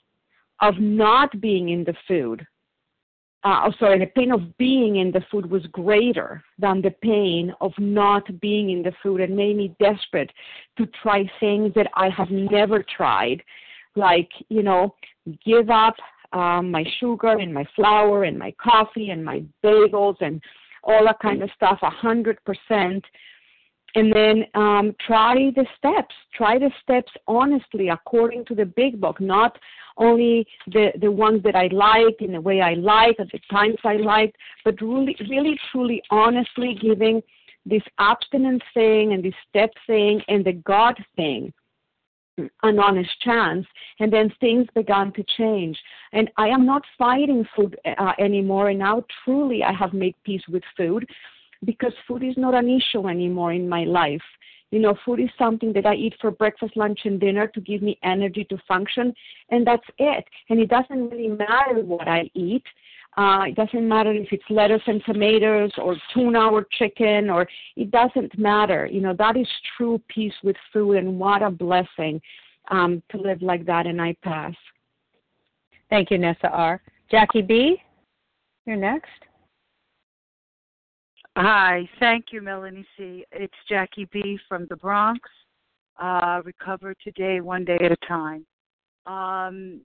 of 0.61 0.79
not 0.79 1.39
being 1.39 1.69
in 1.69 1.83
the 1.83 1.95
food, 2.07 2.45
uh, 3.45 3.61
oh, 3.65 3.73
sorry, 3.79 3.99
the 3.99 4.07
pain 4.07 4.33
of 4.33 4.57
being 4.57 4.97
in 4.97 5.11
the 5.11 5.23
food 5.31 5.49
was 5.49 5.65
greater 5.67 6.43
than 6.57 6.81
the 6.81 6.91
pain 7.01 7.53
of 7.61 7.71
not 7.77 8.27
being 8.41 8.71
in 8.71 8.83
the 8.83 8.91
food 9.01 9.21
and 9.21 9.35
made 9.35 9.55
me 9.55 9.73
desperate 9.79 10.29
to 10.77 10.85
try 11.01 11.29
things 11.39 11.73
that 11.75 11.87
I 11.93 12.09
have 12.09 12.31
never 12.31 12.83
tried, 12.83 13.41
like, 13.95 14.29
you 14.49 14.63
know, 14.63 14.93
give 15.45 15.69
up 15.69 15.95
um, 16.33 16.71
my 16.71 16.83
sugar 16.99 17.37
and 17.39 17.53
my 17.53 17.65
flour 17.75 18.23
and 18.23 18.37
my 18.37 18.53
coffee 18.61 19.09
and 19.09 19.23
my 19.23 19.43
bagels 19.63 20.15
and 20.21 20.41
all 20.83 21.05
that 21.05 21.19
kind 21.19 21.41
of 21.43 21.49
stuff 21.55 21.79
a 21.81 21.89
hundred 21.89 22.37
percent. 22.45 23.03
And 23.95 24.13
then 24.13 24.45
um, 24.53 24.95
try 25.05 25.35
the 25.55 25.65
steps 25.77 26.13
try 26.39 26.57
the 26.57 26.71
steps 26.81 27.11
honestly 27.27 27.89
according 27.89 28.45
to 28.45 28.55
the 28.55 28.65
big 28.65 29.01
book 29.01 29.19
not 29.19 29.57
only 29.97 30.47
the 30.67 30.91
the 31.01 31.11
ones 31.11 31.43
that 31.43 31.55
i 31.55 31.67
like 31.67 32.21
in 32.21 32.31
the 32.31 32.41
way 32.41 32.61
i 32.61 32.73
like 32.75 33.19
at 33.19 33.29
the 33.31 33.39
times 33.51 33.77
i 33.83 33.97
like 33.97 34.33
but 34.63 34.79
really 34.81 35.15
really 35.29 35.59
truly 35.71 36.01
honestly 36.09 36.77
giving 36.81 37.21
this 37.65 37.83
abstinence 37.99 38.63
thing 38.73 39.13
and 39.13 39.23
this 39.23 39.33
step 39.49 39.71
thing 39.85 40.21
and 40.29 40.45
the 40.45 40.53
god 40.53 40.95
thing 41.15 41.51
an 42.63 42.79
honest 42.79 43.09
chance 43.21 43.65
and 43.99 44.11
then 44.11 44.31
things 44.39 44.67
began 44.75 45.11
to 45.13 45.23
change. 45.37 45.77
And 46.13 46.29
i 46.37 46.47
am 46.47 46.65
not 46.65 46.83
fighting 46.97 47.45
food 47.55 47.77
uh, 47.85 48.13
anymore 48.19 48.69
and 48.69 48.79
now 48.79 49.03
truly 49.23 49.63
i 49.63 49.73
have 49.73 49.93
made 49.93 50.15
peace 50.23 50.43
with 50.49 50.63
food 50.77 51.05
because 51.65 51.93
food 52.07 52.23
is 52.23 52.37
not 52.37 52.53
an 52.55 52.69
issue 52.69 53.07
anymore 53.07 53.53
in 53.53 53.67
my 53.67 53.83
life. 53.83 54.27
You 54.71 54.79
know 54.79 54.95
food 55.03 55.19
is 55.19 55.29
something 55.37 55.73
that 55.73 55.85
i 55.85 55.95
eat 55.95 56.15
for 56.21 56.31
breakfast 56.31 56.77
lunch 56.77 56.99
and 57.05 57.19
dinner 57.19 57.47
to 57.47 57.61
give 57.61 57.81
me 57.81 57.97
energy 58.03 58.43
to 58.49 58.57
function 58.67 59.13
and 59.49 59.65
that's 59.65 59.89
it. 59.97 60.25
And 60.49 60.59
it 60.59 60.69
doesn't 60.69 61.09
really 61.09 61.29
matter 61.29 61.81
what 61.93 62.07
i 62.07 62.29
eat 62.33 62.63
uh, 63.17 63.43
it 63.47 63.55
doesn't 63.55 63.87
matter 63.87 64.13
if 64.13 64.27
it's 64.31 64.43
lettuce 64.49 64.81
and 64.87 65.01
tomatoes 65.05 65.71
or 65.77 65.95
tuna 66.13 66.49
or 66.49 66.65
chicken 66.77 67.29
or 67.29 67.47
it 67.75 67.91
doesn't 67.91 68.37
matter. 68.37 68.85
You 68.85 69.01
know, 69.01 69.15
that 69.17 69.35
is 69.35 69.47
true 69.77 70.01
peace 70.07 70.33
with 70.43 70.55
food 70.71 70.97
and 70.97 71.19
what 71.19 71.41
a 71.41 71.49
blessing 71.49 72.21
um, 72.69 73.01
to 73.11 73.17
live 73.17 73.41
like 73.41 73.65
that 73.65 73.87
and 73.87 74.01
I 74.01 74.15
pass. 74.23 74.53
Thank 75.89 76.11
you, 76.11 76.17
Nessa 76.17 76.49
R. 76.49 76.81
Jackie 77.09 77.41
B., 77.41 77.81
you're 78.65 78.75
next. 78.75 79.09
Hi, 81.35 81.89
thank 81.99 82.25
you, 82.31 82.41
Melanie 82.41 82.85
C. 82.95 83.25
It's 83.31 83.53
Jackie 83.67 84.07
B. 84.11 84.37
from 84.47 84.67
the 84.69 84.75
Bronx. 84.75 85.27
Uh, 85.99 86.41
recover 86.45 86.93
today, 87.03 87.41
one 87.41 87.65
day 87.65 87.77
at 87.83 87.91
a 87.91 87.97
time. 88.07 88.45
Um, 89.05 89.81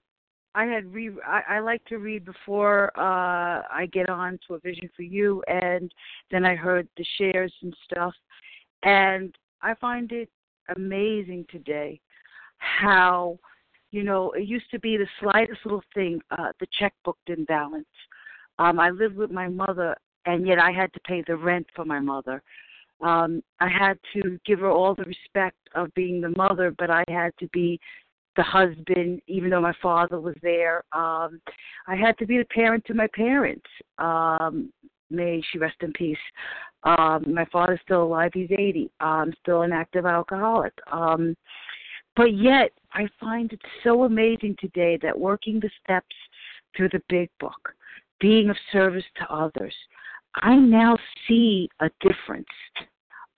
I 0.55 0.65
had 0.65 0.91
re 0.91 1.11
I, 1.27 1.41
I 1.57 1.59
like 1.59 1.83
to 1.85 1.97
read 1.97 2.23
before 2.23 2.91
uh 2.97 3.61
I 3.69 3.87
get 3.91 4.09
on 4.09 4.39
to 4.47 4.55
a 4.55 4.59
vision 4.59 4.89
for 4.95 5.03
you 5.03 5.43
and 5.47 5.91
then 6.31 6.45
I 6.45 6.55
heard 6.55 6.87
the 6.97 7.05
shares 7.17 7.53
and 7.61 7.75
stuff. 7.83 8.13
And 8.83 9.35
I 9.61 9.73
find 9.75 10.11
it 10.11 10.29
amazing 10.75 11.45
today 11.51 11.99
how 12.57 13.37
you 13.91 14.03
know 14.03 14.31
it 14.31 14.47
used 14.47 14.71
to 14.71 14.79
be 14.79 14.95
the 14.97 15.07
slightest 15.19 15.59
little 15.65 15.83
thing 15.93 16.21
uh 16.31 16.53
the 16.61 16.67
checkbook 16.79 17.17
didn't 17.27 17.49
balance. 17.49 17.85
Um 18.57 18.79
I 18.79 18.91
lived 18.91 19.17
with 19.17 19.31
my 19.31 19.49
mother 19.49 19.95
and 20.25 20.47
yet 20.47 20.57
I 20.57 20.71
had 20.71 20.91
to 20.93 20.99
pay 21.01 21.21
the 21.27 21.35
rent 21.35 21.67
for 21.75 21.83
my 21.83 21.99
mother. 21.99 22.41
Um 23.01 23.43
I 23.59 23.67
had 23.67 23.99
to 24.13 24.39
give 24.45 24.59
her 24.59 24.71
all 24.71 24.95
the 24.95 25.03
respect 25.03 25.57
of 25.75 25.93
being 25.95 26.21
the 26.21 26.33
mother 26.37 26.73
but 26.79 26.89
I 26.89 27.03
had 27.09 27.33
to 27.39 27.47
be 27.49 27.77
the 28.35 28.43
husband, 28.43 29.21
even 29.27 29.49
though 29.49 29.61
my 29.61 29.73
father 29.81 30.19
was 30.19 30.35
there. 30.41 30.83
Um, 30.91 31.39
I 31.87 31.95
had 31.95 32.17
to 32.19 32.25
be 32.25 32.37
the 32.37 32.45
parent 32.45 32.83
to 32.85 32.93
my 32.93 33.07
parents. 33.13 33.65
Um, 33.97 34.71
may 35.09 35.41
she 35.51 35.57
rest 35.57 35.77
in 35.81 35.93
peace. 35.93 36.17
Um, 36.83 37.33
my 37.33 37.45
father's 37.51 37.79
still 37.83 38.03
alive. 38.03 38.31
He's 38.33 38.51
80. 38.51 38.89
I'm 38.99 39.33
still 39.41 39.63
an 39.63 39.71
active 39.71 40.05
alcoholic. 40.05 40.73
Um, 40.91 41.35
but 42.15 42.35
yet, 42.35 42.71
I 42.93 43.07
find 43.19 43.51
it 43.51 43.61
so 43.83 44.03
amazing 44.03 44.55
today 44.59 44.97
that 45.01 45.17
working 45.17 45.59
the 45.59 45.69
steps 45.83 46.15
through 46.75 46.89
the 46.89 47.01
big 47.09 47.29
book, 47.39 47.73
being 48.19 48.49
of 48.49 48.55
service 48.71 49.03
to 49.17 49.33
others, 49.33 49.73
I 50.35 50.55
now 50.55 50.97
see 51.27 51.69
a 51.81 51.89
difference. 52.01 52.47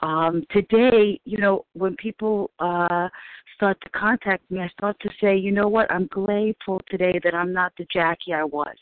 Um, 0.01 0.43
today, 0.51 1.19
you 1.25 1.37
know, 1.37 1.65
when 1.73 1.95
people 1.95 2.51
uh, 2.59 3.09
start 3.57 3.77
to 3.81 3.89
contact 3.89 4.49
me, 4.49 4.59
I 4.59 4.69
start 4.69 4.97
to 5.01 5.09
say, 5.19 5.35
you 5.35 5.51
know 5.51 5.67
what, 5.67 5.91
I'm 5.91 6.05
grateful 6.05 6.79
today 6.89 7.19
that 7.23 7.33
I'm 7.33 7.51
not 7.51 7.73
the 7.77 7.85
Jackie 7.91 8.33
I 8.33 8.43
was. 8.43 8.75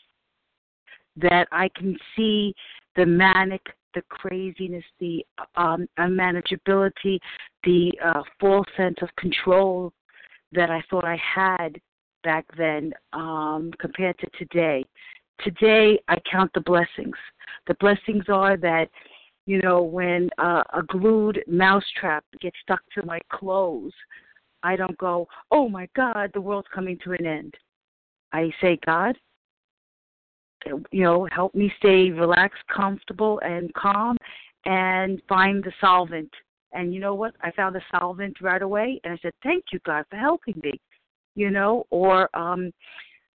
That 1.16 1.48
I 1.50 1.70
can 1.74 1.96
see 2.14 2.54
the 2.94 3.06
manic, 3.06 3.62
the 3.94 4.02
craziness, 4.02 4.84
the 5.00 5.24
um, 5.56 5.88
unmanageability, 5.98 7.18
the 7.64 7.92
uh, 8.04 8.22
false 8.38 8.66
sense 8.76 8.96
of 9.00 9.08
control 9.16 9.92
that 10.52 10.70
I 10.70 10.82
thought 10.90 11.04
I 11.04 11.18
had 11.34 11.80
back 12.22 12.44
then 12.56 12.92
um, 13.14 13.72
compared 13.80 14.18
to 14.18 14.26
today. 14.38 14.84
Today, 15.42 15.98
I 16.08 16.16
count 16.30 16.50
the 16.54 16.60
blessings. 16.60 17.16
The 17.66 17.74
blessings 17.80 18.24
are 18.28 18.56
that, 18.58 18.88
you 19.46 19.60
know, 19.62 19.82
when 19.82 20.28
uh, 20.38 20.64
a 20.74 20.82
glued 20.82 21.42
mousetrap 21.46 22.24
gets 22.40 22.56
stuck 22.62 22.80
to 22.94 23.06
my 23.06 23.20
clothes, 23.30 23.92
I 24.62 24.76
don't 24.76 24.96
go, 24.98 25.28
oh 25.50 25.68
my 25.68 25.88
God, 25.94 26.30
the 26.34 26.40
world's 26.40 26.68
coming 26.74 26.98
to 27.04 27.12
an 27.12 27.26
end. 27.26 27.54
I 28.32 28.50
say, 28.60 28.78
God, 28.84 29.16
you 30.90 31.02
know, 31.02 31.28
help 31.30 31.54
me 31.54 31.72
stay 31.78 32.10
relaxed, 32.10 32.62
comfortable, 32.74 33.40
and 33.44 33.72
calm, 33.74 34.16
and 34.64 35.22
find 35.28 35.62
the 35.62 35.72
solvent. 35.80 36.30
And 36.72 36.92
you 36.92 37.00
know 37.00 37.14
what? 37.14 37.34
I 37.40 37.52
found 37.52 37.74
the 37.74 37.82
solvent 37.90 38.40
right 38.40 38.62
away, 38.62 39.00
and 39.04 39.12
I 39.12 39.18
said, 39.22 39.32
thank 39.42 39.64
you, 39.72 39.78
God, 39.86 40.04
for 40.10 40.16
helping 40.16 40.60
me. 40.62 40.72
You 41.34 41.50
know, 41.50 41.84
or 41.90 42.34
um 42.34 42.72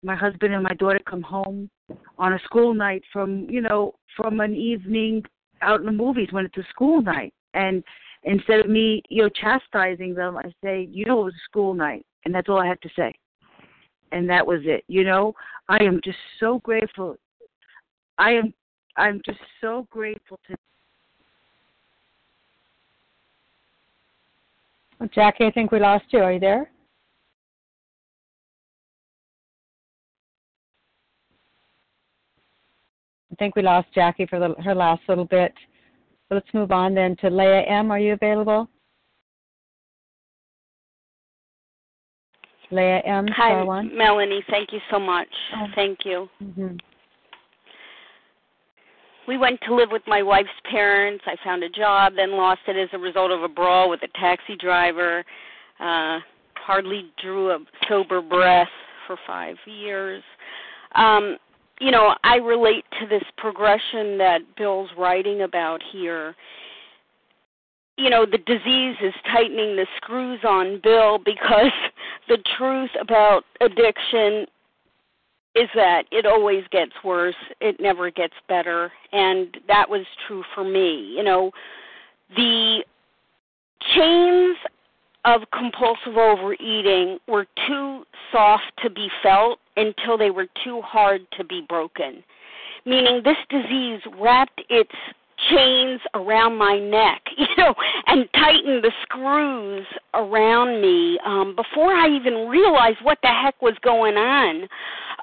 my 0.04 0.16
husband 0.16 0.54
and 0.54 0.64
my 0.64 0.74
daughter 0.74 1.00
come 1.08 1.22
home 1.22 1.70
on 2.18 2.34
a 2.34 2.40
school 2.40 2.74
night 2.74 3.04
from 3.12 3.48
you 3.50 3.62
know 3.62 3.94
from 4.18 4.40
an 4.40 4.56
evening 4.56 5.24
out 5.62 5.80
in 5.80 5.86
the 5.86 5.92
movies 5.92 6.30
when 6.32 6.46
it's 6.46 6.58
a 6.58 6.70
school 6.70 7.02
night 7.02 7.34
and 7.54 7.84
instead 8.24 8.60
of 8.60 8.70
me, 8.70 9.02
you 9.10 9.24
know, 9.24 9.30
chastising 9.30 10.14
them, 10.14 10.38
I 10.38 10.52
say, 10.64 10.88
you 10.92 11.06
know, 11.06 11.22
it 11.22 11.26
was 11.26 11.34
a 11.34 11.50
school 11.50 11.74
night, 11.74 12.06
and 12.26 12.34
that's 12.34 12.50
all 12.50 12.60
I 12.60 12.68
had 12.68 12.82
to 12.82 12.90
say. 12.96 13.14
And 14.12 14.30
that 14.30 14.46
was 14.46 14.62
it. 14.66 14.84
You 14.88 15.04
know, 15.04 15.34
I 15.70 15.84
am 15.84 16.02
just 16.04 16.18
so 16.40 16.60
grateful. 16.60 17.16
I 18.18 18.32
am, 18.32 18.54
I'm 18.98 19.22
just 19.26 19.40
so 19.62 19.88
grateful 19.90 20.40
to 20.48 20.56
Jackie, 25.16 25.46
I 25.46 25.52
think 25.52 25.72
we 25.72 25.80
lost 25.80 26.06
you. 26.10 26.20
Are 26.20 26.34
you 26.34 26.40
there? 26.40 26.70
I 33.32 33.36
think 33.36 33.56
we 33.56 33.64
lost 33.64 33.88
Jackie 33.96 34.28
for 34.28 34.40
the, 34.40 34.54
her 34.62 34.76
last 34.76 35.02
little 35.08 35.26
bit. 35.26 35.54
So 36.32 36.36
let's 36.36 36.54
move 36.54 36.72
on 36.72 36.94
then 36.96 37.18
to 37.18 37.30
Leah 37.30 37.64
M. 37.64 37.92
Are 37.92 38.00
you 38.00 38.14
available? 38.14 38.70
Leah 42.72 43.02
M. 43.06 43.28
Hi, 43.36 43.62
one. 43.64 43.92
Melanie. 43.98 44.42
Thank 44.50 44.72
you 44.72 44.80
so 44.90 44.98
much. 44.98 45.28
Oh. 45.58 45.66
Thank 45.76 46.00
you. 46.06 46.30
Mm-hmm. 46.42 46.78
We 49.28 49.38
went 49.38 49.60
to 49.68 49.76
live 49.76 49.90
with 49.92 50.04
my 50.08 50.24
wife's 50.24 50.48
parents. 50.70 51.22
I 51.28 51.36
found 51.44 51.64
a 51.64 51.70
job, 51.70 52.14
then 52.16 52.32
lost 52.32 52.62
it 52.66 52.78
as 52.78 52.88
a 52.94 52.98
result 52.98 53.32
of 53.32 53.44
a 53.44 53.50
brawl 53.50 53.90
with 53.90 54.00
a 54.04 54.18
taxi 54.18 54.56
driver. 54.58 55.26
Uh, 55.82 56.20
hardly 56.56 57.12
drew 57.22 57.52
a 57.52 57.58
sober 57.90 58.22
breath 58.22 58.70
for 59.06 59.18
five 59.28 59.58
years. 59.66 60.24
Um, 60.96 61.36
you 61.82 61.90
know, 61.90 62.14
I 62.24 62.36
relate 62.36 62.86
to 63.00 63.08
this 63.08 63.24
progression 63.38 64.20
that 64.20 64.42
Bill's 64.56 64.92
writing 64.96 65.42
about 65.42 65.82
here. 65.92 66.36
You 67.98 68.12
know, 68.12 68.24
the 68.26 68.38
disease 68.38 68.98
is 69.02 69.14
tightening 69.32 69.76
the 69.76 69.88
screws 69.98 70.42
on 70.48 70.80
Bill 70.84 71.18
because 71.18 71.72
the 72.28 72.38
truth 72.58 72.92
about 73.02 73.46
addiction 73.62 74.46
is 75.56 75.70
that 75.74 76.04
it 76.12 76.28
always 76.28 76.64
gets 76.72 76.92
worse, 77.04 77.36
it 77.60 77.78
never 77.80 78.12
gets 78.12 78.36
better, 78.48 78.92
and 79.12 79.58
that 79.68 79.90
was 79.90 80.06
true 80.28 80.44
for 80.54 80.64
me. 80.64 81.14
You 81.18 81.24
know, 81.24 81.52
the 82.36 82.84
chains 83.96 84.56
of 85.26 85.42
compulsive 85.52 86.16
overeating 86.16 87.18
were 87.28 87.48
too 87.68 88.04
soft 88.32 88.72
to 88.84 88.90
be 88.90 89.10
felt 89.24 89.60
until 89.78 90.18
they 90.18 90.32
were 90.32 90.48
too 90.64 90.82
hard 90.82 91.22
to 91.38 91.44
be 91.44 91.66
broken. 91.68 92.24
Meaning, 92.86 93.22
this 93.24 93.38
disease 93.50 94.02
wrapped 94.20 94.62
its 94.70 94.92
chains 95.50 96.02
around 96.14 96.58
my 96.58 96.78
neck, 96.78 97.22
you 97.38 97.48
know, 97.58 97.74
and 98.08 98.28
tightened 98.34 98.84
the 98.84 98.92
screws 99.04 99.86
around 100.14 100.82
me 100.82 101.20
um, 101.26 101.56
before 101.56 101.94
I 101.94 102.08
even 102.08 102.48
realized 102.48 103.00
what 103.02 103.20
the 103.24 103.30
heck 103.30 103.62
was 103.62 103.76
going 103.84 104.16
on. 104.18 104.64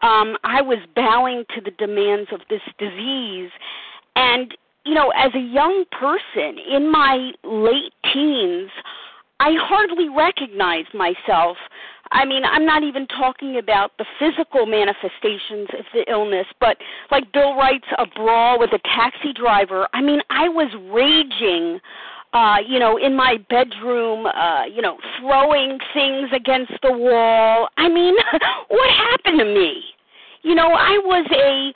Um, 0.02 0.36
I 0.44 0.62
was 0.62 0.78
bowing 0.94 1.44
to 1.54 1.60
the 1.60 1.72
demands 1.72 2.30
of 2.32 2.40
this 2.48 2.62
disease, 2.78 3.50
and 4.14 4.56
you 4.84 4.94
know, 4.94 5.12
as 5.16 5.34
a 5.34 5.40
young 5.40 5.84
person 5.90 6.56
in 6.58 6.90
my 6.90 7.32
late 7.44 7.92
teens, 8.12 8.70
I 9.40 9.54
hardly 9.60 10.08
recognized 10.08 10.94
myself. 10.94 11.56
I 12.10 12.24
mean, 12.24 12.42
I'm 12.44 12.64
not 12.64 12.82
even 12.82 13.06
talking 13.06 13.58
about 13.58 13.92
the 13.98 14.04
physical 14.18 14.66
manifestations 14.66 15.68
of 15.78 15.84
the 15.92 16.10
illness, 16.10 16.46
but 16.60 16.76
like 17.10 17.32
Bill 17.32 17.54
writes, 17.54 17.86
a 17.98 18.06
brawl 18.06 18.58
with 18.58 18.70
a 18.72 18.78
taxi 18.78 19.32
driver. 19.32 19.88
I 19.92 20.00
mean, 20.00 20.20
I 20.30 20.48
was 20.48 20.70
raging, 20.90 21.80
uh, 22.32 22.56
you 22.66 22.78
know, 22.78 22.96
in 22.96 23.14
my 23.14 23.36
bedroom, 23.50 24.26
uh, 24.26 24.64
you 24.64 24.80
know, 24.80 24.98
throwing 25.20 25.78
things 25.92 26.30
against 26.34 26.72
the 26.82 26.92
wall. 26.92 27.68
I 27.76 27.88
mean, 27.88 28.14
what 28.68 28.90
happened 28.90 29.38
to 29.40 29.44
me? 29.44 29.82
You 30.42 30.54
know, 30.54 30.68
I 30.68 30.98
was 31.04 31.26
a 31.30 31.74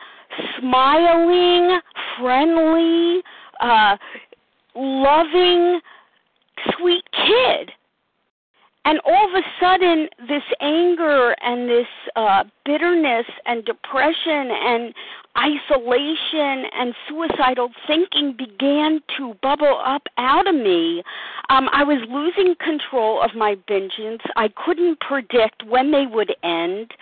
smiling, 0.58 1.80
friendly, 2.18 3.22
uh, 3.60 3.96
loving, 4.74 5.80
sweet 6.78 7.04
kid. 7.12 7.70
And 8.84 9.00
all 9.04 9.28
of 9.28 9.34
a 9.34 9.46
sudden, 9.60 10.08
this 10.26 10.42
anger 10.60 11.36
and 11.40 11.68
this 11.68 11.86
uh, 12.16 12.44
bitterness 12.64 13.26
and 13.46 13.64
depression 13.64 14.50
and 14.50 14.94
isolation 15.38 16.64
and 16.72 16.94
suicidal 17.08 17.70
thinking 17.86 18.34
began 18.36 19.00
to 19.16 19.34
bubble 19.42 19.80
up 19.84 20.02
out 20.18 20.46
of 20.46 20.54
me. 20.54 21.02
Um, 21.48 21.68
I 21.72 21.84
was 21.84 21.98
losing 22.08 22.54
control 22.56 23.22
of 23.22 23.34
my 23.34 23.56
vengeance. 23.66 24.22
I 24.36 24.48
couldn't 24.48 25.00
predict 25.00 25.64
when 25.66 25.90
they 25.90 26.06
would 26.06 26.34
end. 26.42 26.92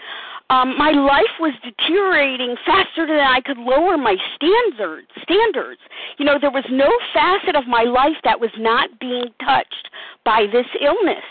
Um, 0.50 0.76
my 0.76 0.90
life 0.90 1.38
was 1.38 1.52
deteriorating 1.62 2.56
faster 2.66 3.06
than 3.06 3.20
I 3.20 3.40
could 3.40 3.58
lower 3.58 3.96
my 3.96 4.16
standards. 4.34 5.08
Standards. 5.22 5.80
You 6.18 6.24
know, 6.24 6.38
there 6.40 6.50
was 6.50 6.64
no 6.70 6.90
facet 7.14 7.54
of 7.54 7.68
my 7.68 7.84
life 7.84 8.16
that 8.24 8.40
was 8.40 8.50
not 8.58 8.98
being 8.98 9.26
touched 9.44 9.90
by 10.24 10.46
this 10.52 10.66
illness. 10.80 11.24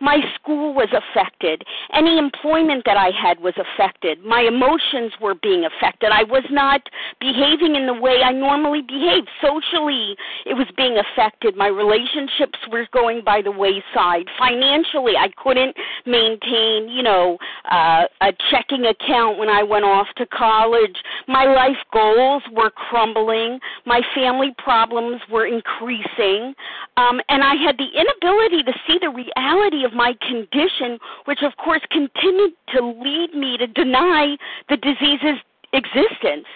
My 0.00 0.18
school 0.34 0.74
was 0.74 0.88
affected. 0.92 1.62
Any 1.92 2.18
employment 2.18 2.82
that 2.84 2.96
I 2.96 3.10
had 3.10 3.40
was 3.40 3.54
affected. 3.56 4.24
My 4.24 4.40
emotions 4.40 5.12
were 5.20 5.34
being 5.34 5.64
affected. 5.64 6.10
I 6.12 6.24
was 6.24 6.43
not 6.50 6.82
behaving 7.20 7.76
in 7.76 7.86
the 7.86 7.94
way 7.94 8.22
I 8.24 8.32
normally 8.32 8.82
behave. 8.82 9.24
Socially, 9.40 10.16
it 10.46 10.54
was 10.54 10.66
being 10.76 10.98
affected. 10.98 11.56
My 11.56 11.68
relationships 11.68 12.58
were 12.70 12.86
going 12.92 13.22
by 13.24 13.42
the 13.42 13.50
wayside. 13.50 14.26
Financially, 14.38 15.14
I 15.18 15.28
couldn't 15.42 15.76
maintain, 16.06 16.88
you 16.88 17.02
know, 17.02 17.38
uh, 17.70 18.04
a 18.20 18.32
checking 18.50 18.84
account 18.86 19.38
when 19.38 19.48
I 19.48 19.62
went 19.62 19.84
off 19.84 20.06
to 20.16 20.26
college. 20.26 20.96
My 21.28 21.44
life 21.44 21.80
goals 21.92 22.42
were 22.52 22.70
crumbling. 22.70 23.58
My 23.86 24.00
family 24.14 24.54
problems 24.58 25.20
were 25.30 25.46
increasing. 25.46 26.54
Um, 26.96 27.20
and 27.28 27.42
I 27.42 27.54
had 27.54 27.76
the 27.78 27.88
inability 27.88 28.62
to 28.62 28.72
see 28.86 28.98
the 29.00 29.10
reality 29.10 29.84
of 29.84 29.92
my 29.92 30.14
condition, 30.26 30.98
which 31.24 31.40
of 31.42 31.56
course 31.56 31.82
continued 31.90 32.52
to 32.74 32.80
lead 33.02 33.34
me 33.34 33.56
to 33.58 33.66
deny 33.66 34.36
the 34.68 34.76
disease's 34.76 35.40
existence. 35.74 36.46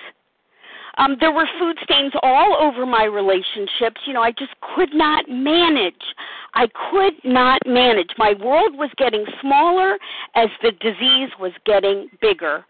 Um, 0.99 1.16
there 1.20 1.32
were 1.32 1.49
food 1.59 1.76
stains 1.84 2.12
all 2.22 2.57
over 2.61 2.84
my 2.84 3.05
relationships. 3.05 4.01
You 4.07 4.12
know, 4.12 4.22
I 4.22 4.32
just 4.32 4.53
could 4.74 4.92
not 4.92 5.28
manage. 5.28 5.94
I 6.55 6.66
could 6.90 7.14
not 7.24 7.61
manage. 7.66 8.11
My 8.18 8.34
world 8.40 8.76
was 8.76 8.90
getting 8.96 9.24
smaller 9.40 9.96
as 10.34 10.49
the 10.62 10.72
disease 10.72 11.30
was 11.38 11.53
getting 11.64 12.09
bigger 12.20 12.64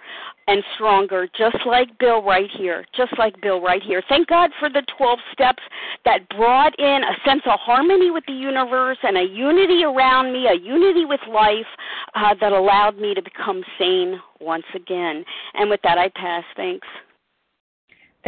and 0.47 0.63
stronger, 0.75 1.29
just 1.37 1.57
like 1.67 1.99
Bill 1.99 2.23
right 2.23 2.51
here. 2.57 2.85
Just 2.97 3.17
like 3.19 3.41
Bill 3.41 3.61
right 3.61 3.83
here. 3.83 4.03
Thank 4.09 4.29
God 4.29 4.51
for 4.59 4.69
the 4.69 4.83
12 4.97 5.19
steps 5.33 5.63
that 6.05 6.29
brought 6.31 6.79
in 6.79 7.03
a 7.05 7.29
sense 7.29 7.43
of 7.47 7.59
harmony 7.61 8.11
with 8.11 8.25
the 8.27 8.33
universe 8.33 8.99
and 9.03 9.17
a 9.17 9.23
unity 9.23 9.85
around 9.85 10.33
me, 10.33 10.47
a 10.47 10.55
unity 10.55 11.05
with 11.05 11.21
life 11.29 11.67
uh, 12.15 12.35
that 12.41 12.53
allowed 12.53 12.99
me 12.99 13.15
to 13.15 13.23
become 13.23 13.63
sane 13.79 14.21
once 14.41 14.67
again. 14.75 15.25
And 15.55 15.71
with 15.71 15.81
that, 15.83 15.99
I 15.99 16.09
pass. 16.15 16.45
Thanks. 16.57 16.87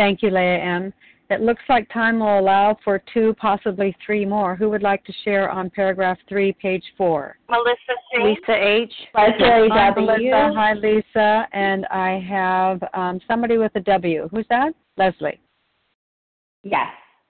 Thank 0.01 0.23
you, 0.23 0.31
Leah 0.31 0.57
M. 0.61 0.95
It 1.29 1.43
looks 1.43 1.63
like 1.69 1.87
time 1.93 2.21
will 2.21 2.39
allow 2.39 2.75
for 2.83 3.03
two, 3.13 3.35
possibly 3.39 3.95
three 4.05 4.25
more. 4.25 4.57
Who 4.57 4.71
would 4.71 4.83
like 4.83 5.05
to 5.05 5.13
share 5.25 5.51
on 5.51 5.69
paragraph 5.69 6.17
three, 6.27 6.55
page 6.55 6.83
four? 6.97 7.37
Melissa 7.51 7.95
C. 8.11 8.23
Lisa 8.23 8.57
H. 8.57 8.93
Leslie 9.15 9.69
Hi, 9.71 9.91
W. 9.91 10.07
Melissa. 10.07 10.53
Hi, 10.57 10.73
Lisa. 10.73 11.47
And 11.53 11.85
I 11.91 12.19
have 12.27 12.83
um, 12.95 13.21
somebody 13.29 13.59
with 13.59 13.73
a 13.75 13.81
W. 13.81 14.27
Who's 14.33 14.47
that? 14.49 14.73
Leslie. 14.97 15.39
Yes. 16.63 16.89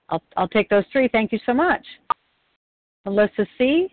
I'll, 0.09 0.23
I'll 0.37 0.49
take 0.49 0.68
those 0.68 0.85
three. 0.93 1.09
Thank 1.09 1.33
you 1.33 1.41
so 1.45 1.53
much. 1.53 1.85
Melissa 3.05 3.47
C., 3.59 3.93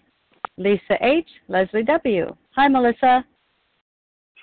Lisa 0.57 0.97
H., 1.01 1.28
Leslie 1.47 1.82
W. 1.82 2.28
Hi, 2.51 2.67
Melissa. 2.67 3.25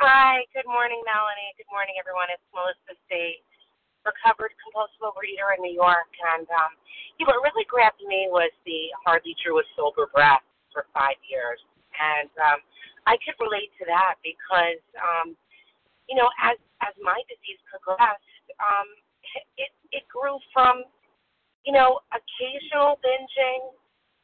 Hi. 0.00 0.38
Good 0.52 0.66
morning, 0.66 1.00
Melanie. 1.06 1.54
Good 1.56 1.70
morning, 1.70 1.94
everyone. 2.00 2.26
It's 2.34 2.42
Melissa 2.52 2.98
C 3.08 3.38
recovered 4.04 4.52
compulsive 4.60 5.00
overeater 5.00 5.52
in 5.56 5.64
New 5.64 5.74
York, 5.74 6.08
and 6.36 6.46
um, 6.52 6.72
you 7.18 7.26
know, 7.26 7.34
what 7.34 7.44
really 7.44 7.66
grabbed 7.66 8.00
me 8.04 8.28
was 8.30 8.52
the 8.64 8.92
hardly 9.04 9.34
drew 9.40 9.58
a 9.58 9.66
sober 9.76 10.08
breath 10.12 10.44
for 10.72 10.86
five 10.92 11.18
years, 11.26 11.60
and 11.96 12.30
um, 12.40 12.60
I 13.06 13.16
could 13.20 13.36
relate 13.40 13.70
to 13.80 13.84
that 13.86 14.16
because, 14.24 14.82
um, 14.96 15.36
you 16.08 16.16
know, 16.16 16.28
as 16.40 16.56
as 16.82 16.92
my 17.00 17.16
disease 17.28 17.60
progressed, 17.68 18.44
um, 18.60 18.88
it 19.56 19.70
it 19.92 20.04
grew 20.10 20.36
from, 20.52 20.84
you 21.64 21.72
know, 21.72 22.00
occasional 22.12 22.98
binging, 23.00 23.72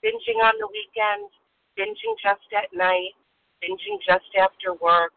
binging 0.03 0.41
on 0.43 0.57
the 0.59 0.69
weekend, 0.69 1.31
binging 1.79 2.17
just 2.21 2.45
at 2.57 2.69
night, 2.75 3.15
binging 3.63 4.01
just 4.03 4.29
after 4.37 4.75
work, 4.81 5.13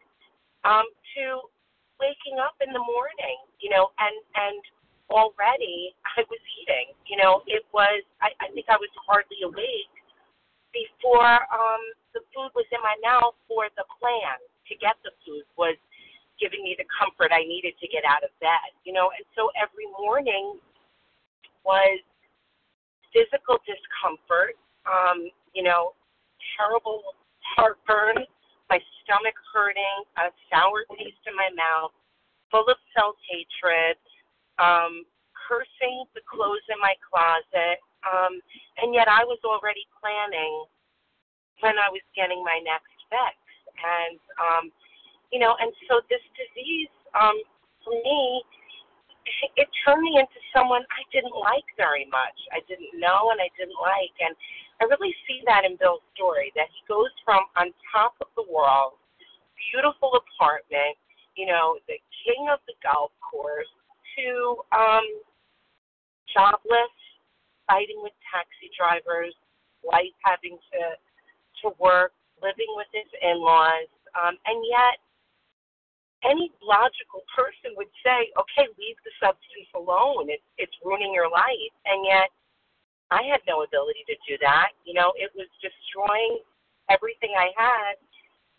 um, 0.64 0.86
to 1.16 1.42
waking 2.00 2.38
up 2.42 2.56
in 2.64 2.72
the 2.72 2.82
morning, 2.82 3.38
you 3.60 3.70
know, 3.70 3.90
and 3.98 4.16
and 4.36 4.60
already 5.10 5.94
I 6.16 6.24
was 6.26 6.42
eating. 6.62 6.94
You 7.06 7.20
know, 7.20 7.42
it 7.46 7.64
was 7.72 8.02
I, 8.22 8.32
I 8.40 8.48
think 8.52 8.66
I 8.68 8.78
was 8.78 8.90
hardly 9.04 9.44
awake 9.44 9.92
before 10.74 11.38
um 11.54 11.82
the 12.14 12.22
food 12.34 12.50
was 12.54 12.66
in 12.70 12.82
my 12.82 12.94
mouth 13.02 13.38
or 13.50 13.70
the 13.78 13.86
plan 13.98 14.38
to 14.70 14.74
get 14.78 14.98
the 15.04 15.14
food 15.26 15.46
was 15.58 15.76
giving 16.40 16.66
me 16.66 16.74
the 16.74 16.86
comfort 16.90 17.30
I 17.30 17.46
needed 17.46 17.78
to 17.78 17.86
get 17.86 18.02
out 18.02 18.26
of 18.26 18.30
bed. 18.40 18.74
You 18.82 18.92
know, 18.92 19.10
and 19.14 19.24
so 19.38 19.50
every 19.54 19.86
morning 19.98 20.58
was 21.64 22.00
physical 23.14 23.62
discomfort, 23.62 24.58
um, 24.84 25.30
you 25.54 25.62
know, 25.62 25.94
terrible 26.58 27.02
heartburn, 27.56 28.26
my 28.70 28.80
stomach 29.02 29.36
hurting, 29.52 30.00
a 30.16 30.32
sour 30.48 30.84
taste 30.96 31.20
in 31.28 31.34
my 31.36 31.50
mouth, 31.52 31.92
full 32.50 32.64
of 32.68 32.78
self 32.96 33.16
hatred, 33.28 33.98
um, 34.58 35.04
cursing 35.34 36.04
the 36.16 36.24
clothes 36.24 36.64
in 36.72 36.78
my 36.80 36.94
closet, 37.04 37.78
um, 38.04 38.40
and 38.80 38.94
yet 38.94 39.08
I 39.08 39.24
was 39.24 39.40
already 39.44 39.84
planning 40.00 40.64
when 41.60 41.76
I 41.76 41.88
was 41.92 42.02
getting 42.16 42.42
my 42.42 42.60
next 42.64 42.94
fix. 43.12 43.36
And 43.74 44.18
um, 44.40 44.64
you 45.32 45.38
know, 45.42 45.56
and 45.60 45.72
so 45.90 46.00
this 46.08 46.22
disease, 46.38 46.92
um, 47.12 47.36
for 47.82 47.92
me, 47.92 48.42
it 49.56 49.68
turned 49.84 50.04
me 50.04 50.20
into 50.20 50.40
someone 50.52 50.84
I 50.92 51.02
didn't 51.08 51.34
like 51.34 51.64
very 51.76 52.04
much. 52.12 52.36
I 52.52 52.60
didn't 52.68 52.92
know 53.00 53.32
and 53.32 53.40
I 53.40 53.48
didn't 53.56 53.76
like. 53.80 54.14
And 54.20 54.36
I 54.80 54.84
really 54.90 55.14
see 55.26 55.42
that 55.46 55.64
in 55.64 55.76
Bill's 55.78 56.02
story 56.14 56.52
that 56.56 56.68
he 56.74 56.80
goes 56.88 57.12
from 57.24 57.46
on 57.56 57.70
top 57.92 58.14
of 58.20 58.28
the 58.36 58.44
world, 58.50 58.98
beautiful 59.70 60.18
apartment, 60.18 60.98
you 61.36 61.46
know, 61.46 61.78
the 61.86 61.98
king 62.26 62.48
of 62.50 62.58
the 62.66 62.74
golf 62.82 63.10
course, 63.22 63.70
to 64.18 64.62
um, 64.70 65.06
jobless, 66.30 66.94
fighting 67.66 67.98
with 68.02 68.14
taxi 68.30 68.70
drivers, 68.74 69.34
wife 69.82 70.14
having 70.22 70.58
to 70.72 70.82
to 71.62 71.70
work, 71.78 72.12
living 72.42 72.68
with 72.76 72.90
his 72.92 73.08
in-laws, 73.22 73.88
um, 74.18 74.34
and 74.46 74.58
yet 74.68 74.98
any 76.24 76.50
logical 76.64 77.22
person 77.36 77.76
would 77.76 77.92
say, 78.00 78.32
okay, 78.36 78.66
leave 78.80 78.96
the 79.04 79.12
substance 79.20 79.70
alone. 79.76 80.32
It's 80.32 80.44
it's 80.56 80.74
ruining 80.84 81.12
your 81.12 81.28
life. 81.28 81.74
And 81.84 82.04
yet 82.04 82.32
I 83.14 83.22
had 83.30 83.38
no 83.46 83.62
ability 83.62 84.02
to 84.10 84.16
do 84.26 84.34
that. 84.42 84.74
You 84.82 84.98
know, 84.98 85.14
it 85.14 85.30
was 85.38 85.46
destroying 85.62 86.42
everything 86.90 87.30
I 87.38 87.54
had 87.54 87.94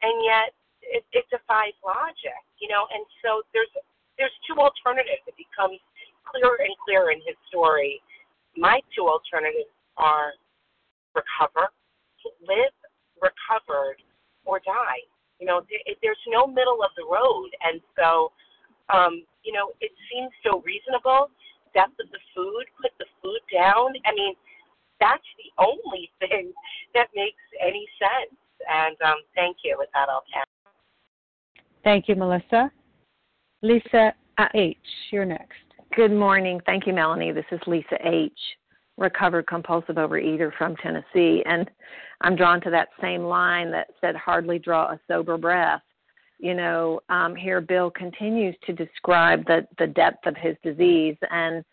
and 0.02 0.16
yet 0.24 0.56
it, 0.82 1.04
it 1.12 1.26
defies 1.28 1.76
logic, 1.84 2.40
you 2.64 2.72
know, 2.72 2.88
and 2.96 3.04
so 3.20 3.44
there's 3.52 3.70
there's 4.16 4.34
two 4.48 4.56
alternatives. 4.56 5.28
It 5.28 5.36
becomes 5.36 5.76
clearer 6.24 6.64
and 6.64 6.72
clearer 6.88 7.12
in 7.12 7.20
his 7.28 7.36
story. 7.52 8.00
My 8.56 8.80
two 8.96 9.12
alternatives 9.12 9.68
are 10.00 10.32
recover, 11.12 11.68
live 12.48 12.72
recovered, 13.20 14.00
or 14.48 14.64
die 14.64 15.04
you 15.40 15.46
know, 15.46 15.62
th- 15.68 15.98
there's 16.02 16.24
no 16.28 16.48
middle 16.48 16.80
of 16.84 16.92
the 16.96 17.04
road, 17.04 17.50
and 17.64 17.82
so, 17.98 18.32
um, 18.94 19.24
you 19.44 19.52
know, 19.52 19.72
it 19.82 19.92
seems 20.12 20.32
so 20.44 20.62
reasonable. 20.64 21.30
Depth 21.74 22.00
of 22.00 22.08
the 22.12 22.24
food, 22.32 22.64
put 22.80 22.92
the 23.00 23.06
food 23.20 23.44
down. 23.52 23.92
I 24.08 24.16
mean, 24.16 24.34
that's 25.06 25.24
the 25.38 25.64
only 25.64 26.12
thing 26.20 26.52
that 26.94 27.08
makes 27.16 27.42
any 27.62 27.88
sense. 28.00 28.38
And 28.70 28.96
um, 29.06 29.18
thank 29.36 29.58
you. 29.64 29.76
With 29.78 29.90
that, 29.94 30.10
I'll 30.10 30.24
pass. 30.34 30.46
Thank 31.84 32.10
you, 32.10 32.16
Melissa. 32.16 32.72
Lisa 33.62 34.14
H., 34.56 34.78
you're 35.12 35.26
next. 35.26 35.54
Good 35.96 36.12
morning. 36.12 36.60
Thank 36.66 36.88
you, 36.88 36.94
Melanie. 36.94 37.32
This 37.32 37.46
is 37.52 37.60
Lisa 37.68 37.98
H., 38.04 38.32
recovered 38.98 39.48
compulsive 39.48 39.96
overeater 39.96 40.52
from 40.58 40.76
Tennessee. 40.78 41.44
And 41.46 41.70
I'm 42.22 42.36
drawn 42.36 42.60
to 42.62 42.70
that 42.72 42.90
same 43.02 43.24
line 43.24 43.72
that 43.72 43.88
said, 44.02 44.16
hardly 44.16 44.58
draw 44.58 44.92
a 44.92 45.00
sober 45.08 45.38
breath. 45.38 45.82
You 46.40 46.54
know, 46.54 47.00
um, 47.10 47.36
here 47.36 47.62
Bill 47.62 47.92
continues 47.92 48.56
to 48.66 48.74
describe 48.74 49.46
the, 49.46 49.68
the 49.78 49.88
depth 49.88 50.26
of 50.26 50.36
his 50.36 50.56
disease. 50.64 51.16
And 51.30 51.64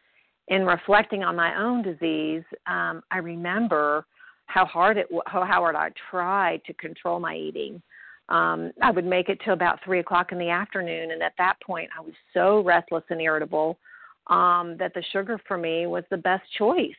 in 0.53 0.67
reflecting 0.67 1.25
on 1.25 1.35
my 1.35 1.59
own 1.59 1.83
disease, 1.83 2.45
um, 2.67 3.03
I 3.11 3.19
remember 3.19 4.05
how 4.47 4.67
hard 4.67 4.99
it 4.99 5.07
how 5.27 5.45
hard 5.47 5.77
I 5.77 5.91
tried 6.11 6.63
to 6.67 6.75
control 6.75 7.19
my 7.19 7.35
eating. 7.35 7.81
Um, 8.29 8.71
I 8.83 8.91
would 8.91 9.07
make 9.07 9.31
it 9.31 9.41
till 9.43 9.55
about 9.55 9.79
three 9.83 10.01
o'clock 10.01 10.31
in 10.31 10.39
the 10.39 10.51
afternoon, 10.51 11.13
and 11.13 11.23
at 11.23 11.33
that 11.39 11.55
point, 11.65 11.89
I 11.99 12.03
was 12.03 12.13
so 12.35 12.61
restless 12.61 13.05
and 13.09 13.21
irritable 13.21 13.79
um, 14.27 14.77
that 14.79 14.93
the 14.95 15.03
sugar 15.11 15.41
for 15.49 15.57
me 15.57 15.87
was 15.87 16.05
the 16.11 16.19
best 16.19 16.45
choice 16.59 16.91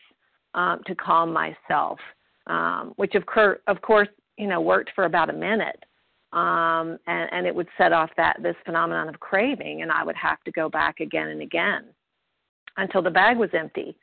um, 0.55 0.81
to 0.87 0.95
calm 0.95 1.31
myself 1.31 1.99
um, 2.47 2.93
which 2.95 3.13
of, 3.13 3.25
cur- 3.27 3.61
of 3.67 3.81
course 3.81 4.09
you 4.37 4.47
know 4.47 4.61
worked 4.61 4.91
for 4.95 5.05
about 5.05 5.29
a 5.29 5.33
minute, 5.33 5.83
um, 6.33 6.97
and, 7.05 7.29
and 7.31 7.45
it 7.45 7.53
would 7.53 7.67
set 7.77 7.93
off 7.93 8.09
that 8.17 8.37
this 8.41 8.55
phenomenon 8.65 9.09
of 9.09 9.19
craving, 9.19 9.83
and 9.83 9.91
I 9.91 10.03
would 10.03 10.15
have 10.15 10.43
to 10.45 10.51
go 10.51 10.69
back 10.69 11.01
again 11.01 11.29
and 11.29 11.41
again 11.43 11.85
until 12.77 13.01
the 13.01 13.09
bag 13.09 13.37
was 13.37 13.49
empty. 13.53 13.95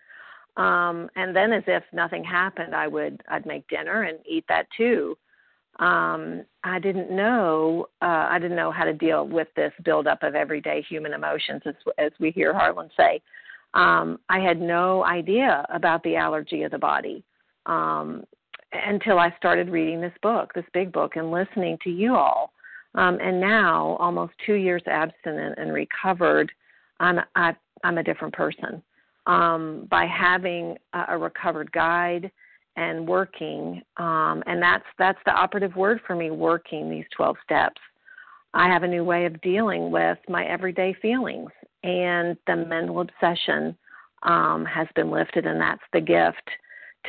Um, 0.57 1.09
and 1.17 1.35
then, 1.35 1.53
as 1.53 1.63
if 1.67 1.83
nothing 1.93 2.25
happened, 2.25 2.75
I 2.75 2.87
would 2.89 3.23
I'd 3.29 3.47
make 3.47 3.69
dinner 3.69 4.03
and 4.03 4.19
eat 4.27 4.45
that 4.49 4.67
too. 4.77 5.17
Um, 5.79 6.45
I 6.65 6.79
didn't 6.79 7.11
know 7.11 7.87
uh, 8.03 8.27
I 8.29 8.39
didn't 8.39 8.57
know 8.57 8.71
how 8.71 8.85
to 8.85 8.93
deal 8.93 9.27
with 9.27 9.49
this 9.57 9.73
buildup 9.85 10.23
of 10.23 10.35
everyday 10.35 10.83
human 10.83 11.15
emotions, 11.15 11.63
as, 11.65 11.75
as 11.99 12.13
we 12.19 12.31
hear 12.31 12.53
Harlan 12.53 12.91
say. 12.97 13.23
Um, 13.75 14.19
I 14.29 14.41
had 14.41 14.61
no 14.61 15.05
idea 15.05 15.65
about 15.73 16.03
the 16.03 16.17
allergy 16.17 16.65
of 16.65 16.73
the 16.73 16.79
body 16.79 17.23
um, 17.67 18.25
until 18.73 19.19
I 19.19 19.35
started 19.39 19.69
reading 19.71 20.01
this 20.01 20.13
book, 20.23 20.53
this 20.55 20.65
big 20.75 20.93
book, 20.93 21.17
and 21.17 21.31
listening 21.31 21.79
to 21.85 21.91
you 21.91 22.17
all. 22.17 22.53
Um, 22.97 23.19
and 23.23 23.41
now, 23.41 23.97
almost 24.01 24.33
two 24.45 24.55
years 24.55 24.83
abstinent 24.87 25.59
and 25.59 25.73
recovered, 25.73 26.51
I'm 26.99 27.21
I, 27.37 27.55
I'm 27.85 27.99
a 27.99 28.03
different 28.03 28.35
person. 28.35 28.83
Um, 29.27 29.87
by 29.91 30.07
having 30.07 30.77
a, 30.93 31.05
a 31.11 31.19
recovered 31.19 31.71
guide 31.73 32.31
and 32.77 33.07
working, 33.07 33.83
um, 33.97 34.43
and 34.47 34.63
that's 34.63 34.85
that's 34.99 35.19
the 35.27 35.33
operative 35.33 35.77
word 35.77 36.01
for 36.07 36.17
me. 36.17 36.31
Working 36.31 36.91
these 36.91 37.05
12 37.17 37.37
steps. 37.45 37.81
I 38.55 38.67
have 38.69 38.83
a 38.83 38.89
new 38.89 39.05
way 39.05 39.27
of 39.27 39.41
dealing 39.43 39.91
with 39.91 40.19
my 40.29 40.45
everyday 40.45 40.95
feelings, 41.01 41.51
and 41.85 42.37
the 42.47 42.57
mental 42.57 43.01
obsession 43.01 43.77
um, 44.23 44.65
has 44.65 44.89
been 44.95 45.11
lifted, 45.11 45.47
and 45.47 45.61
that's 45.61 45.83
the 45.93 46.01
gift 46.01 46.49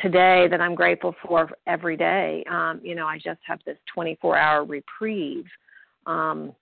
today 0.00 0.46
that 0.50 0.60
I'm 0.60 0.74
grateful 0.74 1.14
for 1.26 1.50
every 1.66 1.96
day. 1.96 2.44
Um, 2.50 2.80
you 2.82 2.94
know, 2.94 3.06
I 3.06 3.16
just 3.16 3.40
have 3.46 3.60
this 3.66 3.76
24 3.92 4.36
hour 4.36 4.64
reprieve 4.64 5.44
um, 6.06 6.52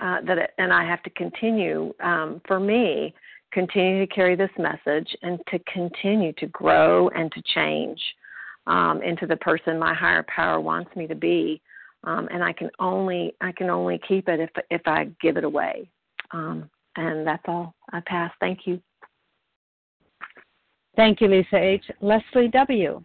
uh, 0.00 0.18
that, 0.26 0.38
it, 0.38 0.50
and 0.58 0.72
I 0.72 0.84
have 0.84 1.02
to 1.04 1.10
continue 1.10 1.92
um, 2.00 2.40
for 2.46 2.60
me, 2.60 3.14
continue 3.52 4.06
to 4.06 4.14
carry 4.14 4.36
this 4.36 4.50
message 4.58 5.16
and 5.22 5.40
to 5.50 5.58
continue 5.72 6.32
to 6.34 6.46
grow 6.48 7.08
and 7.10 7.32
to 7.32 7.42
change 7.54 8.00
um, 8.66 9.02
into 9.02 9.26
the 9.26 9.36
person 9.36 9.78
my 9.78 9.94
higher 9.94 10.24
power 10.34 10.60
wants 10.60 10.94
me 10.94 11.06
to 11.06 11.14
be. 11.14 11.60
Um, 12.04 12.28
and 12.30 12.44
I 12.44 12.52
can 12.52 12.70
only 12.78 13.34
I 13.40 13.50
can 13.50 13.70
only 13.70 14.00
keep 14.06 14.28
it 14.28 14.38
if 14.38 14.50
if 14.70 14.82
I 14.86 15.10
give 15.20 15.36
it 15.36 15.42
away. 15.42 15.90
Um, 16.30 16.70
and 16.96 17.26
that's 17.26 17.42
all. 17.48 17.74
I 17.92 18.00
pass. 18.06 18.30
Thank 18.38 18.60
you. 18.66 18.80
Thank 20.94 21.20
you, 21.20 21.28
Lisa 21.28 21.56
H. 21.56 21.84
Leslie 22.00 22.48
W. 22.48 23.02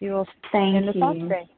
You 0.00 0.12
will 0.12 0.26
Thank 0.52 0.94
you. 0.94 1.48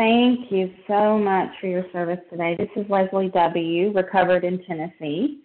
Thank 0.00 0.50
you 0.50 0.72
so 0.88 1.18
much 1.18 1.50
for 1.60 1.66
your 1.66 1.84
service 1.92 2.20
today. 2.30 2.56
This 2.58 2.70
is 2.74 2.88
Leslie 2.88 3.28
W., 3.34 3.92
recovered 3.92 4.44
in 4.44 4.64
Tennessee. 4.64 5.42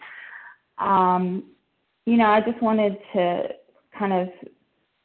Um, 0.78 1.44
you 2.06 2.16
know, 2.16 2.28
I 2.28 2.40
just 2.40 2.62
wanted 2.62 2.96
to 3.12 3.50
kind 4.00 4.14
of 4.14 4.30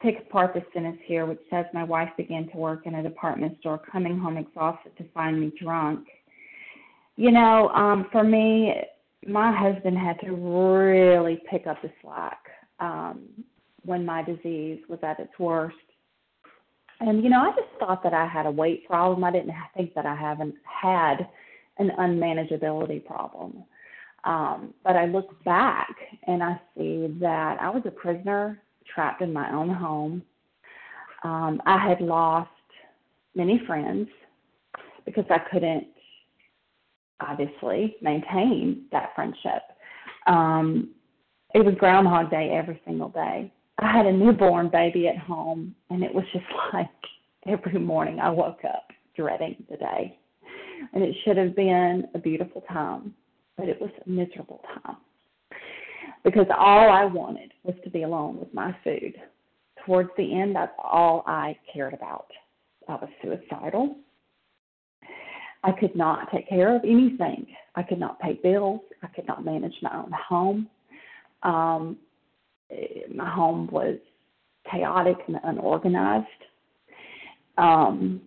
pick 0.00 0.20
apart 0.20 0.54
the 0.54 0.62
sentence 0.72 1.00
here, 1.04 1.26
which 1.26 1.40
says, 1.50 1.66
My 1.74 1.82
wife 1.82 2.10
began 2.16 2.48
to 2.50 2.56
work 2.58 2.86
in 2.86 2.94
a 2.94 3.02
department 3.02 3.58
store, 3.58 3.80
coming 3.90 4.20
home 4.20 4.36
exhausted 4.36 4.96
to 4.98 5.04
find 5.12 5.40
me 5.40 5.52
drunk. 5.60 6.06
You 7.16 7.32
know, 7.32 7.70
um, 7.70 8.06
for 8.12 8.22
me, 8.22 8.72
my 9.26 9.50
husband 9.50 9.98
had 9.98 10.20
to 10.20 10.30
really 10.30 11.42
pick 11.50 11.66
up 11.66 11.82
the 11.82 11.90
slack. 12.02 12.38
Um, 12.78 13.26
when 13.84 14.04
my 14.04 14.22
disease 14.22 14.80
was 14.88 14.98
at 15.02 15.18
its 15.18 15.36
worst. 15.38 15.76
And 17.00 17.24
you 17.24 17.30
know, 17.30 17.40
I 17.40 17.50
just 17.50 17.68
thought 17.78 18.02
that 18.02 18.12
I 18.12 18.26
had 18.26 18.46
a 18.46 18.50
weight 18.50 18.86
problem. 18.86 19.24
I 19.24 19.32
didn't 19.32 19.54
think 19.76 19.94
that 19.94 20.06
I 20.06 20.14
haven't 20.14 20.54
had 20.64 21.28
an 21.78 21.90
unmanageability 21.98 23.04
problem. 23.04 23.64
Um, 24.24 24.74
but 24.84 24.96
I 24.96 25.06
look 25.06 25.42
back 25.44 25.94
and 26.26 26.42
I 26.42 26.60
see 26.76 27.06
that 27.20 27.58
I 27.60 27.70
was 27.70 27.82
a 27.86 27.90
prisoner 27.90 28.60
trapped 28.94 29.22
in 29.22 29.32
my 29.32 29.50
own 29.52 29.70
home. 29.70 30.22
Um, 31.24 31.62
I 31.64 31.78
had 31.78 32.00
lost 32.02 32.50
many 33.34 33.62
friends 33.66 34.08
because 35.06 35.24
I 35.30 35.38
couldn't 35.50 35.86
obviously 37.20 37.96
maintain 38.02 38.84
that 38.92 39.10
friendship. 39.14 39.62
Um, 40.26 40.90
it 41.54 41.64
was 41.64 41.74
Groundhog 41.76 42.30
Day 42.30 42.50
every 42.50 42.80
single 42.84 43.08
day. 43.08 43.52
I 43.80 43.90
had 43.90 44.06
a 44.06 44.12
newborn 44.12 44.68
baby 44.68 45.08
at 45.08 45.16
home, 45.16 45.74
and 45.88 46.02
it 46.02 46.14
was 46.14 46.24
just 46.32 46.44
like 46.72 46.88
every 47.46 47.78
morning 47.78 48.20
I 48.20 48.30
woke 48.30 48.60
up 48.64 48.88
dreading 49.16 49.56
the 49.70 49.76
day. 49.76 50.18
And 50.92 51.02
it 51.02 51.14
should 51.24 51.36
have 51.36 51.56
been 51.56 52.04
a 52.14 52.18
beautiful 52.18 52.62
time, 52.62 53.14
but 53.56 53.68
it 53.68 53.80
was 53.80 53.90
a 54.06 54.08
miserable 54.08 54.62
time. 54.82 54.96
Because 56.24 56.46
all 56.56 56.90
I 56.90 57.04
wanted 57.04 57.52
was 57.64 57.74
to 57.84 57.90
be 57.90 58.02
alone 58.02 58.38
with 58.38 58.52
my 58.52 58.74
food. 58.84 59.14
Towards 59.86 60.10
the 60.16 60.38
end, 60.40 60.54
that's 60.56 60.72
all 60.78 61.22
I 61.26 61.56
cared 61.72 61.94
about. 61.94 62.26
I 62.88 62.94
was 62.94 63.08
suicidal. 63.22 63.96
I 65.62 65.72
could 65.72 65.94
not 65.94 66.30
take 66.32 66.48
care 66.48 66.74
of 66.74 66.82
anything. 66.84 67.46
I 67.74 67.82
could 67.82 68.00
not 68.00 68.20
pay 68.20 68.38
bills. 68.42 68.80
I 69.02 69.06
could 69.08 69.26
not 69.26 69.44
manage 69.44 69.74
my 69.82 69.94
own 69.96 70.12
home. 70.12 70.68
Um, 71.42 71.98
my 73.14 73.28
home 73.28 73.68
was 73.70 73.96
chaotic 74.70 75.16
and 75.26 75.38
unorganized. 75.44 76.26
Um, 77.58 78.22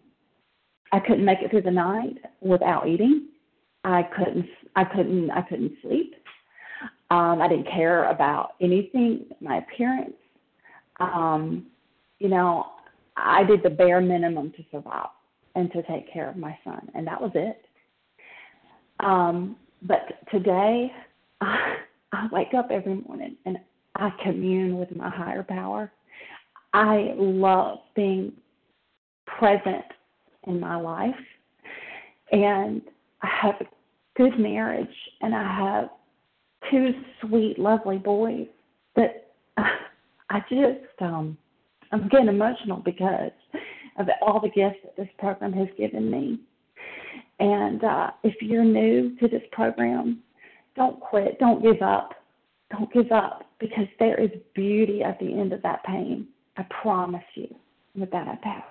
I 0.92 1.00
couldn't 1.00 1.26
make 1.26 1.40
it 1.42 1.50
through 1.52 1.64
the 1.64 1.72
night 1.72 2.18
without 2.42 2.88
eating. 2.88 3.30
I 3.84 4.04
couldn't. 4.04 4.48
I 4.76 4.84
couldn't. 4.84 5.32
I 5.32 5.42
couldn't 5.42 5.74
sleep. 5.82 6.16
Um, 7.10 7.42
I 7.42 7.48
didn't 7.48 7.68
care 7.68 8.10
about 8.10 8.54
anything, 8.62 9.26
my 9.40 9.58
appearance. 9.58 10.16
Um, 11.00 11.68
you 12.20 12.30
know, 12.30 12.68
I 13.18 13.44
did 13.44 13.62
the 13.62 13.70
bare 13.70 14.02
minimum 14.02 14.52
to 14.52 14.64
survive 14.72 15.10
and 15.56 15.72
to 15.74 15.84
take 15.84 16.12
care 16.12 16.30
of 16.30 16.38
my 16.38 16.58
son, 16.64 16.90
and 16.96 17.06
that 17.06 17.22
was 17.22 17.32
it. 17.36 17.66
Um, 19.00 19.58
but 19.82 20.02
today, 20.32 20.92
I, 21.42 21.76
I 22.14 22.28
wake 22.32 22.54
up 22.58 22.70
every 22.72 22.96
morning 22.96 23.36
and 23.46 23.58
I 23.96 24.10
commune 24.24 24.78
with 24.78 24.96
my 24.96 25.10
higher 25.10 25.44
power. 25.44 25.92
I 26.74 27.14
love 27.18 27.80
being 27.96 28.34
present 29.26 29.86
in 30.48 30.60
my 30.60 30.76
life, 30.76 31.16
and 32.32 32.82
I 33.22 33.28
have 33.42 33.56
a 33.62 33.66
good 34.16 34.40
marriage, 34.40 34.88
and 35.22 35.36
I 35.36 35.56
have 35.56 35.90
two 36.72 36.92
sweet, 37.22 37.60
lovely 37.60 37.98
boys 37.98 38.48
that 38.96 39.34
I 39.58 40.40
just 40.50 41.02
um 41.02 41.38
I'm 41.92 42.08
getting 42.10 42.28
emotional 42.28 42.78
because 42.78 43.32
of 44.00 44.08
all 44.26 44.40
the 44.40 44.50
gifts 44.50 44.80
that 44.84 44.96
this 44.98 45.10
program 45.20 45.54
has 45.54 45.68
given 45.78 46.10
me. 46.10 46.40
And 47.40 47.84
uh, 47.84 48.12
if 48.24 48.36
you're 48.42 48.64
new 48.64 49.16
to 49.20 49.28
this 49.28 49.44
program, 49.52 50.24
don't 50.76 51.00
quit. 51.00 51.38
Don't 51.40 51.62
give 51.62 51.82
up. 51.84 52.14
Don't 52.72 52.92
give 52.92 53.12
up 53.12 53.43
because 53.64 53.88
there 53.98 54.20
is 54.20 54.30
beauty 54.54 55.04
at 55.04 55.18
the 55.20 55.32
end 55.40 55.54
of 55.54 55.62
that 55.62 55.84
pain. 55.86 56.28
I 56.58 56.66
promise 56.82 57.24
you. 57.36 57.48
With 57.96 58.12
that, 58.12 58.28
I 58.28 58.36
pass. 58.36 58.64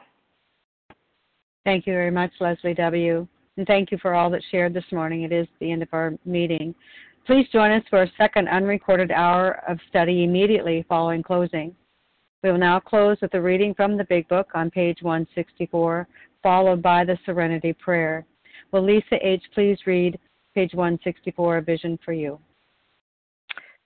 Thank 1.65 1.87
you 1.87 1.95
very 1.95 2.11
much, 2.11 2.33
Leslie 2.41 2.75
W. 2.75 3.27
And 3.57 3.67
thank 3.67 3.91
you 3.91 3.99
for 3.99 4.15
all 4.15 4.29
that 4.31 4.43
shared 4.51 4.75
this 4.75 4.85
morning. 4.93 5.23
It 5.23 5.33
is 5.33 5.47
the 5.61 5.71
end 5.73 5.83
of 5.83 5.89
our 5.93 6.13
meeting. 6.25 6.75
Please 7.27 7.47
join 7.53 7.71
us 7.71 7.85
for 7.89 8.03
a 8.03 8.13
second 8.19 8.49
unrecorded 8.49 9.11
hour 9.11 9.63
of 9.69 9.79
study 9.89 10.25
immediately 10.25 10.85
following 10.89 11.23
closing. 11.23 11.75
We 12.43 12.51
will 12.51 12.59
now 12.59 12.81
close 12.81 13.17
with 13.23 13.33
a 13.35 13.41
reading 13.41 13.73
from 13.75 13.97
the 13.97 14.05
Big 14.05 14.29
Book 14.29 14.49
on 14.55 14.71
page 14.71 14.99
164, 15.01 16.09
followed 16.43 16.83
by 16.83 17.05
the 17.05 17.17
Serenity 17.25 17.73
Prayer. 17.73 18.27
Will 18.73 18.85
Lisa 18.85 19.17
H. 19.27 19.43
please 19.55 19.79
read 19.87 20.19
page 20.55 20.75
164, 20.75 21.59
A 21.59 21.63
Vision 21.63 21.99
for 22.05 22.13
You? 22.13 22.39